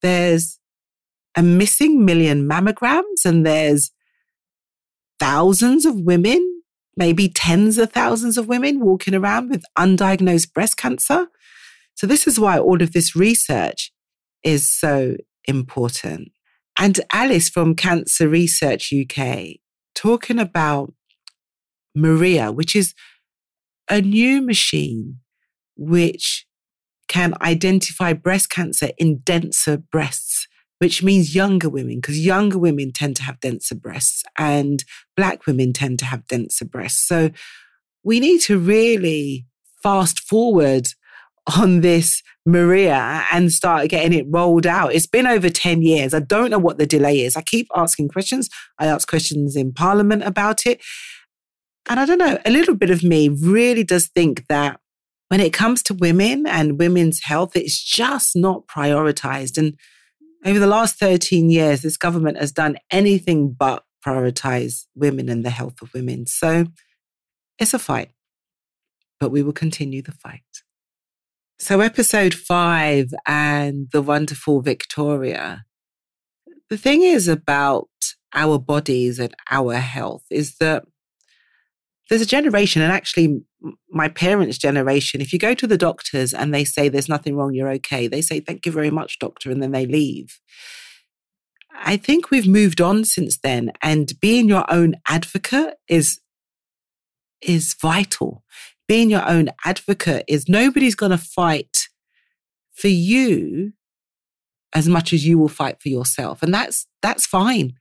there's 0.02 0.60
a 1.36 1.42
missing 1.44 2.06
million 2.06 2.48
mammograms 2.48 3.26
and 3.26 3.46
there's 3.46 3.92
thousands 5.20 5.86
of 5.86 6.00
women, 6.02 6.62
maybe 6.96 7.28
tens 7.28 7.78
of 7.78 7.92
thousands 7.92 8.38
of 8.38 8.48
women 8.48 8.80
walking 8.80 9.16
around 9.16 9.50
with 9.50 9.64
undiagnosed 9.78 10.54
breast 10.54 10.78
cancer. 10.78 11.28
So, 11.96 12.08
this 12.08 12.28
is 12.28 12.40
why 12.40 12.60
all 12.60 12.82
of 12.82 12.94
this 12.94 13.16
research 13.16 13.92
is 14.44 14.72
so 14.72 15.16
important. 15.46 16.32
And 16.78 17.00
Alice 17.12 17.50
from 17.50 17.76
Cancer 17.76 18.28
Research 18.28 18.94
UK 18.94 19.58
talking 19.96 20.40
about 20.40 20.94
Maria, 21.96 22.52
which 22.52 22.76
is 22.76 22.94
a 23.90 24.02
new 24.02 24.42
machine 24.42 25.20
which 25.78 26.46
can 27.08 27.34
identify 27.42 28.14
breast 28.14 28.50
cancer 28.50 28.90
in 28.98 29.20
denser 29.20 29.78
breasts, 29.78 30.48
which 30.80 31.02
means 31.04 31.36
younger 31.36 31.70
women, 31.70 31.98
because 31.98 32.20
younger 32.20 32.58
women 32.58 32.92
tend 32.92 33.16
to 33.16 33.24
have 33.24 33.40
denser 33.40 33.76
breasts 33.76 34.24
and 34.38 34.84
Black 35.16 35.46
women 35.46 35.72
tend 35.72 36.00
to 36.00 36.06
have 36.06 36.28
denser 36.28 36.66
breasts. 36.66 37.08
So 37.08 37.30
we 38.04 38.20
need 38.20 38.42
to 38.42 38.58
really 38.58 39.46
fast 39.82 40.20
forward 40.20 40.88
on 41.60 41.82
this 41.82 42.22
Maria 42.46 43.24
and 43.32 43.52
start 43.52 43.90
getting 43.90 44.14
it 44.14 44.26
rolled 44.30 44.66
out. 44.66 44.94
It's 44.94 45.08
been 45.08 45.28
over 45.28 45.50
10 45.50 45.82
years. 45.82 46.14
I 46.14 46.20
don't 46.20 46.50
know 46.50 46.60
what 46.60 46.78
the 46.78 46.86
delay 46.86 47.22
is. 47.22 47.36
I 47.36 47.42
keep 47.42 47.68
asking 47.76 48.10
questions. 48.10 48.50
I 48.80 48.88
ask 48.88 49.08
questions 49.08 49.56
in 49.56 49.74
Parliament 49.74 50.24
about 50.24 50.66
it. 50.66 50.82
And 51.90 52.00
I 52.00 52.06
don't 52.06 52.18
know, 52.18 52.40
a 52.46 52.50
little 52.50 52.76
bit 52.76 52.90
of 52.90 53.04
me 53.04 53.30
really 53.30 53.84
does 53.84 54.08
think 54.08 54.46
that 54.48 54.80
when 55.30 55.40
it 55.40 55.54
comes 55.54 55.84
to 55.84 55.94
women 55.94 56.46
and 56.48 56.80
women's 56.80 57.24
health, 57.24 57.56
it's 57.56 57.84
just 57.84 58.36
not 58.36 58.68
prioritized. 58.68 59.58
And 59.58 59.78
over 60.46 60.60
the 60.60 60.68
last 60.68 61.00
13 61.00 61.50
years, 61.50 61.82
this 61.82 61.98
government 61.98 62.38
has 62.38 62.52
done 62.52 62.78
anything 62.92 63.52
but 63.52 63.84
prioritize 64.06 64.86
women 64.96 65.30
and 65.30 65.44
the 65.44 65.50
health 65.50 65.82
of 65.82 65.94
women. 65.94 66.28
So 66.28 66.66
it's 67.58 67.74
a 67.74 67.80
fight, 67.80 68.12
but 69.20 69.32
we 69.32 69.42
will 69.42 69.54
continue 69.54 70.02
the 70.02 70.12
fight. 70.12 70.42
So, 71.58 71.80
episode 71.80 72.34
five 72.34 73.14
and 73.26 73.88
the 73.92 74.02
wonderful 74.02 74.62
Victoria. 74.62 75.64
The 76.70 76.78
thing 76.78 77.02
is 77.02 77.30
about 77.30 77.88
our 78.34 78.60
bodies 78.60 79.20
and 79.20 79.34
our 79.50 79.76
health 79.76 80.24
is 80.30 80.58
that 80.58 80.84
there's 82.10 82.22
a 82.22 82.26
generation, 82.26 82.82
and 82.82 82.92
actually, 82.92 83.42
my 83.90 84.10
parents' 84.10 84.58
generation, 84.58 85.22
if 85.22 85.32
you 85.32 85.40
go 85.40 85.54
to 85.54 85.66
the 85.66 85.78
doctors 85.78 86.34
and 86.34 86.54
they 86.54 86.66
say 86.66 86.90
there's 86.90 87.08
nothing 87.08 87.38
wrong, 87.38 87.54
you're 87.54 87.72
okay, 87.72 88.08
they 88.08 88.22
say, 88.22 88.42
Thank 88.42 88.66
you 88.66 88.72
very 88.74 88.92
much, 88.92 89.18
doctor, 89.20 89.50
and 89.50 89.64
then 89.64 89.72
they 89.72 89.86
leave. 89.86 90.42
I 91.74 91.96
think 91.96 92.32
we've 92.32 92.48
moved 92.48 92.82
on 92.82 93.06
since 93.06 93.38
then, 93.38 93.72
and 93.82 94.12
being 94.20 94.50
your 94.50 94.66
own 94.70 94.96
advocate 95.08 95.76
is 95.88 96.20
is 97.42 97.76
vital. 97.82 98.44
Being 98.88 99.10
your 99.10 99.28
own 99.28 99.50
advocate 99.64 100.26
is 100.28 100.48
nobody's 100.48 100.96
going 100.96 101.12
to 101.12 101.18
fight 101.18 101.88
for 102.74 102.88
you 102.88 103.74
as 104.74 104.90
much 104.90 105.14
as 105.14 105.26
you 105.26 105.38
will 105.38 105.48
fight 105.48 105.82
for 105.82 105.90
yourself. 105.90 106.44
And 106.44 106.54
that's 106.54 106.86
that's 107.02 107.26
fine. 107.26 107.74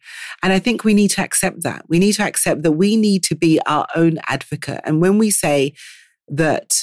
And 0.43 0.53
I 0.53 0.59
think 0.59 0.85
we 0.85 0.95
need 0.95 1.11
to 1.13 1.23
accept 1.23 1.63
that. 1.63 1.85
We 1.89 1.99
need 1.99 2.13
to 2.15 2.23
accept 2.23 2.63
that 2.63 2.73
we 2.73 2.97
need 2.97 3.23
to 3.25 3.35
be 3.35 3.61
our 3.67 3.87
own 3.95 4.19
advocate. 4.29 4.81
And 4.85 5.01
when 5.01 5.19
we 5.19 5.31
say 5.31 5.75
that 6.29 6.75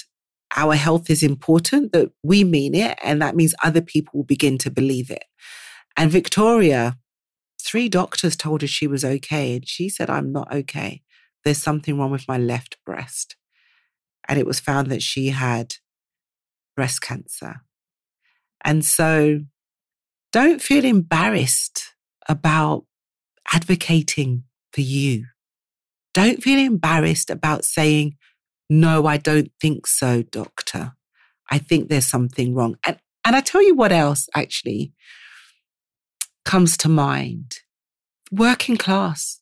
our 0.58 0.76
health 0.76 1.10
is 1.10 1.24
important, 1.24 1.94
that 1.94 2.12
we 2.24 2.44
mean 2.44 2.76
it, 2.76 3.00
and 3.02 3.22
that 3.22 3.36
means 3.36 3.56
other 3.64 3.82
people 3.82 4.12
will 4.16 4.26
begin 4.26 4.58
to 4.60 4.70
believe 4.70 5.10
it. 5.10 5.24
And 5.96 6.12
Victoria, 6.12 6.98
three 7.62 7.88
doctors 7.88 8.36
told 8.36 8.62
her 8.62 8.68
she 8.68 8.86
was 8.86 9.06
okay, 9.06 9.56
and 9.56 9.68
she 9.68 9.88
said, 9.88 10.10
I'm 10.10 10.34
not 10.34 10.54
okay 10.54 11.04
there's 11.44 11.62
something 11.62 11.98
wrong 11.98 12.12
with 12.12 12.28
my 12.28 12.38
left 12.38 12.78
breast. 12.86 13.36
And 14.28 14.40
it 14.40 14.46
was 14.46 14.60
found 14.60 14.90
that 14.90 15.02
she 15.02 15.30
had 15.30 15.76
breast 16.76 17.02
cancer. 17.02 17.62
And 18.64 18.86
so 18.86 19.42
don't 20.32 20.62
feel 20.62 20.86
embarrassed 20.86 21.94
about 22.30 22.86
advocating 23.54 24.44
for 24.72 24.82
you. 24.82 25.26
Don't 26.14 26.42
feel 26.42 26.60
embarrassed 26.60 27.30
about 27.30 27.66
saying, 27.66 28.16
no, 28.70 29.06
I 29.06 29.18
don't 29.18 29.52
think 29.60 29.88
so, 29.88 30.22
doctor. 30.22 30.94
I 31.50 31.58
think 31.58 31.90
there's 31.90 32.06
something 32.06 32.54
wrong. 32.54 32.78
And, 32.86 32.98
and 33.26 33.36
I 33.36 33.42
tell 33.42 33.62
you 33.62 33.76
what 33.76 33.92
else 33.92 34.30
actually 34.36 34.94
comes 36.46 36.78
to 36.78 36.90
mind 36.90 37.60
working 38.32 38.78
class 38.78 39.42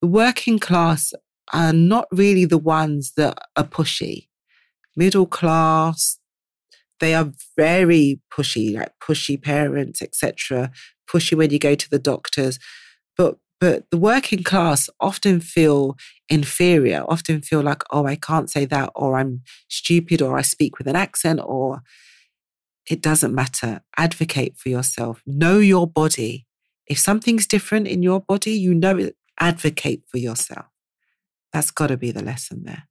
the 0.00 0.06
working 0.06 0.58
class 0.58 1.12
are 1.52 1.72
not 1.72 2.06
really 2.12 2.44
the 2.44 2.58
ones 2.58 3.12
that 3.16 3.38
are 3.56 3.64
pushy. 3.64 4.28
Middle 4.96 5.26
class, 5.26 6.18
they 7.00 7.14
are 7.14 7.32
very 7.56 8.20
pushy, 8.32 8.74
like 8.74 8.92
pushy 9.02 9.40
parents, 9.40 10.02
etc. 10.02 10.70
Pushy 11.10 11.36
when 11.36 11.50
you 11.50 11.58
go 11.58 11.74
to 11.74 11.90
the 11.90 11.98
doctors. 11.98 12.58
But 13.16 13.38
but 13.58 13.84
the 13.90 13.96
working 13.96 14.42
class 14.42 14.90
often 15.00 15.40
feel 15.40 15.96
inferior, 16.28 17.04
often 17.08 17.40
feel 17.40 17.62
like, 17.62 17.82
oh, 17.90 18.04
I 18.04 18.16
can't 18.16 18.50
say 18.50 18.66
that, 18.66 18.90
or 18.94 19.16
I'm 19.16 19.42
stupid, 19.68 20.20
or 20.20 20.36
I 20.36 20.42
speak 20.42 20.76
with 20.76 20.86
an 20.86 20.96
accent, 20.96 21.40
or 21.42 21.80
it 22.90 23.00
doesn't 23.00 23.34
matter. 23.34 23.80
Advocate 23.96 24.56
for 24.58 24.68
yourself. 24.68 25.22
Know 25.26 25.58
your 25.58 25.86
body. 25.86 26.46
If 26.86 26.98
something's 26.98 27.46
different 27.46 27.88
in 27.88 28.02
your 28.02 28.20
body, 28.20 28.52
you 28.52 28.74
know 28.74 28.98
it 28.98 29.16
advocate 29.40 30.02
for 30.06 30.18
yourself. 30.18 30.66
That's 31.56 31.70
got 31.70 31.86
to 31.86 31.96
be 31.96 32.10
the 32.10 32.22
lesson 32.22 32.64
there. 32.64 32.82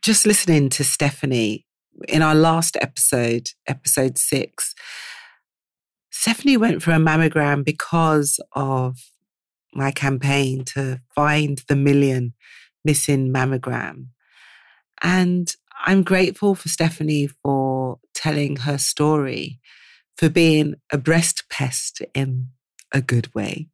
Just 0.00 0.24
listening 0.24 0.68
to 0.68 0.84
Stephanie 0.84 1.66
in 2.06 2.22
our 2.22 2.36
last 2.36 2.76
episode, 2.80 3.48
episode 3.66 4.18
six, 4.18 4.72
Stephanie 6.12 6.56
went 6.56 6.80
for 6.80 6.92
a 6.92 6.98
mammogram 6.98 7.64
because 7.64 8.38
of 8.52 8.98
my 9.74 9.90
campaign 9.90 10.64
to 10.66 11.00
find 11.12 11.64
the 11.66 11.74
million 11.74 12.34
missing 12.84 13.32
mammogram. 13.32 14.10
And 15.02 15.52
I'm 15.84 16.04
grateful 16.04 16.54
for 16.54 16.68
Stephanie 16.68 17.26
for 17.26 17.98
telling 18.14 18.58
her 18.58 18.78
story, 18.78 19.58
for 20.16 20.28
being 20.28 20.76
a 20.92 20.98
breast 20.98 21.46
pest 21.50 22.00
in 22.14 22.50
a 22.92 23.00
good 23.00 23.34
way 23.34 23.70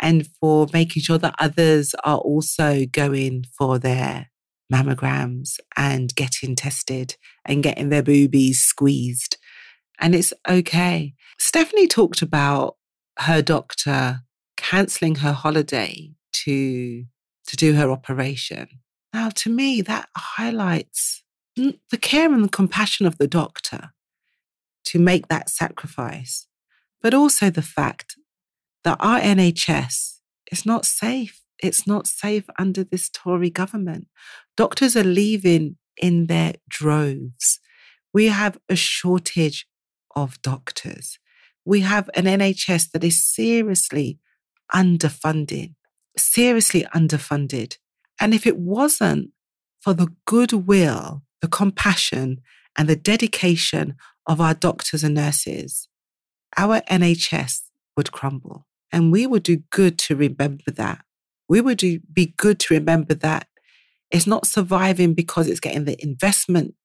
and 0.00 0.26
for 0.40 0.66
making 0.72 1.02
sure 1.02 1.18
that 1.18 1.34
others 1.38 1.94
are 2.04 2.18
also 2.18 2.84
going 2.86 3.44
for 3.56 3.78
their 3.78 4.30
mammograms 4.72 5.58
and 5.76 6.14
getting 6.14 6.56
tested 6.56 7.16
and 7.44 7.62
getting 7.62 7.88
their 7.88 8.02
boobies 8.02 8.60
squeezed. 8.60 9.36
And 10.00 10.14
it's 10.14 10.32
okay. 10.48 11.14
Stephanie 11.38 11.86
talked 11.86 12.22
about 12.22 12.76
her 13.20 13.42
doctor 13.42 14.20
cancelling 14.56 15.16
her 15.16 15.32
holiday 15.32 16.10
to, 16.32 17.04
to 17.46 17.56
do 17.56 17.74
her 17.74 17.90
operation. 17.90 18.68
Now, 19.12 19.28
to 19.30 19.50
me, 19.50 19.80
that 19.82 20.08
highlights 20.16 21.22
the 21.56 21.98
care 22.00 22.32
and 22.32 22.44
the 22.44 22.48
compassion 22.48 23.06
of 23.06 23.18
the 23.18 23.28
doctor 23.28 23.92
to 24.86 24.98
make 24.98 25.28
that 25.28 25.48
sacrifice, 25.48 26.46
but 27.00 27.14
also 27.14 27.50
the 27.50 27.62
fact 27.62 28.16
that 28.84 28.98
our 29.00 29.20
NHS 29.20 30.18
is 30.52 30.66
not 30.66 30.84
safe. 30.84 31.40
It's 31.58 31.86
not 31.86 32.06
safe 32.06 32.44
under 32.58 32.84
this 32.84 33.08
Tory 33.08 33.50
government. 33.50 34.08
Doctors 34.56 34.96
are 34.96 35.04
leaving 35.04 35.76
in 35.96 36.26
their 36.26 36.54
droves. 36.68 37.60
We 38.12 38.26
have 38.26 38.58
a 38.68 38.76
shortage 38.76 39.66
of 40.14 40.40
doctors. 40.42 41.18
We 41.64 41.80
have 41.80 42.10
an 42.14 42.24
NHS 42.24 42.90
that 42.92 43.02
is 43.02 43.24
seriously 43.24 44.18
underfunded, 44.72 45.74
seriously 46.16 46.86
underfunded. 46.94 47.78
And 48.20 48.34
if 48.34 48.46
it 48.46 48.58
wasn't 48.58 49.30
for 49.80 49.94
the 49.94 50.08
goodwill, 50.26 51.22
the 51.40 51.48
compassion, 51.48 52.40
and 52.76 52.88
the 52.88 52.96
dedication 52.96 53.94
of 54.26 54.40
our 54.40 54.54
doctors 54.54 55.04
and 55.04 55.14
nurses, 55.14 55.88
our 56.56 56.80
NHS 56.82 57.62
would 57.96 58.12
crumble. 58.12 58.66
And 58.94 59.10
we 59.10 59.26
would 59.26 59.42
do 59.42 59.56
good 59.70 59.98
to 59.98 60.14
remember 60.14 60.70
that. 60.70 61.04
We 61.48 61.60
would 61.60 61.78
do, 61.78 61.98
be 62.12 62.32
good 62.36 62.60
to 62.60 62.74
remember 62.74 63.14
that 63.14 63.48
it's 64.12 64.24
not 64.24 64.46
surviving 64.46 65.14
because 65.14 65.48
it's 65.48 65.58
getting 65.58 65.84
the 65.84 66.00
investment 66.00 66.76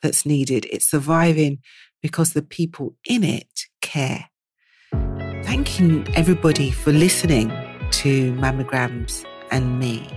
that's 0.00 0.24
needed. 0.24 0.66
It's 0.72 0.90
surviving 0.90 1.58
because 2.00 2.32
the 2.32 2.40
people 2.40 2.96
in 3.06 3.22
it 3.22 3.66
care. 3.82 4.30
Thank 5.42 5.78
you, 5.78 6.04
everybody, 6.14 6.70
for 6.70 6.90
listening 6.90 7.50
to 7.90 8.32
Mammograms 8.36 9.26
and 9.50 9.78
me. 9.78 10.08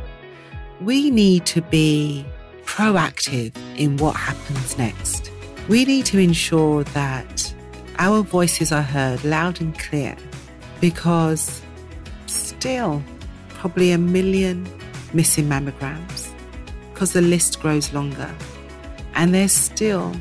We 0.79 1.11
need 1.11 1.45
to 1.47 1.61
be 1.63 2.25
proactive 2.63 3.53
in 3.75 3.97
what 3.97 4.15
happens 4.15 4.77
next. 4.77 5.29
We 5.67 5.83
need 5.83 6.05
to 6.05 6.17
ensure 6.17 6.85
that 6.85 7.53
our 7.99 8.21
voices 8.21 8.71
are 8.71 8.81
heard 8.81 9.21
loud 9.25 9.59
and 9.59 9.77
clear 9.77 10.15
because 10.81 11.61
still 12.25 13.01
probably 13.49 13.91
a 13.91 13.97
million 13.97 14.67
missing 15.13 15.45
mammograms 15.45 16.33
because 16.93 17.13
the 17.13 17.21
list 17.21 17.59
grows 17.61 17.93
longer. 17.93 18.29
And 19.15 19.33
there's 19.33 19.51
still 19.51 20.13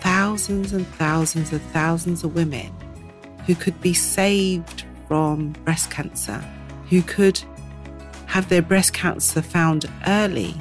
thousands 0.00 0.72
and 0.72 0.86
thousands 0.86 1.52
and 1.52 1.62
thousands 1.72 2.24
of 2.24 2.34
women 2.34 2.72
who 3.46 3.54
could 3.54 3.80
be 3.80 3.94
saved 3.94 4.84
from 5.08 5.52
breast 5.64 5.90
cancer, 5.90 6.44
who 6.90 7.00
could 7.00 7.40
have 8.26 8.48
their 8.50 8.60
breast 8.60 8.92
cancer 8.92 9.40
found 9.40 9.86
early 10.06 10.54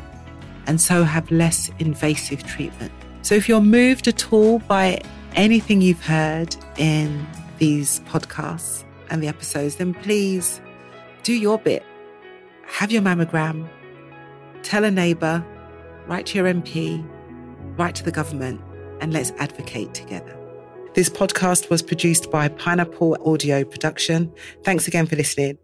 and 0.66 0.80
so 0.80 1.04
have 1.04 1.30
less 1.30 1.70
invasive 1.80 2.42
treatment. 2.46 2.94
So 3.22 3.36
if 3.36 3.50
you're 3.50 3.60
moved 3.60 4.08
at 4.08 4.32
all 4.32 4.60
by 4.60 5.02
anything 5.36 5.82
you've 5.82 6.06
heard 6.06 6.56
in 6.78 7.28
these 7.58 8.00
podcasts, 8.02 8.85
and 9.10 9.22
the 9.22 9.28
episodes, 9.28 9.76
then 9.76 9.94
please 9.94 10.62
do 11.24 11.34
your 11.34 11.58
bit. 11.58 11.84
Have 12.68 12.92
your 12.92 13.02
mammogram, 13.02 13.68
tell 14.64 14.84
a 14.84 14.92
neighbour, 14.92 15.46
write 16.08 16.28
to 16.28 16.38
your 16.38 16.48
MP, 16.48 17.06
write 17.78 17.96
to 17.96 18.04
the 18.04 18.12
government, 18.12 18.62
and 19.02 19.14
let's 19.14 19.32
advocate 19.38 19.94
together. 19.94 20.38
This 20.94 21.10
podcast 21.10 21.70
was 21.70 21.82
produced 21.82 22.32
by 22.32 22.48
Pineapple 22.48 23.18
Audio 23.26 23.66
Production. 23.66 24.32
Thanks 24.64 24.88
again 24.88 25.06
for 25.06 25.16
listening. 25.16 25.58